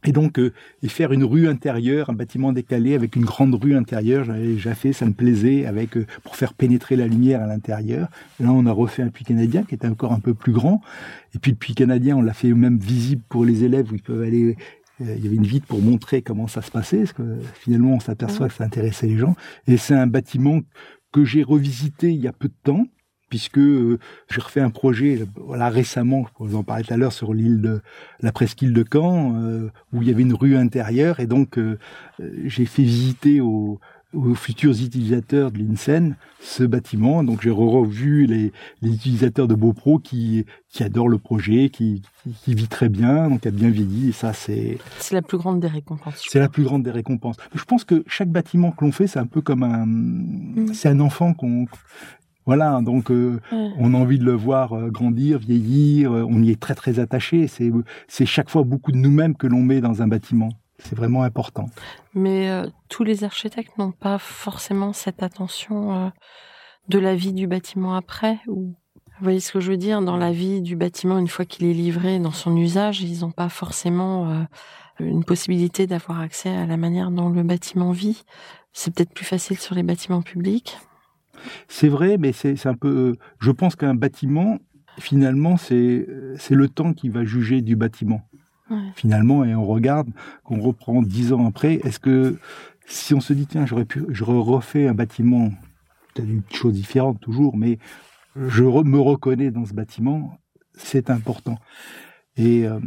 Et 0.05 0.11
donc, 0.11 0.39
euh, 0.39 0.53
et 0.81 0.87
faire 0.87 1.11
une 1.11 1.23
rue 1.23 1.47
intérieure, 1.47 2.09
un 2.09 2.13
bâtiment 2.13 2.53
décalé 2.53 2.95
avec 2.95 3.15
une 3.15 3.25
grande 3.25 3.55
rue 3.55 3.75
intérieure, 3.75 4.23
j'avais 4.23 4.47
déjà 4.47 4.73
fait, 4.73 4.93
ça 4.93 5.05
me 5.05 5.11
plaisait, 5.11 5.65
avec 5.65 5.97
euh, 5.97 6.05
pour 6.23 6.35
faire 6.35 6.53
pénétrer 6.53 6.95
la 6.95 7.07
lumière 7.07 7.41
à 7.41 7.47
l'intérieur. 7.47 8.07
Là, 8.39 8.51
on 8.51 8.65
a 8.65 8.71
refait 8.71 9.03
un 9.03 9.09
puits 9.09 9.25
canadien 9.25 9.63
qui 9.63 9.75
était 9.75 9.87
encore 9.87 10.13
un 10.13 10.19
peu 10.19 10.33
plus 10.33 10.53
grand. 10.53 10.81
Et 11.35 11.39
puis 11.39 11.51
le 11.51 11.57
puits 11.57 11.75
canadien, 11.75 12.15
on 12.15 12.21
l'a 12.21 12.33
fait 12.33 12.51
même 12.53 12.77
visible 12.77 13.21
pour 13.29 13.45
les 13.45 13.63
élèves 13.63 13.91
où 13.91 13.95
ils 13.95 14.01
peuvent 14.01 14.21
aller 14.21 14.57
il 14.99 15.23
y 15.23 15.27
avait 15.27 15.35
une 15.35 15.47
vitre 15.47 15.67
pour 15.67 15.81
montrer 15.81 16.21
comment 16.21 16.47
ça 16.47 16.61
se 16.61 16.71
passait, 16.71 16.99
parce 16.99 17.13
que 17.13 17.37
finalement 17.53 17.93
on 17.93 17.99
s'aperçoit 17.99 18.47
que 18.47 18.53
ça 18.53 18.63
intéressait 18.63 19.07
les 19.07 19.17
gens. 19.17 19.35
Et 19.67 19.77
c'est 19.77 19.95
un 19.95 20.07
bâtiment 20.07 20.61
que 21.11 21.25
j'ai 21.25 21.43
revisité 21.43 22.11
il 22.11 22.21
y 22.21 22.27
a 22.27 22.33
peu 22.33 22.47
de 22.47 22.53
temps, 22.63 22.85
puisque 23.29 23.59
euh, 23.59 23.99
j'ai 24.31 24.41
refait 24.41 24.61
un 24.61 24.69
projet 24.71 25.23
voilà 25.35 25.69
récemment, 25.69 26.25
je 26.39 26.45
vous 26.45 26.55
en 26.55 26.63
parlais 26.63 26.83
tout 26.83 26.93
à 26.93 26.97
l'heure 26.97 27.13
sur 27.13 27.33
l'île 27.33 27.61
de 27.61 27.81
la 28.21 28.31
presqu'île 28.31 28.73
de 28.73 28.83
Caen, 28.91 29.35
euh, 29.35 29.69
où 29.93 30.01
il 30.01 30.07
y 30.07 30.11
avait 30.11 30.23
une 30.23 30.33
rue 30.33 30.55
intérieure, 30.55 31.19
et 31.19 31.27
donc 31.27 31.57
euh, 31.57 31.77
j'ai 32.45 32.65
fait 32.65 32.83
visiter 32.83 33.41
aux, 33.41 33.79
aux 34.13 34.33
futurs 34.33 34.71
utilisateurs 34.71 35.51
de 35.51 35.59
l'INSEN 35.59 36.15
ce 36.41 36.63
bâtiment. 36.63 37.23
Donc 37.23 37.41
j'ai 37.41 37.49
revu 37.49 38.25
les, 38.25 38.51
les, 38.81 38.93
utilisateurs 38.93 39.47
de 39.47 39.55
Beaupro 39.55 39.99
qui, 39.99 40.45
qui 40.69 40.83
adorent 40.83 41.09
le 41.09 41.17
projet, 41.17 41.69
qui, 41.69 42.01
qui, 42.23 42.33
qui, 42.33 42.55
vit 42.55 42.67
très 42.67 42.89
bien, 42.89 43.29
donc 43.29 43.41
qui 43.41 43.47
a 43.47 43.51
bien 43.51 43.69
vieilli. 43.69 44.09
Et 44.09 44.13
ça, 44.13 44.33
c'est... 44.33 44.77
C'est 44.99 45.15
la 45.15 45.21
plus 45.21 45.37
grande 45.37 45.59
des 45.59 45.67
récompenses. 45.67 46.23
C'est 46.27 46.39
la 46.39 46.49
plus 46.49 46.63
grande 46.63 46.83
des 46.83 46.91
récompenses. 46.91 47.37
Je 47.53 47.63
pense 47.63 47.83
que 47.83 48.03
chaque 48.07 48.29
bâtiment 48.29 48.71
que 48.71 48.85
l'on 48.85 48.91
fait, 48.91 49.07
c'est 49.07 49.19
un 49.19 49.27
peu 49.27 49.41
comme 49.41 49.63
un... 49.63 49.85
Mmh. 49.85 50.73
C'est 50.73 50.89
un 50.89 50.99
enfant 50.99 51.33
qu'on... 51.33 51.67
Voilà, 52.45 52.81
donc 52.81 53.11
euh, 53.11 53.39
ouais. 53.51 53.69
on 53.77 53.93
a 53.93 53.97
envie 53.97 54.17
de 54.17 54.25
le 54.25 54.33
voir 54.33 54.73
euh, 54.73 54.89
grandir, 54.89 55.37
vieillir, 55.37 56.11
euh, 56.11 56.25
on 56.27 56.41
y 56.41 56.49
est 56.49 56.59
très 56.59 56.73
très 56.73 56.97
attaché. 56.97 57.47
C'est, 57.47 57.71
c'est 58.07 58.25
chaque 58.25 58.49
fois 58.49 58.63
beaucoup 58.63 58.91
de 58.91 58.97
nous-mêmes 58.97 59.35
que 59.35 59.45
l'on 59.45 59.61
met 59.61 59.81
dans 59.81 60.01
un 60.01 60.07
bâtiment. 60.07 60.49
C'est 60.79 60.95
vraiment 60.95 61.23
important. 61.23 61.69
Mais 62.13 62.49
euh, 62.49 62.67
tous 62.87 63.03
les 63.03 63.23
architectes 63.23 63.77
n'ont 63.77 63.91
pas 63.91 64.17
forcément 64.17 64.93
cette 64.93 65.21
attention 65.23 65.93
euh, 65.93 66.09
de 66.87 66.99
la 66.99 67.15
vie 67.15 67.33
du 67.33 67.47
bâtiment 67.47 67.95
après 67.95 68.39
ou 68.47 68.75
vous 69.19 69.25
voyez 69.25 69.41
ce 69.41 69.51
que 69.51 69.59
je 69.59 69.71
veux 69.71 69.77
dire? 69.77 70.01
Dans 70.01 70.15
la 70.15 70.31
vie 70.31 70.61
du 70.61 70.77
bâtiment, 70.77 71.17
une 71.17 71.27
fois 71.27 71.43
qu'il 71.43 71.67
est 71.67 71.73
livré 71.73 72.19
dans 72.19 72.31
son 72.31 72.55
usage, 72.55 73.01
ils 73.01 73.19
n'ont 73.19 73.31
pas 73.31 73.49
forcément 73.49 74.31
euh, 74.31 74.43
une 75.01 75.25
possibilité 75.25 75.87
d'avoir 75.87 76.21
accès 76.21 76.49
à 76.49 76.65
la 76.65 76.77
manière 76.77 77.11
dont 77.11 77.27
le 77.27 77.43
bâtiment 77.43 77.91
vit. 77.91 78.23
C'est 78.71 78.93
peut-être 78.93 79.13
plus 79.13 79.25
facile 79.25 79.57
sur 79.57 79.75
les 79.75 79.83
bâtiments 79.83 80.21
publics. 80.21 80.77
C'est 81.67 81.89
vrai, 81.89 82.17
mais 82.17 82.31
c'est 82.31 82.65
un 82.65 82.75
peu. 82.75 83.17
Je 83.39 83.51
pense 83.51 83.75
qu'un 83.75 83.93
bâtiment, 83.93 84.57
finalement, 84.99 85.57
c'est 85.57 86.05
le 86.49 86.67
temps 86.69 86.93
qui 86.93 87.09
va 87.09 87.25
juger 87.25 87.61
du 87.61 87.75
bâtiment. 87.75 88.21
Finalement, 88.95 89.43
et 89.43 89.55
on 89.55 89.65
regarde, 89.65 90.09
qu'on 90.43 90.59
reprend 90.59 91.01
dix 91.01 91.33
ans 91.33 91.47
après, 91.47 91.75
est-ce 91.83 91.99
que 91.99 92.37
si 92.85 93.13
on 93.13 93.19
se 93.19 93.33
dit 93.33 93.47
tiens, 93.47 93.65
j'aurais 93.65 93.85
pu, 93.85 94.05
je 94.09 94.23
refais 94.23 94.87
un 94.87 94.93
bâtiment, 94.93 95.49
peut-être 96.13 96.29
une 96.29 96.43
chose 96.51 96.73
différente 96.73 97.19
toujours, 97.19 97.57
mais 97.57 97.79
je 98.35 98.63
me 98.63 98.99
reconnais 98.99 99.51
dans 99.51 99.65
ce 99.65 99.73
bâtiment, 99.73 100.37
c'est 100.73 101.09
important. 101.09 101.57
Et, 102.37 102.65
euh, 102.65 102.79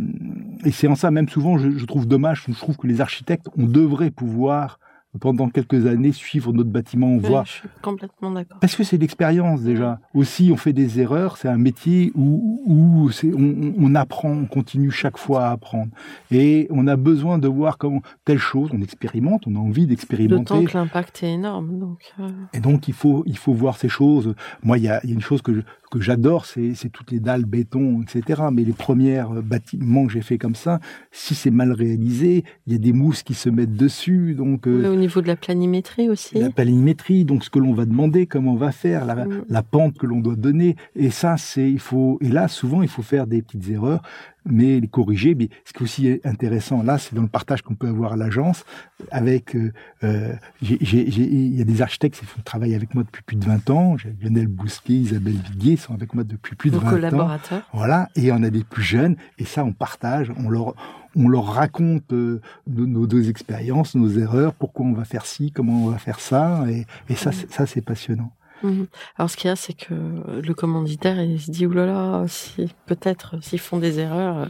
et 0.64 0.71
c'est 0.71 0.87
en 0.87 0.95
ça, 0.95 1.11
même 1.11 1.29
souvent, 1.29 1.59
je, 1.59 1.71
je, 1.77 1.85
trouve 1.85 2.07
dommage, 2.07 2.45
je 2.49 2.55
trouve 2.55 2.77
que 2.77 2.87
les 2.87 3.01
architectes, 3.01 3.49
on 3.57 3.66
devrait 3.66 4.11
pouvoir 4.11 4.79
pendant 5.20 5.51
quelques 5.51 5.87
années 5.87 6.12
suivre 6.12 6.53
notre 6.53 6.70
bâtiment, 6.70 7.09
on 7.09 7.18
oui, 7.18 7.29
voit. 7.29 7.44
Je 7.44 7.53
suis 7.53 7.68
complètement 7.83 8.31
d'accord. 8.31 8.59
Parce 8.61 8.75
que 8.75 8.83
c'est 8.83 8.96
l'expérience 8.96 9.62
déjà. 9.62 10.01
Aussi, 10.14 10.51
on 10.53 10.57
fait 10.57 10.72
des 10.72 11.01
erreurs. 11.01 11.37
C'est 11.37 11.48
un 11.48 11.59
métier 11.59 12.12
où, 12.14 12.62
où 12.66 13.11
on, 13.25 13.75
on, 13.79 13.94
apprend, 13.94 14.31
on 14.31 14.46
continue 14.46 14.90
chaque 14.90 15.18
fois 15.18 15.46
à 15.46 15.51
apprendre. 15.53 15.90
Et 16.31 16.66
on 16.70 16.87
a 16.87 16.96
besoin 16.96 17.38
de 17.38 17.48
voir 17.48 17.77
comment 17.77 18.01
telle 18.25 18.38
chose, 18.38 18.70
on 18.72 18.81
expérimente, 18.81 19.46
on 19.46 19.55
a 19.57 19.59
envie 19.59 19.87
d'expérimenter. 19.87 20.55
D'autant 20.55 20.64
que 20.64 20.77
l'impact 20.77 21.22
est 21.22 21.33
énorme. 21.33 21.79
Donc 21.79 22.12
euh... 22.18 22.31
Et 22.55 22.61
donc 22.61 22.88
il 22.88 22.94
faut 22.94 23.22
il 23.27 23.37
faut 23.37 23.53
voir 23.53 23.77
ces 23.77 23.88
choses. 23.88 24.35
Moi, 24.62 24.79
il 24.79 24.85
y 24.85 24.88
a, 24.88 25.01
il 25.05 25.11
y 25.11 25.12
a 25.12 25.14
une 25.14 25.20
chose 25.20 25.42
que 25.42 25.53
je, 25.55 25.61
que 25.99 26.05
j'adore, 26.05 26.47
c'est 26.47 26.89
toutes 26.91 27.11
les 27.11 27.21
dalles 27.21 27.45
béton, 27.45 28.03
etc. 28.03 28.45
Mais 28.53 28.65
les 28.65 28.73
premières 28.73 29.31
bâtiments 29.43 30.07
que 30.07 30.13
j'ai 30.13 30.23
fait 30.23 30.39
comme 30.39 30.55
ça, 30.55 30.81
si 31.11 31.35
c'est 31.35 31.51
mal 31.51 31.73
réalisé, 31.73 32.45
il 32.67 32.73
y 32.73 32.77
a 32.77 32.79
des 32.79 32.93
mousses 32.93 33.23
qui 33.23 33.35
se 33.35 33.51
mettent 33.51 33.77
dessus. 33.77 34.35
Donc 34.35 34.67
euh, 34.67 34.93
au 34.93 34.97
niveau 34.97 35.21
de 35.21 35.27
la 35.27 35.37
planimétrie 35.37 36.09
aussi. 36.09 36.39
La 36.39 36.51
planimétrie, 36.51 37.25
donc 37.25 37.45
ce 37.45 37.51
que 37.51 37.59
l'on 37.59 37.75
va 37.75 37.85
demander, 37.85 38.27
comment 38.27 38.55
on 38.55 38.57
va 38.57 38.73
faire, 38.73 39.05
la, 39.05 39.27
mmh. 39.27 39.45
la 39.49 39.63
pente 39.63 39.99
que 39.99 40.07
l'on 40.07 40.21
doit 40.21 40.37
donner. 40.37 40.77
Et 40.97 41.11
ça, 41.11 41.37
c'est 41.37 41.71
il 41.71 41.79
faut. 41.81 42.19
Et 42.23 42.29
là, 42.29 42.49
souvent, 42.49 42.83
il 42.83 42.89
faut 42.89 43.03
faire 43.03 43.27
des 43.27 43.43
petites 43.43 43.69
erreurs 43.69 44.03
mais 44.45 44.81
les 44.81 44.89
corriger. 44.89 45.35
Mais 45.35 45.49
ce 45.65 45.73
qui 45.73 45.79
est 45.79 45.83
aussi 45.83 46.21
intéressant 46.25 46.83
là, 46.83 46.99
c'est 46.99 47.15
dans 47.15 47.23
le 47.23 47.29
partage 47.29 47.63
qu'on 47.63 47.75
peut 47.75 47.89
avoir 47.89 48.15
à 48.15 48.17
l'agence 48.17 48.65
avec. 49.11 49.57
Euh, 49.57 49.73
euh 50.05 50.35
il 50.61 51.57
y 51.57 51.61
a 51.61 51.65
des 51.65 51.83
architectes 51.83 52.21
qui 52.21 52.43
travaillent 52.43 52.75
avec 52.75 52.95
moi 52.95 53.05
depuis 53.05 53.23
plus 53.23 53.37
de 53.37 53.45
20 53.45 53.71
ans. 53.71 53.97
J'ai 53.97 54.15
Lionel 54.21 54.47
Bousquet, 54.47 54.95
Isabelle 54.95 55.35
Viguier 55.51 55.77
sont 55.77 55.95
avec 55.95 56.15
moi 56.15 56.25
depuis 56.25 56.57
plus 56.57 56.71
de 56.71 56.77
Vos 56.77 56.87
20 56.87 56.91
collaborateurs. 56.91 57.59
ans. 57.59 57.63
Voilà, 57.73 58.09
et 58.17 58.33
on 58.33 58.43
a 58.43 58.51
des 58.51 58.65
plus 58.65 58.83
jeunes, 58.83 59.17
et 59.39 59.45
ça 59.45 59.65
on 59.65 59.73
partage, 59.73 60.33
on 60.37 60.49
leur 60.49 60.75
on 61.15 61.29
leur 61.29 61.47
raconte 61.47 62.13
euh, 62.13 62.40
nos, 62.67 62.87
nos, 62.87 63.07
deux 63.07 63.29
expériences, 63.29 63.95
nos 63.95 64.09
erreurs, 64.09 64.55
pourquoi 64.55 64.87
on 64.87 64.93
va 64.93 65.05
faire 65.05 65.27
ci, 65.27 65.53
comment 65.53 65.85
on 65.85 65.90
va 65.90 65.99
faire 65.99 66.21
ça, 66.21 66.65
et, 66.69 66.87
et 67.09 67.17
ça, 67.17 67.33
ça 67.33 67.67
c'est 67.67 67.83
passionnant. 67.83 68.33
Mhm. 68.63 68.87
Alors 69.17 69.31
ce 69.31 69.37
qu'il 69.37 69.48
y 69.48 69.50
a, 69.50 69.56
c'est 69.56 69.75
que 69.75 69.94
le 69.94 70.54
commanditaire, 70.54 71.21
il 71.23 71.40
se 71.40 71.50
dit, 71.50 71.67
oulala, 71.67 72.25
si 72.29 72.69
peut-être 72.87 73.42
s'ils 73.42 73.58
font 73.58 73.79
des 73.79 73.98
erreurs, 73.98 74.48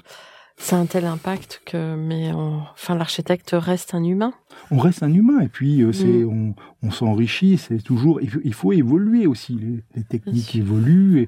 c'est 0.57 0.77
un 0.77 0.87
tel 0.87 1.07
impact 1.07 1.63
que, 1.65 1.97
mais 1.97 2.31
enfin, 2.33 2.95
l'architecte 2.95 3.51
reste 3.53 3.95
un 3.95 4.05
humain. 4.05 4.33
On 4.71 4.79
reste 4.79 5.03
un 5.03 5.13
humain 5.13 5.41
et 5.41 5.49
puis 5.49 5.83
euh, 5.83 5.93
c'est, 5.93 6.07
mm. 6.07 6.55
on, 6.83 6.91
s'enrichit. 6.91 7.59
C'est 7.59 7.83
toujours, 7.83 8.21
il 8.21 8.55
faut, 8.55 8.73
évoluer 8.73 9.27
aussi. 9.27 9.59
Les, 9.95 10.05
techniques 10.05 10.55
évoluent 10.55 11.23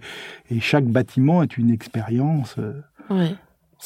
et, 0.51 0.57
et, 0.57 0.61
chaque 0.61 0.87
bâtiment 0.87 1.43
est 1.43 1.57
une 1.57 1.71
expérience. 1.71 2.57
Euh. 2.59 2.81
Oui. 3.11 3.35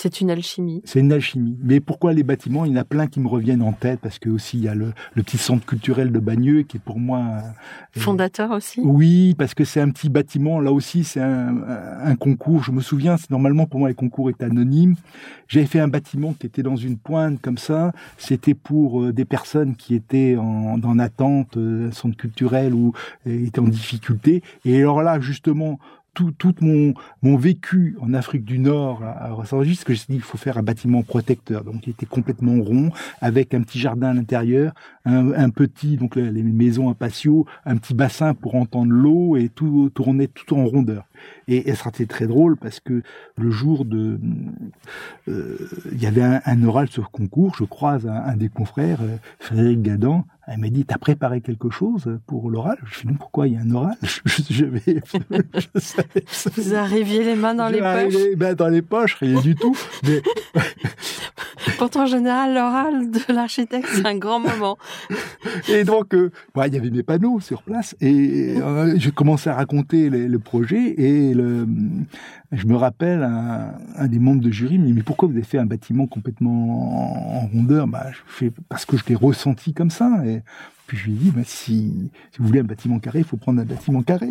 C'est 0.00 0.20
une 0.20 0.30
alchimie. 0.30 0.80
C'est 0.84 1.00
une 1.00 1.12
alchimie. 1.12 1.58
Mais 1.60 1.80
pourquoi 1.80 2.12
les 2.12 2.22
bâtiments 2.22 2.64
Il 2.64 2.70
y 2.70 2.74
en 2.76 2.80
a 2.80 2.84
plein 2.84 3.08
qui 3.08 3.18
me 3.18 3.26
reviennent 3.26 3.62
en 3.62 3.72
tête 3.72 3.98
parce 4.00 4.20
que 4.20 4.30
aussi 4.30 4.56
il 4.56 4.62
y 4.62 4.68
a 4.68 4.74
le, 4.76 4.92
petit 5.16 5.38
centre 5.38 5.66
culturel 5.66 6.12
de 6.12 6.20
Bagneux 6.20 6.62
qui 6.62 6.76
est 6.76 6.80
pour 6.80 7.00
moi 7.00 7.18
euh, 7.18 8.00
fondateur 8.00 8.52
aussi. 8.52 8.80
Oui, 8.84 9.34
parce 9.36 9.54
que 9.54 9.64
c'est 9.64 9.80
un 9.80 9.90
petit 9.90 10.08
bâtiment. 10.08 10.60
Là 10.60 10.70
aussi, 10.70 11.02
c'est 11.02 11.20
un, 11.20 12.14
concours. 12.14 12.62
Je 12.62 12.70
me 12.70 12.80
souviens, 12.80 13.16
c'est 13.16 13.32
normalement 13.32 13.66
pour 13.66 13.80
moi 13.80 13.88
les 13.88 13.96
concours 13.96 14.30
étaient 14.30 14.44
anonymes. 14.44 14.94
J'avais 15.48 15.66
fait 15.66 15.80
un 15.80 15.88
bâtiment 15.88 16.32
qui 16.32 16.46
était 16.46 16.62
dans 16.62 16.76
une 16.76 16.96
pointe 16.96 17.40
comme 17.42 17.58
ça. 17.58 17.90
C'était 18.18 18.54
pour 18.54 19.02
euh, 19.02 19.12
des 19.12 19.24
personnes 19.24 19.74
qui 19.74 19.96
étaient 19.96 20.36
en, 20.36 20.80
en 20.80 20.98
attente, 21.00 21.56
euh, 21.56 21.88
un 21.88 21.90
centre 21.90 22.16
culturel 22.16 22.72
ou 22.72 22.92
étaient 23.26 23.58
en 23.58 23.64
difficulté. 23.64 24.44
Et 24.64 24.78
alors 24.78 25.02
là, 25.02 25.18
justement, 25.18 25.80
tout, 26.38 26.54
mon, 26.60 26.94
mon 27.22 27.36
vécu 27.36 27.96
en 28.00 28.14
Afrique 28.14 28.44
du 28.44 28.58
Nord 28.58 29.02
à, 29.04 29.34
ce 29.44 29.84
que 29.84 29.94
je 29.94 30.06
dit 30.06 30.16
il 30.16 30.20
faut 30.20 30.38
faire 30.38 30.58
un 30.58 30.62
bâtiment 30.62 31.02
protecteur. 31.02 31.64
Donc 31.64 31.86
il 31.86 31.90
était 31.90 32.06
complètement 32.06 32.62
rond, 32.62 32.90
avec 33.20 33.54
un 33.54 33.62
petit 33.62 33.78
jardin 33.78 34.08
à 34.08 34.14
l'intérieur, 34.14 34.72
un, 35.04 35.50
petit, 35.50 35.96
donc 35.96 36.16
les 36.16 36.42
maisons 36.42 36.90
à 36.90 36.94
patio, 36.94 37.46
un 37.64 37.76
petit 37.76 37.94
bassin 37.94 38.34
pour 38.34 38.54
entendre 38.54 38.92
l'eau 38.92 39.36
et 39.36 39.48
tout 39.48 39.90
tourner 39.94 40.28
tout 40.28 40.54
en 40.54 40.64
rondeur. 40.66 41.04
Et, 41.48 41.70
et 41.70 41.74
ça 41.74 41.90
c'était 41.92 42.06
très 42.06 42.26
drôle 42.26 42.56
parce 42.56 42.80
que 42.80 43.02
le 43.36 43.50
jour 43.50 43.84
de, 43.84 44.20
euh, 45.28 45.56
il 45.92 46.02
y 46.02 46.06
avait 46.06 46.40
un, 46.44 46.62
oral 46.64 46.88
sur 46.88 47.10
concours, 47.10 47.54
je 47.56 47.64
croise 47.64 48.06
un, 48.06 48.36
des 48.36 48.48
confrères, 48.48 49.00
euh, 49.02 49.16
Frédéric 49.38 49.82
Gadan, 49.82 50.24
elle 50.50 50.58
m'a 50.58 50.68
dit, 50.68 50.84
t'as 50.84 50.98
préparé 50.98 51.40
quelque 51.40 51.70
chose 51.70 52.18
pour 52.26 52.50
l'oral? 52.50 52.78
Je 52.86 53.00
lui 53.00 53.08
ai 53.08 53.12
dit, 53.12 53.18
pourquoi 53.18 53.48
il 53.48 53.54
y 53.54 53.56
a 53.56 53.60
un 53.60 53.70
oral? 53.70 53.96
Je, 54.50 54.64
vais, 54.64 55.02
Vous 56.56 56.74
arriviez 56.74 57.24
les 57.24 57.34
mains 57.34 57.54
dans 57.54 57.68
les 57.68 57.80
poches? 57.80 58.14
les 58.14 58.36
mains 58.36 58.54
dans 58.54 58.68
les 58.68 58.82
poches, 58.82 59.14
rien 59.16 59.40
du 59.40 59.54
tout. 59.54 59.76
Mais... 60.04 60.22
Pourtant, 61.76 62.04
en 62.04 62.06
général, 62.06 62.54
l'oral 62.54 63.10
de 63.10 63.32
l'architecte, 63.32 63.88
c'est 63.92 64.06
un 64.06 64.16
grand 64.16 64.40
moment. 64.40 64.78
Et 65.68 65.84
donc, 65.84 66.14
euh, 66.14 66.30
il 66.66 66.74
y 66.74 66.76
avait 66.76 66.90
mes 66.90 67.02
panneaux 67.02 67.40
sur 67.40 67.62
place 67.62 67.94
et 68.00 68.54
euh, 68.56 68.94
j'ai 68.96 69.10
commencé 69.10 69.48
à 69.48 69.54
raconter 69.54 70.10
le 70.10 70.38
projet 70.38 70.94
et 71.00 71.34
le, 71.34 71.66
je 72.52 72.66
me 72.66 72.76
rappelle 72.76 73.22
un, 73.22 73.74
un, 73.96 74.08
des 74.08 74.18
membres 74.18 74.42
de 74.42 74.50
jury 74.50 74.78
me 74.78 74.86
dit 74.86 74.92
mais 74.92 75.02
pourquoi 75.02 75.28
vous 75.28 75.34
avez 75.34 75.44
fait 75.44 75.58
un 75.58 75.66
bâtiment 75.66 76.06
complètement 76.06 77.42
en, 77.42 77.46
rondeur? 77.46 77.86
Bah, 77.86 78.06
je 78.10 78.18
fais 78.26 78.52
parce 78.68 78.86
que 78.86 78.96
je 78.96 79.04
l'ai 79.08 79.14
ressenti 79.14 79.74
comme 79.74 79.90
ça 79.90 80.22
et 80.24 80.37
puis 80.86 80.96
je 80.96 81.06
lui 81.06 81.12
ai 81.12 81.16
dit 81.16 81.30
bah, 81.30 81.42
si, 81.44 82.10
si 82.32 82.38
vous 82.38 82.46
voulez 82.46 82.60
un 82.60 82.64
bâtiment 82.64 82.98
carré 82.98 83.20
il 83.20 83.24
faut 83.24 83.36
prendre 83.36 83.60
un 83.60 83.64
bâtiment 83.64 84.02
carré 84.02 84.30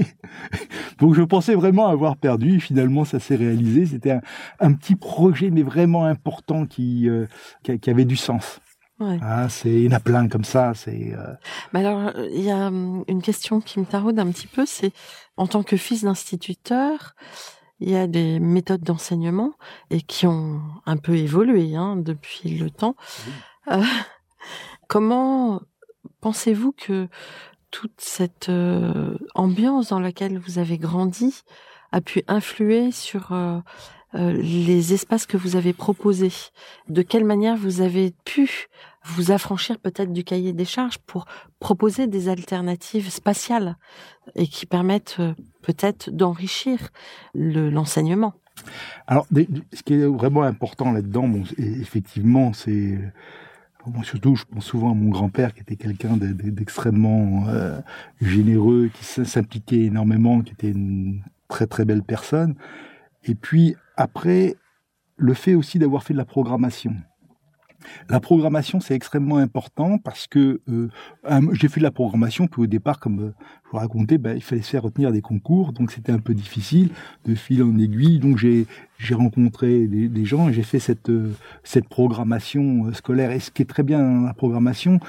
donc 1.00 1.14
je 1.14 1.22
pensais 1.22 1.56
vraiment 1.56 1.88
avoir 1.88 2.18
perdu 2.18 2.60
finalement 2.60 3.06
ça 3.06 3.20
s'est 3.20 3.36
réalisé 3.36 3.86
c'était 3.86 4.12
un, 4.12 4.22
un, 4.60 4.74
petit 4.74 4.96
projet 4.96 5.50
mais 5.50 5.64
vraiment 5.64 6.06
important 6.06 6.66
qui, 6.66 7.10
euh, 7.10 7.28
qui, 7.64 7.80
qui 7.80 7.90
avait 7.90 8.06
du 8.06 8.16
sens 8.16 8.60
Ouais. 9.00 9.20
Ah, 9.22 9.48
c'est 9.48 9.70
il 9.70 9.84
y 9.84 9.88
en 9.90 9.98
a 9.98 10.00
plein 10.00 10.28
comme 10.28 10.44
ça. 10.44 10.74
C'est. 10.74 11.14
Euh... 11.14 11.36
Mais 11.72 11.86
alors, 11.86 12.12
il 12.32 12.42
y 12.42 12.50
a 12.50 12.68
hum, 12.68 13.04
une 13.08 13.22
question 13.22 13.62
qui 13.62 13.80
me 13.80 13.86
taraude 13.86 14.18
un 14.18 14.32
petit 14.32 14.48
peu. 14.48 14.66
C'est 14.66 14.92
en 15.38 15.46
tant 15.46 15.62
que 15.62 15.78
fils 15.78 16.04
d'instituteur, 16.04 17.16
il 17.80 17.90
y 17.90 17.96
a 17.96 18.08
des 18.08 18.40
méthodes 18.40 18.82
d'enseignement 18.82 19.54
et 19.92 20.02
qui 20.02 20.26
ont 20.26 20.62
un 20.86 20.98
peu 20.98 21.16
évolué 21.16 21.76
hein, 21.76 21.96
depuis 21.96 22.58
le 22.58 22.72
temps. 22.72 22.96
Euh, 23.72 23.84
comment 24.88 25.62
pensez-vous 26.28 26.74
que 26.74 27.08
toute 27.72 28.00
cette 28.00 28.50
euh, 28.50 29.18
ambiance 29.34 29.92
dans 29.92 30.02
laquelle 30.02 30.38
vous 30.38 30.60
avez 30.60 30.78
grandi 30.78 31.44
a 31.94 32.02
pu 32.02 32.22
influer 32.28 32.92
sur 32.92 33.32
euh, 33.32 33.62
les 34.14 34.92
espaces 34.92 35.26
que 35.26 35.38
vous 35.38 35.56
avez 35.56 35.72
proposés? 35.72 36.34
De 36.90 37.02
quelle 37.02 37.24
manière 37.24 37.56
vous 37.56 37.80
avez 37.80 38.14
pu 38.26 38.68
vous 39.06 39.32
affranchir 39.32 39.80
peut-être 39.80 40.12
du 40.12 40.26
cahier 40.26 40.52
des 40.52 40.66
charges 40.66 40.98
pour 40.98 41.28
proposer 41.62 42.08
des 42.08 42.28
alternatives 42.28 43.10
spatiales 43.10 43.78
et 44.36 44.48
qui 44.48 44.66
permettent 44.66 45.16
euh, 45.22 45.34
peut-être 45.62 46.10
d'enrichir 46.10 46.90
l'enseignement? 47.36 48.34
Alors, 49.08 49.28
ce 49.32 49.82
qui 49.82 49.94
est 49.94 50.06
vraiment 50.06 50.44
important 50.44 50.92
là-dedans, 50.92 51.32
effectivement, 51.58 52.52
c'est 52.52 53.00
Surtout, 54.04 54.36
je 54.36 54.46
pense 54.46 54.66
souvent 54.66 54.92
à 54.92 54.94
mon 54.94 55.10
grand-père 55.10 55.54
qui 55.54 55.62
était 55.62 55.76
quelqu'un 55.76 56.18
d'extrêmement 56.18 57.48
euh, 57.48 57.80
généreux, 58.22 58.90
qui 58.94 59.04
s'impliquait 59.04 59.86
énormément, 59.86 60.42
qui 60.42 60.54
était 60.54 60.72
une 60.72 61.22
très 61.48 61.68
très 61.68 61.86
belle 61.86 62.04
personne. 62.04 62.56
Et 63.24 63.36
puis 63.36 63.76
après, 63.96 64.56
le 65.18 65.34
fait 65.34 65.56
aussi 65.56 65.80
d'avoir 65.80 66.04
fait 66.04 66.14
de 66.14 66.18
la 66.18 66.26
programmation. 66.26 66.96
La 68.10 68.20
programmation, 68.20 68.80
c'est 68.80 68.96
extrêmement 68.96 69.38
important 69.38 69.98
parce 69.98 70.28
que 70.28 70.62
euh, 70.70 70.90
j'ai 71.54 71.68
fait 71.68 71.80
de 71.80 71.84
la 71.84 71.92
programmation, 71.92 72.48
puis 72.48 72.62
au 72.62 72.68
départ, 72.68 73.00
comme 73.00 73.20
euh, 73.20 73.34
je 73.66 73.72
vous 73.72 73.78
racontais, 73.78 74.18
ben, 74.18 74.36
il 74.36 74.42
fallait 74.42 74.62
se 74.62 74.70
faire 74.70 74.84
retenir 74.84 75.12
des 75.12 75.22
concours, 75.22 75.74
donc 75.74 75.92
c'était 75.92 76.12
un 76.12 76.20
peu 76.20 76.34
difficile 76.34 76.90
de 77.26 77.36
fil 77.36 77.64
en 77.64 77.78
aiguille. 77.78 78.20
Donc 78.20 78.38
j'ai 78.38 78.66
rencontré 79.14 79.88
des, 79.88 80.08
des, 80.08 80.26
gens 80.26 80.50
et 80.50 80.54
j'ai 80.54 80.64
fait 80.64 80.80
cette 80.80 81.10
euh, 81.10 81.32
cette 81.64 81.88
programmation 81.88 82.94
scolaire. 82.94 83.32
Et 83.32 83.40
ce 83.40 83.52
qui 83.52 83.62
est 83.62 83.66
très 83.66 83.84
bien 83.84 84.00
dans 84.00 84.26
la 84.26 84.34
programmation, 84.34 85.00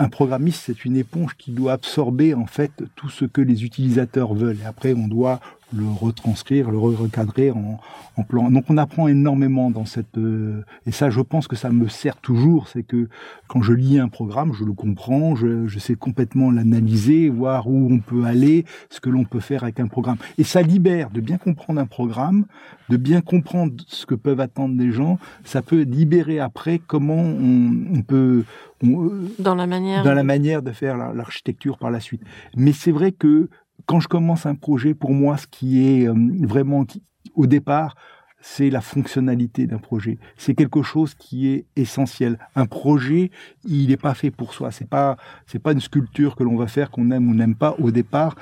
un 0.00 0.08
programmiste, 0.08 0.62
c'est 0.64 0.84
une 0.86 0.96
éponge 0.96 1.36
qui 1.36 1.50
doit 1.50 1.72
absorber 1.72 2.32
en 2.32 2.46
fait 2.46 2.72
tout 2.96 3.10
ce 3.10 3.26
que 3.26 3.42
les 3.42 3.64
utilisateurs 3.64 4.32
veulent. 4.32 4.58
Et 4.62 4.66
après, 4.66 4.94
on 4.94 5.08
doit 5.08 5.40
le 5.72 5.86
retranscrire, 5.86 6.70
le 6.70 6.78
recadrer 6.78 7.50
en, 7.50 7.78
en, 8.16 8.22
plan. 8.22 8.50
Donc 8.50 8.64
on 8.68 8.76
apprend 8.76 9.08
énormément 9.08 9.70
dans 9.70 9.84
cette 9.84 10.18
euh, 10.18 10.62
et 10.86 10.92
ça 10.92 11.10
je 11.10 11.20
pense 11.20 11.48
que 11.48 11.56
ça 11.56 11.70
me 11.70 11.88
sert 11.88 12.16
toujours, 12.16 12.68
c'est 12.68 12.82
que 12.82 13.08
quand 13.48 13.62
je 13.62 13.72
lis 13.72 13.98
un 13.98 14.08
programme, 14.08 14.52
je 14.52 14.64
le 14.64 14.72
comprends, 14.72 15.36
je, 15.36 15.66
je 15.66 15.78
sais 15.78 15.94
complètement 15.94 16.50
l'analyser, 16.50 17.28
voir 17.28 17.68
où 17.68 17.88
on 17.90 17.98
peut 17.98 18.24
aller, 18.24 18.64
ce 18.88 19.00
que 19.00 19.10
l'on 19.10 19.24
peut 19.24 19.40
faire 19.40 19.62
avec 19.62 19.80
un 19.80 19.86
programme. 19.86 20.18
Et 20.38 20.44
ça 20.44 20.62
libère 20.62 21.10
de 21.10 21.20
bien 21.20 21.38
comprendre 21.38 21.80
un 21.80 21.86
programme, 21.86 22.46
de 22.88 22.96
bien 22.96 23.20
comprendre 23.20 23.74
ce 23.86 24.06
que 24.06 24.14
peuvent 24.14 24.40
attendre 24.40 24.76
les 24.78 24.92
gens. 24.92 25.18
Ça 25.44 25.62
peut 25.62 25.82
libérer 25.82 26.40
après 26.40 26.80
comment 26.84 27.14
on, 27.14 27.72
on 27.94 28.02
peut 28.02 28.44
dans 28.82 29.54
la 29.54 29.66
manière 29.66 30.02
dans 30.02 30.14
la 30.14 30.22
manière 30.22 30.62
de 30.62 30.72
faire 30.72 30.96
l'architecture 31.14 31.76
par 31.76 31.90
la 31.90 32.00
suite. 32.00 32.22
Mais 32.56 32.72
c'est 32.72 32.92
vrai 32.92 33.12
que 33.12 33.48
quand 33.86 34.00
je 34.00 34.08
commence 34.08 34.46
un 34.46 34.54
projet, 34.54 34.94
pour 34.94 35.12
moi, 35.12 35.36
ce 35.36 35.46
qui 35.46 35.86
est 35.86 36.08
euh, 36.08 36.14
vraiment 36.42 36.86
au 37.34 37.46
départ, 37.46 37.96
c'est 38.42 38.70
la 38.70 38.80
fonctionnalité 38.80 39.66
d'un 39.66 39.78
projet. 39.78 40.18
C'est 40.36 40.54
quelque 40.54 40.82
chose 40.82 41.14
qui 41.14 41.48
est 41.48 41.66
essentiel. 41.76 42.38
Un 42.56 42.66
projet, 42.66 43.30
il 43.64 43.88
n'est 43.88 43.98
pas 43.98 44.14
fait 44.14 44.30
pour 44.30 44.54
soi. 44.54 44.70
C'est 44.70 44.88
pas, 44.88 45.16
pas 45.62 45.72
une 45.72 45.80
sculpture 45.80 46.36
que 46.36 46.42
l'on 46.42 46.56
va 46.56 46.66
faire 46.66 46.90
qu'on 46.90 47.10
aime 47.10 47.28
ou 47.28 47.34
n'aime 47.34 47.54
pas 47.54 47.74
au 47.78 47.90
départ 47.90 48.34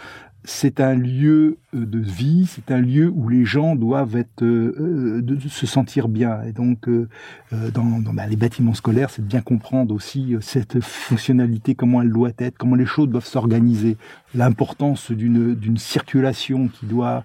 c'est 0.44 0.80
un 0.80 0.94
lieu 0.94 1.58
euh, 1.74 1.84
de 1.84 1.98
vie, 1.98 2.46
c'est 2.48 2.70
un 2.70 2.80
lieu 2.80 3.12
où 3.14 3.28
les 3.28 3.44
gens 3.44 3.74
doivent 3.74 4.16
être, 4.16 4.42
euh, 4.42 5.20
se 5.48 5.66
sentir 5.66 6.08
bien. 6.08 6.42
Et 6.44 6.52
donc, 6.52 6.88
dans, 7.50 8.00
dans 8.00 8.14
bah, 8.14 8.26
les 8.26 8.36
bâtiments 8.36 8.72
scolaires, 8.72 9.10
c'est 9.10 9.20
de 9.20 9.26
bien 9.26 9.42
comprendre 9.42 9.92
aussi 9.94 10.36
cette 10.40 10.80
fonctionnalité, 10.80 11.74
comment 11.74 12.00
elle 12.00 12.12
doit 12.12 12.30
être, 12.38 12.56
comment 12.56 12.76
les 12.76 12.86
choses 12.86 13.08
doivent 13.08 13.26
s'organiser, 13.26 13.98
l'importance 14.34 15.10
d'une 15.10 15.78
circulation 15.78 16.68
qui 16.68 16.86
doit 16.86 17.24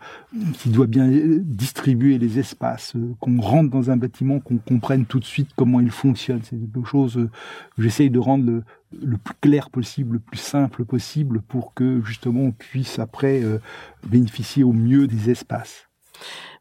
qui 0.59 0.69
doit 0.69 0.87
bien 0.87 1.09
distribuer 1.09 2.17
les 2.17 2.39
espaces, 2.39 2.93
qu'on 3.19 3.41
rentre 3.41 3.69
dans 3.69 3.89
un 3.89 3.97
bâtiment, 3.97 4.39
qu'on 4.39 4.57
comprenne 4.57 5.05
tout 5.05 5.19
de 5.19 5.25
suite 5.25 5.49
comment 5.55 5.79
il 5.79 5.91
fonctionne. 5.91 6.41
C'est 6.43 6.57
quelque 6.57 6.87
chose 6.87 7.29
que 7.75 7.81
j'essaye 7.81 8.09
de 8.09 8.19
rendre 8.19 8.45
le, 8.45 8.63
le 9.01 9.17
plus 9.17 9.35
clair 9.41 9.69
possible, 9.69 10.13
le 10.13 10.19
plus 10.19 10.39
simple 10.39 10.85
possible 10.85 11.41
pour 11.41 11.73
que 11.73 12.01
justement 12.03 12.41
on 12.41 12.51
puisse 12.51 12.99
après 12.99 13.43
euh, 13.43 13.59
bénéficier 14.07 14.63
au 14.63 14.73
mieux 14.73 15.07
des 15.07 15.29
espaces. 15.29 15.87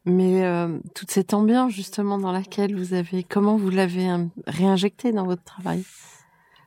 Mais 0.05 0.43
euh, 0.43 0.79
toute 0.93 1.11
cette 1.11 1.33
ambiance 1.33 1.71
justement 1.71 2.17
dans 2.17 2.33
laquelle 2.33 2.75
vous 2.75 2.93
avez, 2.93 3.23
comment 3.23 3.55
vous 3.55 3.69
l'avez 3.69 4.09
réinjecté 4.45 5.13
dans 5.13 5.25
votre 5.25 5.43
travail? 5.43 5.83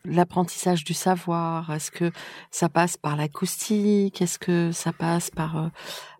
L'apprentissage 0.09 0.85
du 0.85 0.95
savoir, 0.95 1.71
est-ce 1.73 1.91
que 1.91 2.11
ça 2.51 2.69
passe 2.69 2.97
par 2.97 3.17
l'acoustique? 3.17 4.23
Est-ce 4.23 4.39
que 4.39 4.71
ça 4.73 4.93
passe 4.93 5.31
par 5.31 5.57
euh, 5.57 5.69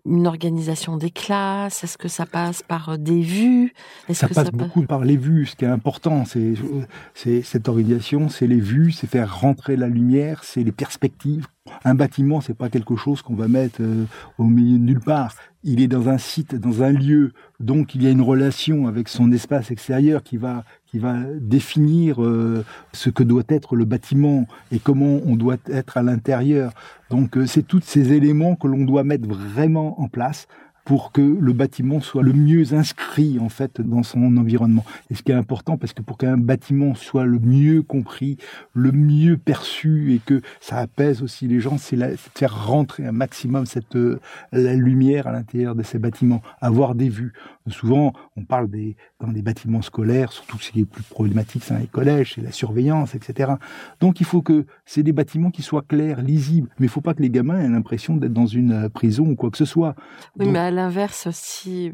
une 0.05 0.27
organisation 0.27 0.97
des 0.97 1.11
classes? 1.11 1.83
Est-ce 1.83 1.97
que 1.97 2.07
ça 2.07 2.25
passe 2.25 2.61
par 2.63 2.89
euh, 2.89 2.97
des 2.97 3.21
vues? 3.21 3.73
Ça 4.11 4.27
passe 4.27 4.51
beaucoup 4.51 4.83
par 4.83 5.05
les 5.05 5.17
vues. 5.17 5.45
Ce 5.45 5.55
qui 5.55 5.65
est 5.65 5.69
important, 5.69 6.25
c'est 6.25 6.55
c'est 7.13 7.41
cette 7.41 7.69
organisation, 7.69 8.29
c'est 8.29 8.47
les 8.47 8.59
vues, 8.59 8.91
c'est 8.91 9.07
faire 9.07 9.39
rentrer 9.39 9.75
la 9.75 9.87
lumière, 9.87 10.43
c'est 10.43 10.63
les 10.63 10.71
perspectives. 10.71 11.47
Un 11.83 11.95
bâtiment, 11.95 12.41
c'est 12.41 12.57
pas 12.57 12.69
quelque 12.69 12.95
chose 12.95 13.21
qu'on 13.21 13.35
va 13.35 13.47
mettre 13.47 13.81
euh, 13.81 14.05
au 14.37 14.45
milieu 14.45 14.77
de 14.77 14.83
nulle 14.83 14.99
part. 15.01 15.35
Il 15.63 15.81
est 15.81 15.87
dans 15.87 16.07
un 16.07 16.17
site, 16.17 16.55
dans 16.55 16.81
un 16.81 16.91
lieu, 16.91 17.33
donc 17.59 17.93
il 17.93 18.03
y 18.03 18.07
a 18.07 18.09
une 18.09 18.21
relation 18.21 18.87
avec 18.87 19.09
son 19.09 19.31
espace 19.31 19.69
extérieur 19.69 20.23
qui 20.23 20.37
va 20.37 20.63
qui 20.87 20.99
va 20.99 21.15
définir 21.39 22.23
euh, 22.23 22.63
ce 22.93 23.09
que 23.09 23.23
doit 23.23 23.43
être 23.49 23.75
le 23.75 23.85
bâtiment 23.85 24.47
et 24.71 24.79
comment 24.79 25.19
on 25.25 25.35
doit 25.35 25.57
être 25.69 25.97
à 25.97 26.03
l'intérieur. 26.03 26.71
Donc 27.09 27.37
c'est 27.45 27.65
tous 27.65 27.81
ces 27.81 28.13
éléments 28.13 28.55
que 28.55 28.67
l'on 28.67 28.83
doit 28.83 29.03
mettre 29.03 29.27
vraiment 29.27 29.99
en 30.01 30.07
place 30.07 30.47
pour 30.87 31.11
que 31.11 31.21
le 31.21 31.51
bâtiment 31.51 31.99
soit 31.99 32.23
le 32.23 32.31
mieux 32.31 32.73
inscrit 32.73 33.39
en 33.41 33.49
fait 33.49 33.81
dans 33.81 34.03
son 34.03 34.37
environnement. 34.37 34.85
Et 35.09 35.15
ce 35.15 35.21
qui 35.21 35.33
est 35.33 35.35
important, 35.35 35.75
parce 35.75 35.91
que 35.91 36.01
pour 36.01 36.17
qu'un 36.17 36.37
bâtiment 36.37 36.95
soit 36.95 37.25
le 37.25 37.39
mieux 37.39 37.81
compris, 37.81 38.37
le 38.73 38.93
mieux 38.93 39.35
perçu 39.35 40.13
et 40.13 40.19
que 40.19 40.39
ça 40.61 40.77
apaise 40.77 41.21
aussi 41.21 41.45
les 41.45 41.59
gens, 41.59 41.77
c'est 41.77 41.97
de 41.97 42.15
faire 42.35 42.67
rentrer 42.67 43.05
un 43.05 43.11
maximum 43.11 43.65
cette 43.65 43.97
euh, 43.97 44.21
la 44.53 44.75
lumière 44.75 45.27
à 45.27 45.33
l'intérieur 45.33 45.75
de 45.75 45.83
ces 45.83 45.99
bâtiments, 45.99 46.41
avoir 46.61 46.95
des 46.95 47.09
vues. 47.09 47.33
Souvent, 47.67 48.13
on 48.37 48.45
parle 48.45 48.69
des 48.69 48.95
dans 49.19 49.31
les 49.31 49.41
bâtiments 49.41 49.81
scolaires, 49.81 50.31
surtout 50.31 50.59
ce 50.59 50.71
qui 50.71 50.81
est 50.81 50.85
plus 50.85 51.03
problématique, 51.03 51.63
c'est 51.65 51.77
les 51.77 51.87
collèges, 51.87 52.33
c'est 52.35 52.41
la 52.41 52.51
surveillance, 52.51 53.15
etc. 53.15 53.53
Donc, 53.99 54.21
il 54.21 54.25
faut 54.25 54.41
que 54.41 54.65
c'est 54.85 55.03
des 55.03 55.11
bâtiments 55.11 55.49
qui 55.49 55.63
soient 55.63 55.81
clairs, 55.81 56.21
lisibles, 56.21 56.69
mais 56.79 56.85
il 56.85 56.89
faut 56.89 57.01
pas 57.01 57.15
que 57.15 57.21
les 57.21 57.31
gamins 57.31 57.59
aient 57.59 57.67
l'impression 57.67 58.15
d'être 58.15 58.33
dans 58.33 58.45
une 58.45 58.71
euh, 58.71 58.89
prison 58.89 59.25
ou 59.25 59.35
quoi 59.35 59.49
que 59.49 59.57
ce 59.57 59.65
soit. 59.65 59.95
Oui, 60.37 60.47
mais 60.47 60.59
à 60.59 60.71
l'inverse, 60.77 61.27
si 61.31 61.91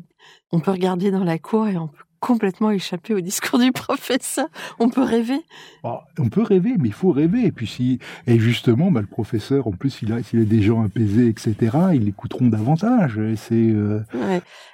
on 0.51 0.59
peut 0.59 0.71
regarder 0.71 1.09
dans 1.09 1.23
la 1.23 1.39
cour 1.39 1.67
et 1.67 1.77
on 1.77 1.87
peut 1.87 2.03
complètement 2.23 2.71
échapper 2.71 3.13
au 3.13 3.19
discours 3.19 3.59
du 3.59 3.71
professeur. 3.73 4.47
On 4.79 4.89
peut 4.89 5.03
rêver. 5.03 5.41
Bah, 5.83 6.05
on 6.17 6.29
peut 6.29 6.41
rêver, 6.41 6.75
mais 6.79 6.87
il 6.87 6.93
faut 6.93 7.11
rêver. 7.11 7.45
Et 7.45 7.51
puis 7.51 7.67
si, 7.67 7.99
et 8.27 8.39
justement, 8.39 8.91
bah, 8.91 9.01
le 9.01 9.07
professeur, 9.07 9.67
en 9.67 9.71
plus, 9.71 9.93
a, 10.09 10.23
s'il 10.23 10.41
a 10.41 10.45
des 10.45 10.61
gens 10.61 10.83
apaisés, 10.83 11.27
etc., 11.27 11.55
ils 11.93 12.05
l'écouteront 12.05 12.47
davantage. 12.47 13.17
Et 13.17 13.35
c'est. 13.35 13.55
Euh, 13.55 13.99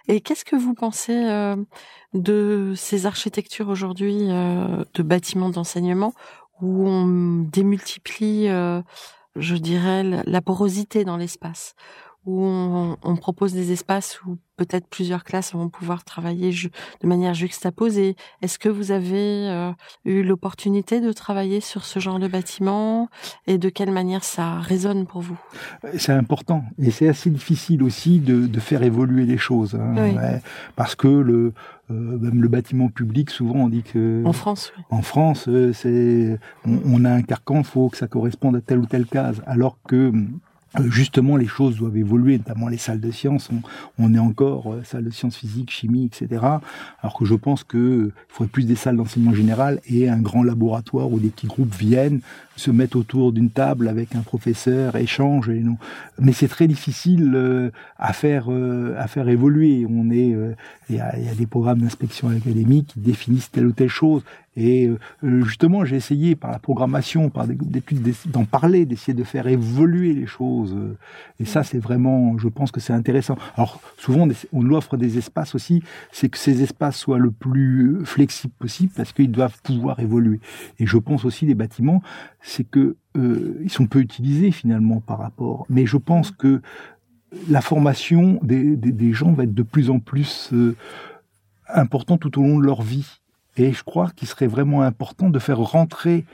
et 0.08 0.22
qu'est-ce 0.22 0.46
que 0.46 0.56
vous 0.56 0.76
pensez 0.76 1.16
euh, 1.16 1.56
de 2.14 2.74
ces 2.76 3.08
architectures 3.08 3.70
aujourd'hui 3.70 4.28
euh, 4.30 4.84
de 4.94 5.02
bâtiments 5.02 5.50
d'enseignement 5.50 6.14
où 6.62 6.88
on 6.88 7.48
démultiplie, 7.50 8.50
je 9.38 9.56
dirais, 9.56 10.04
la 10.04 10.42
porosité 10.42 11.06
dans 11.06 11.16
l'espace, 11.16 11.74
où 12.26 12.44
on, 12.46 13.16
propose 13.16 13.54
des 13.54 13.72
espaces 13.72 14.22
où 14.26 14.38
peut-être 14.56 14.88
plusieurs 14.88 15.24
classes 15.24 15.54
vont 15.54 15.70
pouvoir 15.70 16.04
travailler 16.04 16.52
de 17.02 17.08
manière 17.08 17.34
juxtaposée. 17.34 18.16
Est-ce 18.42 18.60
que 18.60 18.70
vous 18.70 18.92
avez 18.92 19.50
euh, 19.50 19.72
eu 20.06 20.22
l'opportunité 20.24 21.02
de 21.02 21.12
travailler 21.12 21.62
sur 21.62 21.86
ce 21.86 22.00
genre 22.00 22.20
de 22.20 22.28
bâtiment 22.28 23.10
et 23.48 23.58
de 23.58 23.70
quelle 23.70 23.92
manière 23.92 24.24
ça 24.24 24.60
résonne 24.60 25.06
pour 25.06 25.22
vous? 25.22 25.40
C'est 25.98 26.12
important 26.12 26.64
et 26.78 26.92
c'est 26.92 27.08
assez 27.08 27.30
difficile 27.30 27.84
aussi 27.84 28.20
de, 28.20 28.60
faire 28.60 28.84
évoluer 28.84 29.26
les 29.26 29.38
choses 29.38 29.76
hein, 29.76 29.96
parce 30.76 30.96
que 30.96 31.08
le 31.08 31.54
euh, 31.92 32.20
même 32.20 32.42
le 32.44 32.48
bâtiment 32.48 32.90
public, 32.90 33.32
souvent 33.32 33.62
on 33.62 33.70
dit 33.70 33.82
que 33.82 34.24
en 34.24 34.34
France, 34.34 34.72
en 34.92 35.02
France, 35.02 35.48
euh, 35.48 35.74
c'est 35.74 36.38
on, 36.64 36.80
on, 36.86 37.04
a 37.04 37.10
un 37.10 37.24
carcan, 37.24 37.60
il 37.60 37.64
faut 37.64 37.90
que 37.90 37.98
ça 37.98 38.08
corresponde 38.08 38.58
à 38.58 38.62
telle 38.62 38.78
ou 38.78 38.86
telle 38.86 39.08
case, 39.08 39.42
alors 39.48 39.80
que 39.88 39.96
euh, 39.96 40.14
justement, 40.90 41.36
les 41.36 41.48
choses 41.48 41.78
doivent 41.78 41.98
évoluer, 41.98 42.38
notamment 42.38 42.68
les 42.68 42.78
salles 42.78 43.00
de 43.00 43.12
sciences. 43.12 43.50
On, 43.98 44.14
est 44.14 44.20
encore 44.20 44.74
euh, 44.74 44.84
salle 44.84 45.04
de 45.06 45.10
sciences 45.10 45.38
physiques, 45.38 45.72
chimie, 45.72 46.06
etc. 46.06 46.42
Alors 47.02 47.18
que 47.18 47.26
je 47.26 47.36
pense 47.36 47.64
qu'il 47.64 48.12
faudrait 48.28 48.52
plus 48.52 48.66
des 48.66 48.76
salles 48.76 48.98
d'enseignement 48.98 49.34
général 49.34 49.82
et 49.88 50.10
un 50.10 50.20
grand 50.20 50.44
laboratoire 50.44 51.12
où 51.12 51.20
des 51.20 51.30
petits 51.30 51.48
groupes 51.48 51.74
viennent, 51.74 52.22
se 52.60 52.72
mettent 52.72 52.96
autour 52.96 53.32
d'une 53.32 53.50
table 53.50 53.88
avec 53.88 54.16
un 54.16 54.22
professeur, 54.22 54.96
échangent. 54.96 55.50
Et 55.50 55.60
non. 55.60 55.78
Mais 56.20 56.34
c'est 56.34 56.48
très 56.48 56.68
difficile 56.68 57.32
euh, 57.36 57.72
à 57.98 58.14
faire 58.14 58.50
à 58.98 59.08
faire 59.08 59.30
évoluer. 59.30 59.86
On 59.90 60.10
est 60.12 60.36
il 60.90 60.96
y 60.96 61.00
a, 61.00 61.14
des 61.38 61.46
programmes 61.46 61.80
d'inspection 61.80 62.30
académique 62.30 62.88
qui 62.94 63.00
définissent 63.00 63.52
telle 63.52 63.68
ou 63.68 63.72
telle 63.72 63.90
chose. 63.90 64.24
Et 64.58 64.88
euh, 64.88 65.44
justement, 65.44 65.86
j'ai 65.86 65.96
essayé 65.96 66.36
par 66.36 66.52
la 66.52 66.60
programmation, 66.60 67.30
par 67.30 67.48
des 67.48 67.56
groupes 67.56 67.72
d'études, 67.72 68.14
d'en 68.26 68.44
parler, 68.46 68.86
d'essayer 68.86 69.14
de 69.14 69.24
faire 69.24 69.48
évoluer 69.48 70.14
les 70.14 70.26
choses. 70.26 70.76
Et 71.40 71.46
ça, 71.46 71.64
c'est 71.64 71.80
vraiment, 71.80 72.38
je 72.38 72.48
pense 72.48 72.72
que 72.72 72.80
c'est 72.80 72.92
intéressant. 72.92 73.38
Alors, 73.56 73.80
souvent, 73.98 74.28
on 74.52 74.70
offre 74.72 74.98
des 74.98 75.18
espaces 75.18 75.56
aussi, 75.56 75.82
c'est 76.12 76.30
que 76.30 76.38
ces 76.38 76.62
espaces 76.62 76.98
soient 76.98 77.20
le 77.20 77.32
plus 77.32 78.00
flexibles 78.04 78.54
possible 78.60 78.92
parce 78.96 79.14
qu'ils 79.14 79.32
doivent 79.32 79.62
pouvoir 79.64 80.00
évoluer. 80.00 80.40
Et 80.80 80.88
je 80.88 80.98
pense 80.98 81.24
aussi 81.24 81.46
des 81.46 81.56
bâtiments, 81.56 82.02
c'est 82.50 82.64
que 82.64 82.96
euh, 83.18 83.60
ils 83.64 83.72
sont 83.72 83.88
peu 83.88 84.00
utilisés 84.00 84.52
finalement 84.52 85.00
par 85.00 85.20
rapport. 85.20 85.66
Mais 85.70 85.86
je 85.86 85.98
pense 85.98 86.32
que 86.32 86.62
la 87.48 87.62
formation 87.62 88.40
des, 88.42 89.14
gens 89.14 89.34
va 89.34 89.44
être 89.44 89.54
de 89.54 89.64
plus 89.64 89.90
en 89.90 90.00
plus 90.00 90.50
euh, 90.54 90.76
importante 91.68 92.22
tout 92.22 92.40
au 92.40 92.44
long 92.44 92.60
de 92.60 92.66
leur 92.66 92.82
vie. 92.82 93.20
Et 93.58 93.72
je 93.72 93.84
crois 93.84 94.12
qu'il 94.16 94.28
serait 94.28 94.48
vraiment 94.48 94.82
important 94.82 95.30
de 95.30 95.40
faire 95.40 95.60
rentrer 95.60 96.26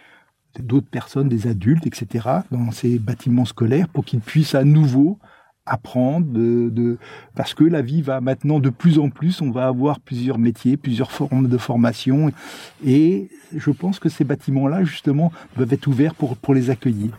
d'autres 0.60 0.88
personnes, 0.88 1.28
des 1.28 1.48
adultes, 1.48 1.86
etc., 1.86 2.30
dans 2.52 2.72
ces 2.72 2.98
bâtiments 2.98 3.46
scolaires 3.46 3.90
pour 3.90 4.06
qu'ils 4.06 4.22
puissent 4.22 4.56
à 4.56 4.64
nouveau 4.64 5.20
apprendre 5.66 6.28
de, 6.28 6.98
parce 7.36 7.54
que 7.54 7.64
la 7.64 7.82
vie 7.82 8.02
va 8.02 8.22
maintenant 8.22 8.60
de 8.60 8.70
plus 8.70 9.00
en 9.00 9.10
plus, 9.10 9.42
on 9.42 9.52
va 9.52 9.68
avoir 9.68 10.00
plusieurs 10.00 10.38
métiers, 10.38 10.78
plusieurs 10.78 11.12
formes 11.12 11.48
de 11.48 11.58
formation 11.58 12.32
et 12.86 13.30
je 13.56 13.72
pense 13.72 14.00
que 14.00 14.10
ces 14.10 14.24
bâtiments-là 14.24 14.84
justement 14.84 15.32
doivent 15.56 15.74
être 15.74 15.88
ouverts 15.88 16.16
pour, 16.16 16.38
pour 16.38 16.54
les 16.54 16.70
accueillir. 16.70 17.18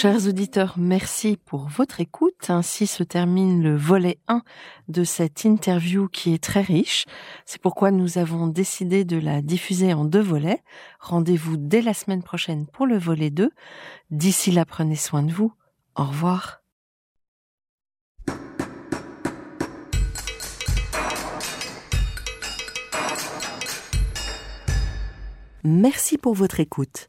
Chers 0.00 0.28
auditeurs, 0.28 0.74
merci 0.76 1.36
pour 1.44 1.66
votre 1.66 2.00
écoute. 2.00 2.50
Ainsi 2.50 2.86
se 2.86 3.02
termine 3.02 3.64
le 3.64 3.76
volet 3.76 4.20
1 4.28 4.42
de 4.86 5.02
cette 5.02 5.42
interview 5.42 6.06
qui 6.06 6.32
est 6.32 6.40
très 6.40 6.60
riche. 6.60 7.04
C'est 7.46 7.60
pourquoi 7.60 7.90
nous 7.90 8.16
avons 8.16 8.46
décidé 8.46 9.04
de 9.04 9.16
la 9.16 9.42
diffuser 9.42 9.92
en 9.94 10.04
deux 10.04 10.20
volets. 10.20 10.62
Rendez-vous 11.00 11.56
dès 11.56 11.82
la 11.82 11.94
semaine 11.94 12.22
prochaine 12.22 12.68
pour 12.68 12.86
le 12.86 12.96
volet 12.96 13.30
2. 13.30 13.50
D'ici 14.12 14.52
là, 14.52 14.64
prenez 14.64 14.94
soin 14.94 15.24
de 15.24 15.32
vous. 15.32 15.52
Au 15.96 16.04
revoir. 16.04 16.62
Merci 25.64 26.18
pour 26.18 26.34
votre 26.34 26.60
écoute. 26.60 27.08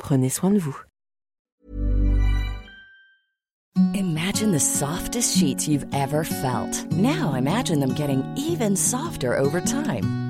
Prenez 0.00 0.30
soin 0.30 0.50
de 0.50 0.58
vous. 0.58 0.76
Imagine 3.94 4.52
the 4.52 4.60
softest 4.60 5.36
sheets 5.36 5.68
you've 5.68 5.86
ever 5.92 6.24
felt. 6.24 6.90
Now 6.90 7.34
imagine 7.34 7.80
them 7.80 7.94
getting 7.94 8.24
even 8.36 8.76
softer 8.76 9.36
over 9.36 9.60
time. 9.60 10.29